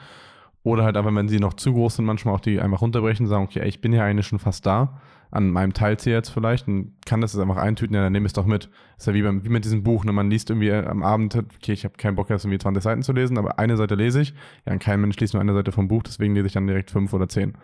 Oder 0.62 0.84
halt 0.84 0.96
aber, 0.96 1.14
wenn 1.14 1.28
sie 1.28 1.38
noch 1.38 1.54
zu 1.54 1.72
groß 1.72 1.96
sind, 1.96 2.04
manchmal 2.04 2.34
auch 2.34 2.40
die 2.40 2.60
einfach 2.60 2.80
runterbrechen 2.80 3.26
sagen, 3.26 3.44
okay, 3.44 3.66
ich 3.66 3.80
bin 3.80 3.92
ja 3.92 4.04
eigentlich 4.04 4.26
schon 4.26 4.38
fast 4.38 4.64
da 4.64 5.00
an 5.32 5.50
meinem 5.50 5.72
Teilziel 5.72 6.12
jetzt 6.12 6.28
vielleicht 6.28 6.68
und 6.68 6.94
kann 7.06 7.22
das 7.22 7.32
jetzt 7.32 7.40
einfach 7.40 7.56
eintüten, 7.56 7.96
ja, 7.96 8.02
dann 8.02 8.12
nehme 8.12 8.26
ich 8.26 8.30
es 8.30 8.34
doch 8.34 8.44
mit. 8.44 8.68
ist 8.98 9.06
ja 9.06 9.14
wie, 9.14 9.22
beim, 9.22 9.42
wie 9.44 9.48
mit 9.48 9.64
diesem 9.64 9.82
Buch, 9.82 10.04
ne? 10.04 10.12
man 10.12 10.30
liest 10.30 10.50
irgendwie 10.50 10.70
am 10.70 11.02
Abend, 11.02 11.34
okay, 11.34 11.72
ich 11.72 11.84
habe 11.84 11.96
keinen 11.96 12.16
Bock, 12.16 12.28
jetzt 12.28 12.44
irgendwie 12.44 12.58
20 12.58 12.82
Seiten 12.82 13.02
zu 13.02 13.12
lesen, 13.12 13.38
aber 13.38 13.58
eine 13.58 13.78
Seite 13.78 13.94
lese 13.94 14.20
ich. 14.20 14.34
Ja, 14.66 14.74
und 14.74 14.78
kein 14.82 15.00
Mensch 15.00 15.16
liest 15.16 15.32
nur 15.32 15.40
eine 15.40 15.54
Seite 15.54 15.72
vom 15.72 15.88
Buch, 15.88 16.02
deswegen 16.02 16.34
lese 16.34 16.48
ich 16.48 16.52
dann 16.52 16.66
direkt 16.66 16.90
fünf 16.90 17.14
oder 17.14 17.28
zehn. 17.28 17.56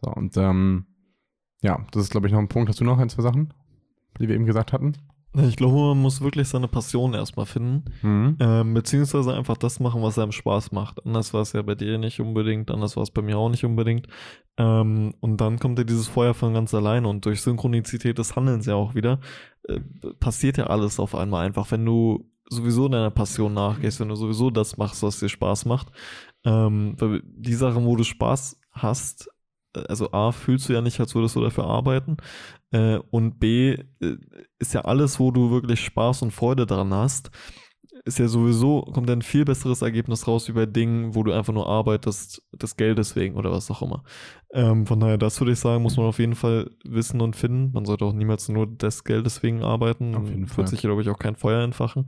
So, 0.00 0.10
und 0.10 0.38
ähm, 0.38 0.86
ja, 1.62 1.84
das 1.92 2.04
ist, 2.04 2.10
glaube 2.10 2.28
ich, 2.28 2.32
noch 2.32 2.40
ein 2.40 2.48
Punkt. 2.48 2.70
Hast 2.70 2.80
du 2.80 2.84
noch 2.84 2.98
ein, 2.98 3.10
zwei 3.10 3.22
Sachen, 3.22 3.52
die 4.18 4.28
wir 4.28 4.34
eben 4.34 4.46
gesagt 4.46 4.72
hatten? 4.72 4.94
Ich 5.34 5.56
glaube, 5.56 5.76
man 5.76 6.00
muss 6.00 6.22
wirklich 6.22 6.48
seine 6.48 6.68
Passion 6.68 7.12
erstmal 7.12 7.44
finden. 7.44 7.84
Mhm. 8.00 8.36
Ähm, 8.40 8.72
beziehungsweise 8.72 9.34
einfach 9.34 9.58
das 9.58 9.80
machen, 9.80 10.02
was 10.02 10.18
einem 10.18 10.32
Spaß 10.32 10.72
macht. 10.72 11.04
Anders 11.04 11.34
war 11.34 11.42
es 11.42 11.52
ja 11.52 11.60
bei 11.60 11.74
dir 11.74 11.98
nicht 11.98 12.20
unbedingt, 12.20 12.70
anders 12.70 12.96
war 12.96 13.02
es 13.02 13.10
bei 13.10 13.20
mir 13.20 13.36
auch 13.36 13.50
nicht 13.50 13.64
unbedingt. 13.64 14.06
Ähm, 14.58 15.14
und 15.20 15.40
dann 15.40 15.58
kommt 15.58 15.78
ja 15.78 15.84
dieses 15.84 16.08
Feuer 16.08 16.34
von 16.34 16.54
ganz 16.54 16.72
alleine 16.74 17.08
und 17.08 17.24
durch 17.24 17.42
Synchronizität 17.42 18.18
des 18.18 18.36
Handelns 18.36 18.66
ja 18.66 18.74
auch 18.74 18.94
wieder, 18.94 19.20
äh, 19.64 19.80
passiert 20.18 20.56
ja 20.56 20.68
alles 20.68 20.98
auf 20.98 21.14
einmal 21.14 21.46
einfach, 21.46 21.70
wenn 21.70 21.84
du 21.84 22.30
sowieso 22.48 22.88
deiner 22.88 23.10
Passion 23.10 23.54
nachgehst, 23.54 24.00
wenn 24.00 24.08
du 24.08 24.14
sowieso 24.14 24.50
das 24.50 24.76
machst, 24.76 25.02
was 25.02 25.18
dir 25.18 25.28
Spaß 25.28 25.64
macht. 25.66 25.88
Ähm, 26.44 26.96
die 27.24 27.54
Sachen, 27.54 27.84
wo 27.84 27.96
du 27.96 28.04
Spaß 28.04 28.60
hast, 28.70 29.28
also 29.88 30.12
A, 30.12 30.32
fühlst 30.32 30.68
du 30.68 30.72
ja 30.72 30.80
nicht, 30.80 31.00
als 31.00 31.14
würdest 31.14 31.36
du 31.36 31.40
dafür 31.40 31.64
arbeiten. 31.64 32.16
Äh, 32.70 32.98
und 33.10 33.38
B, 33.38 33.72
äh, 34.00 34.16
ist 34.58 34.74
ja 34.74 34.82
alles, 34.82 35.20
wo 35.20 35.30
du 35.30 35.50
wirklich 35.50 35.84
Spaß 35.84 36.22
und 36.22 36.30
Freude 36.30 36.66
dran 36.66 36.94
hast, 36.94 37.30
ist 38.04 38.18
ja 38.18 38.28
sowieso, 38.28 38.82
kommt 38.82 39.10
ein 39.10 39.22
viel 39.22 39.44
besseres 39.44 39.82
Ergebnis 39.82 40.28
raus 40.28 40.50
bei 40.54 40.66
Dingen, 40.66 41.14
wo 41.14 41.22
du 41.22 41.32
einfach 41.32 41.52
nur 41.52 41.66
arbeitest, 41.66 42.42
des 42.52 42.76
Geldes 42.76 43.16
wegen 43.16 43.36
oder 43.36 43.50
was 43.50 43.70
auch 43.70 43.82
immer. 43.82 44.04
Ähm, 44.56 44.86
von 44.86 44.98
daher, 44.98 45.18
das 45.18 45.38
würde 45.38 45.52
ich 45.52 45.58
sagen, 45.58 45.82
muss 45.82 45.98
man 45.98 46.06
auf 46.06 46.18
jeden 46.18 46.34
Fall 46.34 46.70
wissen 46.82 47.20
und 47.20 47.36
finden. 47.36 47.72
Man 47.74 47.84
sollte 47.84 48.06
auch 48.06 48.14
niemals 48.14 48.48
nur 48.48 48.66
des 48.66 49.04
Geldes 49.04 49.42
wegen 49.42 49.62
arbeiten. 49.62 50.14
Auf 50.14 50.30
jeden 50.30 50.46
Fall. 50.46 50.56
Wird 50.56 50.68
sich, 50.68 50.80
glaube 50.80 51.02
ich, 51.02 51.10
auch 51.10 51.18
kein 51.18 51.36
Feuer 51.36 51.62
entfachen. 51.62 52.06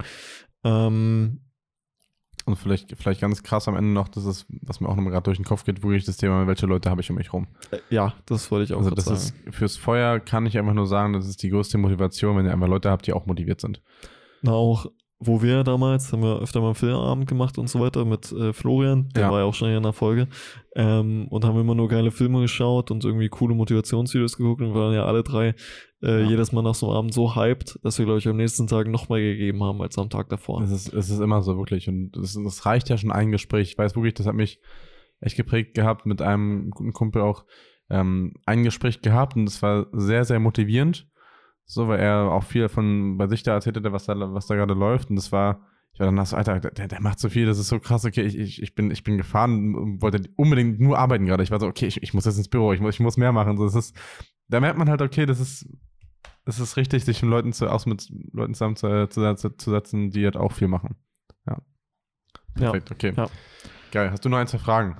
Ähm, 0.64 1.42
und 2.46 2.56
vielleicht, 2.56 2.96
vielleicht 2.96 3.20
ganz 3.20 3.42
krass 3.42 3.68
am 3.68 3.76
Ende 3.76 3.90
noch, 3.90 4.08
das 4.08 4.24
ist, 4.24 4.46
was 4.62 4.80
mir 4.80 4.88
auch 4.88 4.96
nochmal 4.96 5.12
gerade 5.12 5.24
durch 5.24 5.36
den 5.36 5.44
Kopf 5.44 5.64
geht, 5.64 5.82
wirklich 5.82 6.06
das 6.06 6.16
Thema, 6.16 6.46
welche 6.46 6.64
Leute 6.64 6.88
habe 6.88 7.02
ich 7.02 7.10
um 7.10 7.16
mich 7.16 7.34
rum. 7.34 7.48
Äh, 7.70 7.80
ja, 7.90 8.14
das 8.24 8.50
wollte 8.50 8.64
ich 8.64 8.72
auch 8.72 8.78
also 8.78 8.92
das 8.92 9.04
sagen. 9.04 9.18
Ist, 9.18 9.54
fürs 9.54 9.76
Feuer 9.76 10.18
kann 10.18 10.46
ich 10.46 10.56
einfach 10.56 10.72
nur 10.72 10.86
sagen, 10.86 11.12
das 11.12 11.28
ist 11.28 11.42
die 11.42 11.50
größte 11.50 11.76
Motivation, 11.76 12.38
wenn 12.38 12.46
ihr 12.46 12.52
einfach 12.52 12.66
Leute 12.66 12.88
habt, 12.88 13.06
die 13.06 13.12
auch 13.12 13.26
motiviert 13.26 13.60
sind. 13.60 13.82
Na, 14.40 14.52
auch 14.52 14.86
wo 15.20 15.42
wir 15.42 15.64
damals, 15.64 16.12
haben 16.12 16.22
wir 16.22 16.40
öfter 16.40 16.60
mal 16.60 16.68
einen 16.68 16.74
Filmabend 16.76 17.28
gemacht 17.28 17.58
und 17.58 17.68
so 17.68 17.80
weiter 17.80 18.04
mit 18.04 18.30
äh, 18.30 18.52
Florian, 18.52 19.08
der 19.16 19.24
ja. 19.24 19.30
war 19.30 19.40
ja 19.40 19.44
auch 19.46 19.54
schon 19.54 19.68
in 19.68 19.82
der 19.82 19.92
Folge, 19.92 20.28
ähm, 20.76 21.26
und 21.28 21.44
haben 21.44 21.58
immer 21.58 21.74
nur 21.74 21.88
geile 21.88 22.12
Filme 22.12 22.40
geschaut 22.42 22.90
und 22.92 23.04
irgendwie 23.04 23.28
coole 23.28 23.54
Motivationsvideos 23.54 24.36
geguckt 24.36 24.62
und 24.62 24.74
waren 24.74 24.94
ja 24.94 25.04
alle 25.06 25.24
drei 25.24 25.54
äh, 26.02 26.22
ja. 26.22 26.28
jedes 26.28 26.52
Mal 26.52 26.62
nach 26.62 26.76
so 26.76 26.88
einem 26.88 26.96
Abend 26.98 27.14
so 27.14 27.34
hyped, 27.34 27.80
dass 27.82 27.98
wir, 27.98 28.04
glaube 28.04 28.20
ich, 28.20 28.28
am 28.28 28.36
nächsten 28.36 28.68
Tag 28.68 28.86
nochmal 28.86 29.20
gegeben 29.20 29.62
haben 29.64 29.82
als 29.82 29.98
am 29.98 30.08
Tag 30.08 30.28
davor. 30.28 30.62
Es 30.62 30.70
ist, 30.70 30.92
es 30.92 31.10
ist 31.10 31.20
immer 31.20 31.42
so, 31.42 31.56
wirklich. 31.58 31.88
Und 31.88 32.16
es 32.16 32.64
reicht 32.64 32.88
ja 32.88 32.96
schon 32.96 33.10
ein 33.10 33.32
Gespräch. 33.32 33.72
Ich 33.72 33.78
weiß 33.78 33.96
wirklich, 33.96 34.14
das 34.14 34.26
hat 34.26 34.34
mich 34.34 34.60
echt 35.20 35.36
geprägt 35.36 35.74
gehabt, 35.74 36.06
mit 36.06 36.22
einem 36.22 36.70
guten 36.70 36.92
Kumpel 36.92 37.22
auch 37.22 37.44
ähm, 37.90 38.34
ein 38.46 38.62
Gespräch 38.62 39.02
gehabt 39.02 39.34
und 39.34 39.46
das 39.46 39.62
war 39.62 39.86
sehr, 39.92 40.24
sehr 40.24 40.38
motivierend 40.38 41.08
So, 41.70 41.86
weil 41.86 42.00
er 42.00 42.32
auch 42.32 42.44
viel 42.44 42.68
von 42.70 43.18
bei 43.18 43.28
sich 43.28 43.42
da 43.42 43.52
erzählt 43.52 43.76
hat, 43.76 43.92
was 43.92 44.06
da, 44.06 44.14
was 44.16 44.46
da 44.46 44.54
gerade 44.54 44.72
läuft. 44.72 45.10
Und 45.10 45.16
das 45.16 45.32
war, 45.32 45.60
ich 45.92 46.00
war 46.00 46.10
dann 46.10 46.24
so, 46.24 46.34
Alter, 46.34 46.60
der, 46.60 46.88
der 46.88 47.00
macht 47.02 47.20
so 47.20 47.28
viel, 47.28 47.44
das 47.44 47.58
ist 47.58 47.68
so 47.68 47.78
krass, 47.78 48.06
okay, 48.06 48.22
ich, 48.22 48.38
ich, 48.38 48.62
ich, 48.62 48.74
bin, 48.74 48.90
ich 48.90 49.04
bin 49.04 49.18
gefahren 49.18 49.74
und 49.74 50.00
wollte 50.00 50.30
unbedingt 50.36 50.80
nur 50.80 50.98
arbeiten 50.98 51.26
gerade. 51.26 51.42
Ich 51.42 51.50
war 51.50 51.60
so, 51.60 51.66
okay, 51.66 51.86
ich, 51.86 52.02
ich 52.02 52.14
muss 52.14 52.24
jetzt 52.24 52.38
ins 52.38 52.48
Büro, 52.48 52.72
ich 52.72 52.80
muss, 52.80 52.94
ich 52.94 53.00
muss 53.00 53.18
mehr 53.18 53.32
machen. 53.32 53.58
So, 53.58 53.64
das 53.64 53.74
ist, 53.74 53.94
da 54.48 54.60
merkt 54.60 54.78
man 54.78 54.88
halt, 54.88 55.02
okay, 55.02 55.26
das 55.26 55.40
ist, 55.40 55.68
das 56.46 56.58
ist 56.58 56.78
richtig, 56.78 57.04
sich 57.04 57.22
mit 57.22 57.30
Leuten 57.30 57.52
zu, 57.52 57.68
auch 57.70 57.84
mit 57.84 58.08
Leuten 58.32 58.54
zusammen 58.54 58.76
zu, 58.76 59.06
zu, 59.10 59.50
zu 59.50 59.70
setzen, 59.70 60.10
die 60.10 60.24
halt 60.24 60.38
auch 60.38 60.52
viel 60.52 60.68
machen. 60.68 60.96
Ja. 61.46 61.58
Perfekt, 62.54 62.88
ja. 62.88 62.96
okay. 62.96 63.12
Ja. 63.14 63.28
Geil. 63.92 64.10
Hast 64.10 64.24
du 64.24 64.30
noch 64.30 64.38
ein, 64.38 64.46
zwei 64.46 64.58
Fragen? 64.58 64.96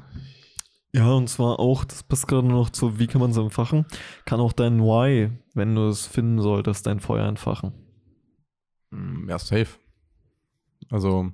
Ja, 0.98 1.12
und 1.12 1.28
zwar 1.28 1.60
auch, 1.60 1.84
das 1.84 2.02
passt 2.02 2.26
gerade 2.26 2.48
noch 2.48 2.70
zu, 2.70 2.98
wie 2.98 3.06
kann 3.06 3.20
man 3.20 3.30
es 3.30 3.36
entfachen? 3.36 3.86
Kann 4.24 4.40
auch 4.40 4.52
dein 4.52 4.80
Why, 4.80 5.30
wenn 5.54 5.76
du 5.76 5.86
es 5.86 6.08
finden 6.08 6.40
solltest, 6.42 6.88
dein 6.88 6.98
Feuer 6.98 7.28
entfachen. 7.28 7.72
Mm, 8.90 9.28
ja, 9.28 9.38
safe. 9.38 9.78
Also, 10.90 11.30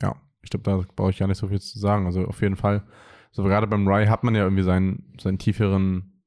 ja, 0.00 0.16
ich 0.40 0.48
glaube, 0.48 0.62
da 0.64 0.82
brauche 0.96 1.10
ich 1.10 1.18
gar 1.18 1.26
nicht 1.26 1.36
so 1.36 1.48
viel 1.48 1.60
zu 1.60 1.78
sagen. 1.78 2.06
Also 2.06 2.24
auf 2.24 2.40
jeden 2.40 2.56
Fall. 2.56 2.82
So 3.30 3.42
gerade 3.42 3.66
beim 3.66 3.86
Rye 3.86 4.08
hat 4.08 4.24
man 4.24 4.34
ja 4.34 4.44
irgendwie 4.44 4.62
seinen, 4.62 5.12
seinen 5.20 5.38
tieferen 5.38 6.22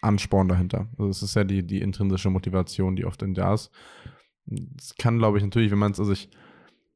Ansporn 0.00 0.48
dahinter. 0.48 0.88
Also 0.96 1.10
es 1.10 1.22
ist 1.22 1.36
ja 1.36 1.44
die, 1.44 1.66
die 1.66 1.82
intrinsische 1.82 2.30
Motivation, 2.30 2.96
die 2.96 3.04
oft 3.04 3.20
in 3.20 3.34
da 3.34 3.52
ist. 3.52 3.70
Es 4.78 4.94
kann, 4.94 5.18
glaube 5.18 5.36
ich, 5.36 5.44
natürlich, 5.44 5.70
wenn 5.70 5.78
man 5.78 5.92
es, 5.92 6.00
also 6.00 6.12
ich, 6.12 6.30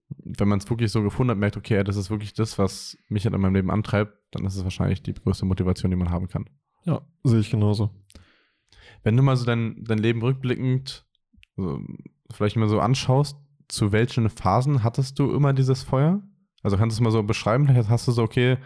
wenn 0.08 0.48
man 0.48 0.58
es 0.58 0.68
wirklich 0.68 0.92
so 0.92 1.02
gefunden 1.02 1.30
hat, 1.30 1.38
merkt, 1.38 1.56
okay, 1.56 1.82
das 1.84 1.96
ist 1.96 2.10
wirklich 2.10 2.34
das, 2.34 2.58
was 2.58 2.96
mich 3.08 3.24
halt 3.24 3.34
in 3.34 3.40
meinem 3.40 3.54
Leben 3.54 3.70
antreibt, 3.70 4.12
dann 4.30 4.44
ist 4.44 4.56
es 4.56 4.64
wahrscheinlich 4.64 5.02
die 5.02 5.14
größte 5.14 5.46
Motivation, 5.46 5.90
die 5.90 5.96
man 5.96 6.10
haben 6.10 6.28
kann. 6.28 6.48
Ja, 6.84 7.02
sehe 7.22 7.40
ich 7.40 7.50
genauso. 7.50 7.90
Wenn 9.02 9.16
du 9.16 9.22
mal 9.22 9.36
so 9.36 9.44
dein, 9.44 9.84
dein 9.84 9.98
Leben 9.98 10.22
rückblickend 10.22 11.06
also 11.56 11.80
vielleicht 12.30 12.56
mal 12.56 12.68
so 12.68 12.80
anschaust, 12.80 13.36
zu 13.68 13.92
welchen 13.92 14.28
Phasen 14.28 14.82
hattest 14.82 15.18
du 15.18 15.32
immer 15.32 15.52
dieses 15.52 15.82
Feuer? 15.82 16.22
Also 16.62 16.76
kannst 16.76 16.96
du 16.96 17.00
es 17.00 17.04
mal 17.04 17.10
so 17.10 17.22
beschreiben? 17.22 17.66
Vielleicht 17.66 17.88
hast 17.88 18.08
du 18.08 18.12
so, 18.12 18.22
okay, 18.22 18.58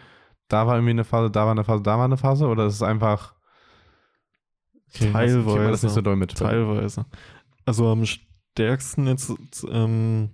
da 0.49 0.66
war 0.66 0.76
irgendwie 0.76 0.91
eine 0.91 1.05
Phase, 1.05 1.30
da 1.30 1.45
war 1.45 1.53
eine 1.53 1.64
Phase, 1.64 1.82
da 1.82 1.99
war 1.99 2.05
eine 2.05 2.16
Phase? 2.16 2.47
Oder 2.47 2.66
ist 2.66 2.74
es 2.74 2.82
einfach. 2.82 3.34
Okay, 4.95 5.12
teilweise. 5.12 5.70
Das 5.70 5.82
nicht 5.82 5.93
so 5.93 6.01
doll 6.01 6.16
mit. 6.16 6.36
Teilweise. 6.36 7.07
Also 7.66 7.89
am 7.89 8.07
stärksten 8.07 9.07
jetzt 9.07 9.34
ähm, 9.70 10.30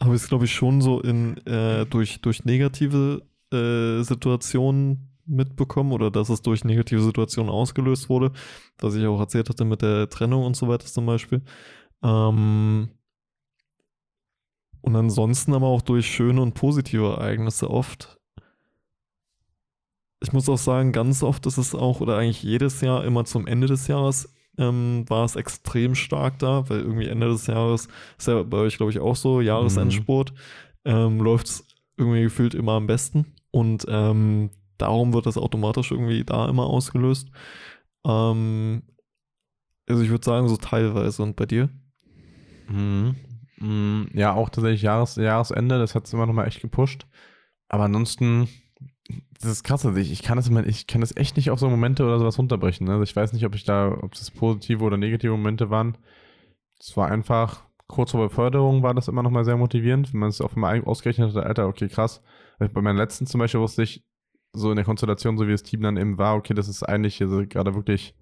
habe 0.00 0.14
ich 0.14 0.22
es, 0.22 0.28
glaube 0.28 0.44
ich, 0.44 0.54
schon 0.54 0.80
so 0.80 1.00
in 1.00 1.38
äh, 1.46 1.86
durch, 1.86 2.20
durch 2.20 2.44
negative 2.44 3.22
äh, 3.52 4.02
Situationen 4.02 5.10
mitbekommen 5.26 5.92
oder 5.92 6.10
dass 6.10 6.28
es 6.28 6.42
durch 6.42 6.64
negative 6.64 7.02
Situationen 7.02 7.50
ausgelöst 7.50 8.08
wurde, 8.08 8.32
was 8.78 8.94
ich 8.94 9.06
auch 9.06 9.18
erzählt 9.18 9.48
hatte 9.48 9.64
mit 9.64 9.82
der 9.82 10.08
Trennung 10.08 10.44
und 10.44 10.56
so 10.56 10.68
weiter 10.68 10.86
zum 10.86 11.06
Beispiel. 11.06 11.42
Ähm, 12.02 12.90
und 14.80 14.96
ansonsten 14.96 15.54
aber 15.54 15.66
auch 15.66 15.82
durch 15.82 16.06
schöne 16.06 16.40
und 16.40 16.54
positive 16.54 17.06
Ereignisse 17.06 17.68
oft. 17.68 18.20
Ich 20.22 20.32
muss 20.32 20.48
auch 20.48 20.58
sagen, 20.58 20.92
ganz 20.92 21.22
oft 21.22 21.44
ist 21.46 21.58
es 21.58 21.74
auch, 21.74 22.00
oder 22.00 22.16
eigentlich 22.18 22.42
jedes 22.42 22.80
Jahr, 22.80 23.04
immer 23.04 23.24
zum 23.24 23.46
Ende 23.46 23.66
des 23.66 23.88
Jahres 23.88 24.32
ähm, 24.58 25.04
war 25.08 25.24
es 25.24 25.36
extrem 25.36 25.94
stark 25.94 26.38
da, 26.38 26.68
weil 26.68 26.80
irgendwie 26.80 27.08
Ende 27.08 27.28
des 27.28 27.46
Jahres, 27.46 27.88
ist 28.18 28.28
ja 28.28 28.42
bei 28.42 28.58
euch, 28.58 28.76
glaube 28.76 28.92
ich, 28.92 28.98
auch 28.98 29.16
so, 29.16 29.40
Jahresendsport, 29.40 30.32
mhm. 30.32 30.38
ähm, 30.84 31.20
läuft 31.20 31.46
es 31.46 31.66
irgendwie 31.96 32.22
gefühlt 32.22 32.54
immer 32.54 32.72
am 32.72 32.86
besten. 32.86 33.34
Und 33.50 33.86
ähm, 33.88 34.50
darum 34.78 35.12
wird 35.14 35.26
das 35.26 35.38
automatisch 35.38 35.90
irgendwie 35.90 36.24
da 36.24 36.48
immer 36.48 36.66
ausgelöst. 36.66 37.30
Ähm, 38.06 38.82
also 39.88 40.02
ich 40.02 40.10
würde 40.10 40.24
sagen, 40.24 40.48
so 40.48 40.56
teilweise. 40.56 41.22
Und 41.22 41.36
bei 41.36 41.46
dir? 41.46 41.68
Mhm. 42.68 43.16
Mhm. 43.58 44.08
Ja, 44.12 44.34
auch 44.34 44.50
tatsächlich 44.50 44.82
Jahres, 44.82 45.16
Jahresende, 45.16 45.78
das 45.78 45.94
hat 45.94 46.06
es 46.06 46.12
immer 46.12 46.26
noch 46.26 46.34
mal 46.34 46.46
echt 46.46 46.60
gepusht. 46.60 47.06
Aber 47.68 47.84
ansonsten, 47.84 48.48
das 49.40 49.50
ist 49.50 49.64
krass, 49.64 49.84
also 49.86 49.98
ich, 49.98 50.10
ich 50.10 50.22
kann 50.22 50.36
das 50.36 50.48
ich 50.48 50.86
kann 50.86 51.00
das 51.00 51.16
echt 51.16 51.36
nicht 51.36 51.50
auf 51.50 51.58
so 51.58 51.68
Momente 51.68 52.04
oder 52.04 52.18
sowas 52.18 52.38
runterbrechen. 52.38 52.86
Ne? 52.86 52.94
Also 52.94 53.04
ich 53.04 53.14
weiß 53.14 53.32
nicht, 53.32 53.44
ob 53.44 53.54
ich 53.54 53.64
da, 53.64 53.96
ob 54.00 54.14
das 54.14 54.30
positive 54.30 54.82
oder 54.84 54.96
negative 54.96 55.32
Momente 55.32 55.70
waren. 55.70 55.96
Es 56.80 56.96
war 56.96 57.10
einfach, 57.10 57.62
kurz 57.86 58.10
vor 58.10 58.28
Beförderung 58.28 58.82
war 58.82 58.94
das 58.94 59.08
immer 59.08 59.22
noch 59.22 59.30
mal 59.30 59.44
sehr 59.44 59.56
motivierend, 59.56 60.12
wenn 60.12 60.20
man 60.20 60.30
es 60.30 60.40
auf 60.40 60.54
einmal 60.54 60.82
ausgerechnet 60.84 61.34
hat, 61.34 61.44
Alter, 61.44 61.68
okay, 61.68 61.88
krass. 61.88 62.22
Bei 62.58 62.80
meinen 62.80 62.96
letzten 62.96 63.26
zum 63.26 63.38
Beispiel 63.38 63.60
wusste 63.60 63.82
ich, 63.82 64.04
so 64.52 64.70
in 64.70 64.76
der 64.76 64.84
Konstellation, 64.84 65.36
so 65.36 65.46
wie 65.46 65.52
das 65.52 65.62
Team 65.62 65.82
dann 65.82 65.96
eben 65.96 66.18
war, 66.18 66.34
okay, 66.34 66.54
das 66.54 66.68
ist 66.68 66.82
eigentlich 66.82 67.18
gerade 67.18 67.74
wirklich, 67.74 68.14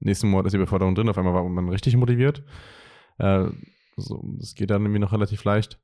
nächsten 0.00 0.30
Monat 0.30 0.46
ist 0.46 0.52
die 0.52 0.58
Beförderung 0.58 0.94
drin, 0.94 1.08
auf 1.08 1.18
einmal 1.18 1.34
war 1.34 1.44
man 1.44 1.68
richtig 1.68 1.96
motiviert. 1.96 2.42
Äh, 3.18 3.48
so, 3.96 4.24
das 4.38 4.54
geht 4.54 4.70
dann 4.70 4.82
irgendwie 4.82 5.00
noch 5.00 5.12
relativ 5.12 5.44
leicht. 5.44 5.78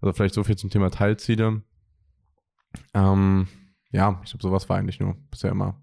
Also 0.00 0.12
vielleicht 0.12 0.34
so 0.34 0.44
viel 0.44 0.56
zum 0.56 0.70
Thema 0.70 0.90
Teilziele. 0.90 1.62
Ähm, 2.94 3.48
ja, 3.92 4.20
ich 4.24 4.30
glaube, 4.30 4.42
sowas 4.42 4.68
war 4.68 4.78
eigentlich 4.78 5.00
nur 5.00 5.16
bisher 5.30 5.50
immer. 5.50 5.80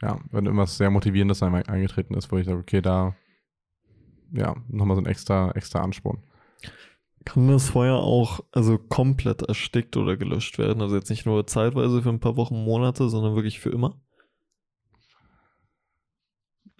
Ja, 0.00 0.20
wenn 0.30 0.46
irgendwas 0.46 0.76
sehr 0.76 0.90
Motivierendes 0.90 1.42
eingetreten 1.42 2.14
ist, 2.14 2.30
wo 2.30 2.38
ich 2.38 2.46
sage, 2.46 2.58
okay, 2.58 2.80
da, 2.80 3.16
ja, 4.32 4.54
nochmal 4.68 4.96
so 4.96 5.02
ein 5.02 5.06
extra, 5.06 5.50
extra 5.52 5.80
Ansporn. 5.80 6.22
Kann 7.24 7.48
das 7.48 7.68
Feuer 7.68 7.96
auch 7.96 8.40
also 8.52 8.78
komplett 8.78 9.42
erstickt 9.42 9.96
oder 9.96 10.16
gelöscht 10.16 10.58
werden? 10.58 10.80
Also 10.82 10.96
jetzt 10.96 11.10
nicht 11.10 11.26
nur 11.26 11.46
zeitweise 11.46 12.02
für 12.02 12.08
ein 12.08 12.20
paar 12.20 12.36
Wochen, 12.36 12.64
Monate, 12.64 13.08
sondern 13.08 13.34
wirklich 13.34 13.60
für 13.60 13.70
immer? 13.70 14.00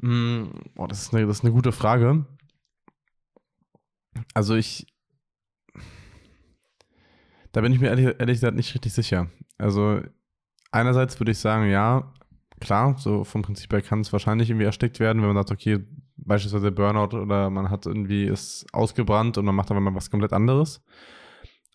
Mm, 0.01 0.45
boah, 0.75 0.89
das 0.89 1.03
ist, 1.03 1.15
eine, 1.15 1.27
das 1.27 1.39
ist 1.39 1.45
eine 1.45 1.53
gute 1.53 1.73
Frage. 1.73 2.25
Also 4.33 4.55
ich. 4.55 4.87
Da 7.53 7.61
bin 7.61 7.73
ich 7.73 7.81
mir 7.81 7.89
ehrlich, 7.89 8.07
ehrlich 8.19 8.37
gesagt 8.37 8.57
nicht 8.57 8.75
richtig 8.75 8.93
sicher. 8.93 9.31
Also 9.57 10.01
einerseits 10.71 11.19
würde 11.21 11.33
ich 11.33 11.39
sagen, 11.39 11.71
ja, 11.71 12.13
klar, 12.61 12.97
so 12.99 13.25
vom 13.25 13.43
Prinzip 13.43 13.73
her 13.73 13.83
kann 13.83 14.01
es 14.01 14.13
wahrscheinlich 14.13 14.51
irgendwie 14.51 14.67
erstickt 14.67 15.01
werden, 15.01 15.23
wenn 15.23 15.29
man 15.29 15.37
sagt, 15.37 15.53
okay, 15.53 15.85
beispielsweise 16.17 16.73
Burnout 16.73 17.17
oder 17.17 17.51
man 17.51 17.71
hat 17.71 17.87
irgendwie 17.87 18.25
ist 18.25 18.67
ausgebrannt 18.73 19.39
und 19.39 19.45
man 19.45 19.55
macht 19.55 19.71
aber 19.71 19.81
mal 19.81 19.95
was 19.95 20.11
komplett 20.11 20.33
anderes. 20.33 20.83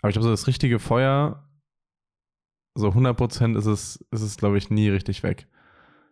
Aber 0.01 0.09
ich 0.09 0.13
glaube, 0.13 0.25
so 0.25 0.31
das 0.31 0.47
richtige 0.47 0.79
Feuer, 0.79 1.47
so 2.75 2.89
100% 2.89 3.57
ist 3.57 3.65
es, 3.65 4.05
ist 4.11 4.21
es, 4.21 4.37
glaube 4.37 4.57
ich, 4.57 4.69
nie 4.69 4.89
richtig 4.89 5.23
weg. 5.23 5.47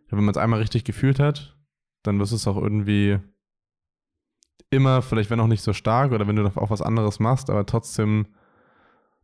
Glaube, 0.07 0.19
wenn 0.19 0.25
man 0.25 0.34
es 0.34 0.38
einmal 0.38 0.59
richtig 0.59 0.84
gefühlt 0.84 1.19
hat, 1.19 1.57
dann 2.03 2.19
wirst 2.19 2.32
du 2.32 2.36
es 2.36 2.47
auch 2.47 2.57
irgendwie 2.57 3.19
immer, 4.69 5.01
vielleicht 5.01 5.29
wenn 5.29 5.39
auch 5.39 5.47
nicht 5.47 5.63
so 5.63 5.73
stark 5.73 6.11
oder 6.11 6.27
wenn 6.27 6.38
du 6.38 6.45
auch 6.55 6.69
was 6.69 6.82
anderes 6.82 7.19
machst, 7.19 7.49
aber 7.49 7.65
trotzdem 7.65 8.27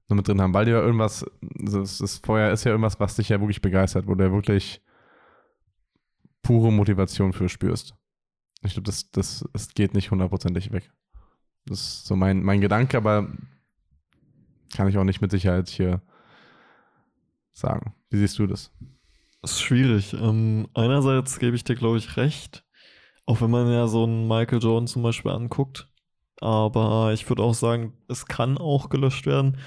noch 0.08 0.16
mit 0.16 0.28
drin 0.28 0.42
haben, 0.42 0.54
weil 0.54 0.66
du 0.66 0.72
ja 0.72 0.82
irgendwas, 0.82 1.26
das, 1.42 1.98
das 1.98 2.18
Feuer 2.20 2.52
ist 2.52 2.64
ja 2.64 2.72
irgendwas, 2.72 3.00
was 3.00 3.16
dich 3.16 3.30
ja 3.30 3.40
wirklich 3.40 3.62
begeistert, 3.62 4.08
wo 4.08 4.16
du 4.16 4.24
ja 4.24 4.32
wirklich 4.32 4.82
pure 6.42 6.72
Motivation 6.72 7.34
für 7.34 7.50
spürst. 7.50 7.94
Ich 8.64 8.74
glaube, 8.74 8.86
das, 8.86 9.12
das, 9.12 9.46
das 9.54 9.74
geht 9.74 9.94
nicht 9.94 10.12
hundertprozentig 10.12 10.72
weg. 10.72 10.92
Das 11.66 11.80
ist 11.80 12.06
so 12.06 12.16
mein, 12.16 12.42
mein 12.44 12.62
Gedanke, 12.62 12.98
aber 12.98 13.28
kann 14.76 14.88
ich 14.88 14.98
auch 14.98 15.04
nicht 15.04 15.22
mit 15.22 15.32
Sicherheit 15.32 15.70
hier 15.70 16.02
sagen. 17.54 17.94
Wie 18.10 18.18
siehst 18.18 18.40
du 18.40 18.48
das? 18.48 18.72
Das 19.42 19.52
ist 19.52 19.62
schwierig. 19.62 20.14
Ähm, 20.14 20.68
einerseits 20.74 21.40
gebe 21.40 21.56
ich 21.56 21.64
dir, 21.64 21.76
glaube 21.76 21.98
ich, 21.98 22.18
recht. 22.18 22.64
Auch 23.26 23.42
wenn 23.42 23.52
man 23.52 23.70
ja 23.72 23.88
so 23.88 24.04
einen 24.04 24.28
Michael 24.28 24.62
Jordan 24.62 24.88
zum 24.88 25.04
Beispiel 25.04 25.32
anguckt. 25.32 25.90
Aber 26.40 27.12
ich 27.14 27.28
würde 27.28 27.44
auch 27.44 27.54
sagen, 27.54 27.94
es 28.08 28.26
kann 28.26 28.58
auch 28.58 28.90
gelöscht 28.90 29.26
werden. 29.26 29.58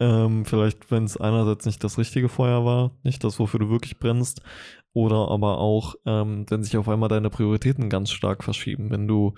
Ähm, 0.00 0.44
vielleicht, 0.44 0.90
wenn 0.90 1.04
es 1.04 1.16
einerseits 1.16 1.66
nicht 1.66 1.82
das 1.84 1.98
richtige 1.98 2.28
Feuer 2.28 2.64
war, 2.64 2.92
nicht 3.02 3.22
das, 3.24 3.38
wofür 3.38 3.60
du 3.60 3.70
wirklich 3.70 3.98
brennst. 3.98 4.42
Oder 4.94 5.28
aber 5.30 5.58
auch, 5.58 5.94
ähm, 6.04 6.44
wenn 6.48 6.62
sich 6.62 6.76
auf 6.76 6.88
einmal 6.88 7.08
deine 7.08 7.30
Prioritäten 7.30 7.88
ganz 7.88 8.10
stark 8.10 8.44
verschieben. 8.44 8.90
Wenn 8.90 9.08
du, 9.08 9.34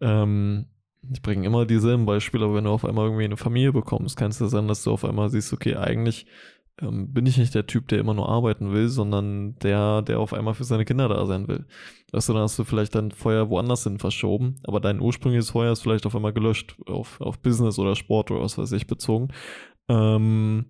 ähm, 0.00 0.66
ich 1.12 1.20
bringe 1.20 1.46
immer 1.46 1.66
dieselben 1.66 2.06
Beispiele, 2.06 2.44
aber 2.44 2.54
wenn 2.54 2.64
du 2.64 2.70
auf 2.70 2.84
einmal 2.84 3.06
irgendwie 3.06 3.24
eine 3.24 3.36
Familie 3.36 3.72
bekommst, 3.72 4.16
kann 4.16 4.30
es 4.30 4.38
ja 4.38 4.46
sein, 4.46 4.68
dass 4.68 4.82
du 4.82 4.92
auf 4.92 5.04
einmal 5.04 5.28
siehst, 5.28 5.52
okay, 5.52 5.76
eigentlich 5.76 6.26
ähm, 6.80 7.12
bin 7.12 7.26
ich 7.26 7.38
nicht 7.38 7.54
der 7.54 7.66
Typ, 7.66 7.88
der 7.88 8.00
immer 8.00 8.14
nur 8.14 8.28
arbeiten 8.28 8.72
will, 8.72 8.88
sondern 8.88 9.56
der, 9.60 10.02
der 10.02 10.18
auf 10.18 10.32
einmal 10.32 10.54
für 10.54 10.64
seine 10.64 10.84
Kinder 10.84 11.08
da 11.08 11.24
sein 11.26 11.46
will. 11.46 11.66
Weißt 12.12 12.28
du, 12.28 12.32
dann 12.32 12.42
hast 12.42 12.58
du 12.58 12.64
vielleicht 12.64 12.94
dein 12.94 13.10
Feuer 13.10 13.48
woanders 13.48 13.84
hin 13.84 13.98
verschoben, 13.98 14.56
aber 14.64 14.80
dein 14.80 15.00
ursprüngliches 15.00 15.50
Feuer 15.50 15.72
ist 15.72 15.82
vielleicht 15.82 16.06
auf 16.06 16.16
einmal 16.16 16.32
gelöscht, 16.32 16.76
auf, 16.86 17.20
auf 17.20 17.38
Business 17.40 17.78
oder 17.78 17.94
Sport 17.94 18.30
oder 18.30 18.40
was 18.40 18.58
weiß 18.58 18.72
ich 18.72 18.86
bezogen. 18.86 19.28
Ähm, 19.88 20.66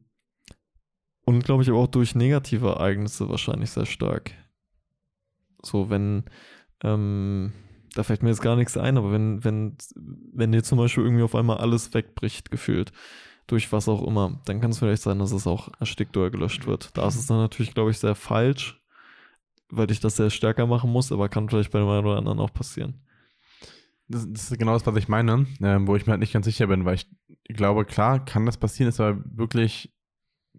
und 1.24 1.44
glaube 1.44 1.62
ich 1.62 1.70
auch 1.70 1.86
durch 1.86 2.14
negative 2.14 2.68
Ereignisse 2.68 3.28
wahrscheinlich 3.28 3.70
sehr 3.70 3.86
stark. 3.86 4.32
So, 5.62 5.88
wenn, 5.88 6.24
ähm, 6.82 7.52
da 7.94 8.02
fällt 8.02 8.22
mir 8.22 8.28
jetzt 8.28 8.42
gar 8.42 8.56
nichts 8.56 8.76
ein, 8.76 8.98
aber 8.98 9.12
wenn, 9.12 9.42
wenn, 9.44 9.76
wenn 10.32 10.52
dir 10.52 10.62
zum 10.62 10.78
Beispiel 10.78 11.04
irgendwie 11.04 11.22
auf 11.22 11.34
einmal 11.34 11.58
alles 11.58 11.94
wegbricht, 11.94 12.50
gefühlt, 12.50 12.92
durch 13.46 13.72
was 13.72 13.88
auch 13.88 14.06
immer, 14.06 14.40
dann 14.46 14.60
kann 14.60 14.70
es 14.70 14.78
vielleicht 14.78 15.02
sein, 15.02 15.18
dass 15.18 15.32
es 15.32 15.46
auch 15.46 15.68
erstickt 15.78 16.16
oder 16.16 16.30
gelöscht 16.30 16.66
wird. 16.66 16.96
Da 16.96 17.06
ist 17.06 17.16
es 17.16 17.26
dann 17.26 17.38
natürlich, 17.38 17.74
glaube 17.74 17.90
ich, 17.90 17.98
sehr 17.98 18.14
falsch, 18.14 18.80
weil 19.68 19.90
ich 19.90 20.00
das 20.00 20.16
sehr 20.16 20.30
stärker 20.30 20.66
machen 20.66 20.90
muss, 20.90 21.12
aber 21.12 21.28
kann 21.28 21.48
vielleicht 21.48 21.70
bei 21.70 21.78
dem 21.78 21.88
einen 21.88 22.06
oder 22.06 22.18
anderen 22.18 22.40
auch 22.40 22.52
passieren. 22.52 23.02
das, 24.08 24.26
das, 24.30 24.50
ist 24.50 24.58
genau 24.58 24.72
das, 24.72 24.86
was 24.86 24.96
ich 24.96 25.08
meine, 25.08 25.46
äh, 25.60 25.78
wo 25.80 25.96
ich 25.96 26.06
mir 26.06 26.12
halt 26.12 26.20
nicht 26.20 26.32
ganz 26.32 26.46
sicher 26.46 26.66
bin, 26.66 26.84
weil 26.84 26.94
ich 26.94 27.08
glaube, 27.48 27.84
klar, 27.84 28.24
kann 28.24 28.46
das 28.46 28.56
passieren, 28.56 28.88
ist 28.88 29.00
aber 29.00 29.22
wirklich 29.24 29.92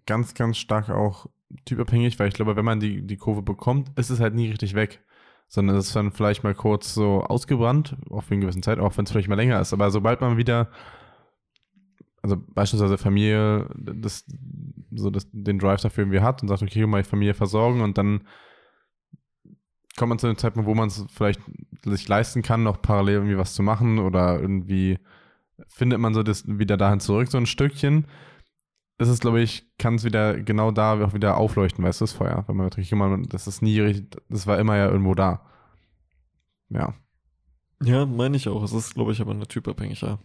ganz, 0.06 0.34
ganz 0.34 0.56
stark 0.56 0.88
auch 0.88 1.26
typabhängig, 1.64 2.18
weil 2.18 2.28
ich 2.28 2.34
glaube, 2.34 2.56
wenn 2.56 2.64
man 2.64 2.80
die, 2.80 3.06
die 3.06 3.16
Kurve 3.16 3.42
bekommt, 3.42 3.90
ist 3.98 4.10
es 4.10 4.20
halt 4.20 4.34
nie 4.34 4.48
richtig 4.48 4.74
weg. 4.74 5.02
Sondern 5.48 5.76
es 5.76 5.88
ist 5.88 5.96
dann 5.96 6.10
vielleicht 6.10 6.42
mal 6.42 6.54
kurz 6.54 6.92
so 6.92 7.22
ausgebrannt, 7.22 7.96
auch 8.10 8.22
für 8.22 8.34
eine 8.34 8.42
gewisse 8.42 8.60
Zeit, 8.60 8.80
auch 8.80 8.96
wenn 8.96 9.04
es 9.04 9.12
vielleicht 9.12 9.28
mal 9.28 9.36
länger 9.36 9.60
ist. 9.60 9.72
Aber 9.72 9.90
sobald 9.92 10.20
man 10.20 10.36
wieder, 10.36 10.70
also 12.20 12.36
beispielsweise 12.36 12.98
Familie, 12.98 13.68
das, 13.76 14.24
so 14.90 15.10
das, 15.10 15.28
den 15.30 15.60
Drive 15.60 15.82
dafür 15.82 16.02
irgendwie 16.02 16.20
hat 16.20 16.42
und 16.42 16.48
sagt, 16.48 16.62
okay, 16.62 16.80
ich 16.80 16.86
meine 16.86 17.04
Familie 17.04 17.34
versorgen 17.34 17.80
und 17.80 17.96
dann 17.96 18.26
kommt 19.96 20.10
man 20.10 20.18
zu 20.18 20.26
einem 20.26 20.36
Zeitpunkt, 20.36 20.68
wo 20.68 20.74
man 20.74 20.88
es 20.88 21.04
vielleicht 21.10 21.40
sich 21.84 22.08
leisten 22.08 22.42
kann, 22.42 22.64
noch 22.64 22.82
parallel 22.82 23.14
irgendwie 23.14 23.38
was 23.38 23.54
zu 23.54 23.62
machen 23.62 23.98
oder 23.98 24.40
irgendwie 24.40 24.98
findet 25.68 25.98
man 25.98 26.14
so 26.14 26.22
das 26.22 26.44
wieder 26.46 26.76
dahin 26.76 27.00
zurück, 27.00 27.28
so 27.30 27.38
ein 27.38 27.46
Stückchen. 27.46 28.06
Das 28.98 29.08
ist, 29.08 29.20
glaube 29.20 29.42
ich, 29.42 29.66
kann 29.78 29.96
es 29.96 30.04
wieder 30.04 30.40
genau 30.40 30.70
da 30.70 31.04
auch 31.04 31.12
wieder 31.12 31.36
aufleuchten, 31.36 31.84
weißt 31.84 32.00
du, 32.00 32.04
das 32.04 32.12
Feuer. 32.12 32.44
Wenn 32.46 32.56
man 32.56 32.66
natürlich 32.66 32.92
immer, 32.92 33.18
das 33.28 33.46
ist 33.46 33.62
nie 33.62 33.78
richtig, 33.80 34.16
das 34.28 34.46
war 34.46 34.58
immer 34.58 34.76
ja 34.76 34.88
irgendwo 34.88 35.14
da. 35.14 35.46
Ja. 36.70 36.94
Ja, 37.82 38.06
meine 38.06 38.36
ich 38.36 38.48
auch. 38.48 38.62
Es 38.62 38.72
ist, 38.72 38.94
glaube 38.94 39.12
ich, 39.12 39.20
aber 39.20 39.32
eine 39.32 39.46
typabhängig, 39.46 40.00
ja. 40.00 40.18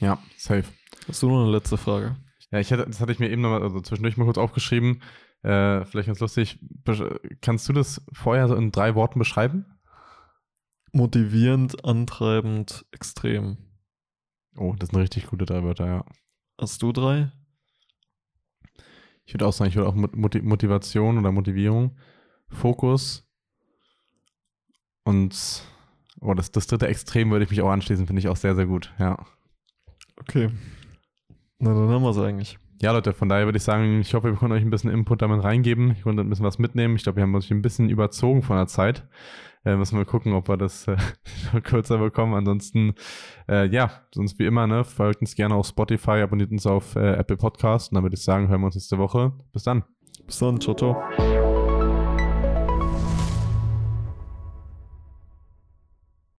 Ja, 0.00 0.18
safe. 0.36 0.64
Hast 1.06 1.22
du 1.22 1.28
noch 1.28 1.42
eine 1.42 1.52
letzte 1.52 1.76
Frage? 1.76 2.16
Ja, 2.50 2.58
ich 2.58 2.72
hatte, 2.72 2.84
das 2.84 3.00
hatte 3.00 3.12
ich 3.12 3.18
mir 3.18 3.30
eben 3.30 3.42
noch 3.42 3.50
mal, 3.50 3.62
also 3.62 3.80
zwischendurch 3.80 4.16
mal 4.16 4.24
kurz 4.24 4.38
aufgeschrieben. 4.38 5.02
Äh, 5.42 5.84
vielleicht 5.84 6.08
ganz 6.08 6.20
lustig. 6.20 6.58
Kannst 7.40 7.68
du 7.68 7.72
das 7.72 8.02
vorher 8.12 8.48
so 8.48 8.56
in 8.56 8.72
drei 8.72 8.94
Worten 8.94 9.18
beschreiben? 9.18 9.66
Motivierend, 10.92 11.84
antreibend, 11.84 12.86
extrem. 12.90 13.67
Oh, 14.58 14.74
das 14.78 14.88
sind 14.90 14.98
richtig 14.98 15.26
gute 15.26 15.46
drei 15.46 15.62
Wörter, 15.62 15.86
ja. 15.86 16.04
Hast 16.60 16.82
du 16.82 16.92
drei? 16.92 17.30
Ich 19.24 19.34
würde 19.34 19.46
auch 19.46 19.52
sagen, 19.52 19.70
ich 19.70 19.76
würde 19.76 19.88
auch 19.88 19.94
Motivation 19.94 21.18
oder 21.18 21.30
Motivierung, 21.30 21.96
Fokus 22.48 23.28
und 25.04 25.62
oh, 26.20 26.34
das, 26.34 26.50
das 26.50 26.66
dritte 26.66 26.88
Extrem 26.88 27.30
würde 27.30 27.44
ich 27.44 27.50
mich 27.50 27.62
auch 27.62 27.70
anschließen, 27.70 28.06
finde 28.06 28.20
ich 28.20 28.28
auch 28.28 28.36
sehr, 28.36 28.54
sehr 28.54 28.66
gut, 28.66 28.92
ja. 28.98 29.16
Okay. 30.20 30.50
Na, 31.58 31.74
dann 31.74 31.88
haben 31.88 32.02
wir 32.02 32.10
es 32.10 32.18
eigentlich. 32.18 32.58
Ja, 32.80 32.92
Leute, 32.92 33.12
von 33.12 33.28
daher 33.28 33.46
würde 33.46 33.58
ich 33.58 33.64
sagen, 33.64 34.00
ich 34.00 34.14
hoffe, 34.14 34.28
wir 34.28 34.36
konnten 34.36 34.56
euch 34.56 34.62
ein 34.62 34.70
bisschen 34.70 34.90
Input 34.90 35.20
damit 35.20 35.42
reingeben. 35.42 35.90
Ich 35.92 36.02
konnte 36.02 36.22
ein 36.22 36.28
bisschen 36.28 36.44
was 36.44 36.58
mitnehmen. 36.58 36.94
Ich 36.94 37.02
glaube, 37.02 37.16
wir 37.16 37.24
haben 37.24 37.34
uns 37.34 37.50
ein 37.50 37.62
bisschen 37.62 37.90
überzogen 37.90 38.42
von 38.42 38.56
der 38.56 38.68
Zeit. 38.68 39.08
Äh, 39.64 39.76
müssen 39.76 39.98
wir 39.98 40.04
gucken, 40.04 40.32
ob 40.32 40.48
wir 40.48 40.56
das 40.56 40.86
äh, 40.88 40.96
kürzer 41.62 41.98
bekommen. 41.98 42.34
Ansonsten, 42.34 42.94
äh, 43.48 43.66
ja, 43.68 43.90
sonst 44.14 44.38
wie 44.38 44.46
immer, 44.46 44.66
ne, 44.66 44.84
folgt 44.84 45.20
uns 45.20 45.34
gerne 45.34 45.54
auf 45.54 45.66
Spotify, 45.66 46.22
abonniert 46.22 46.50
uns 46.50 46.66
auf 46.66 46.96
äh, 46.96 47.14
Apple 47.14 47.36
Podcast. 47.36 47.90
Und 47.90 47.96
dann 47.96 48.04
würde 48.04 48.16
ich 48.16 48.22
sagen, 48.22 48.48
hören 48.48 48.60
wir 48.60 48.66
uns 48.66 48.76
nächste 48.76 48.98
Woche. 48.98 49.32
Bis 49.52 49.64
dann. 49.64 49.84
Bis 50.26 50.38
dann, 50.38 50.60
ciao, 50.60 50.74
ciao. 50.74 51.37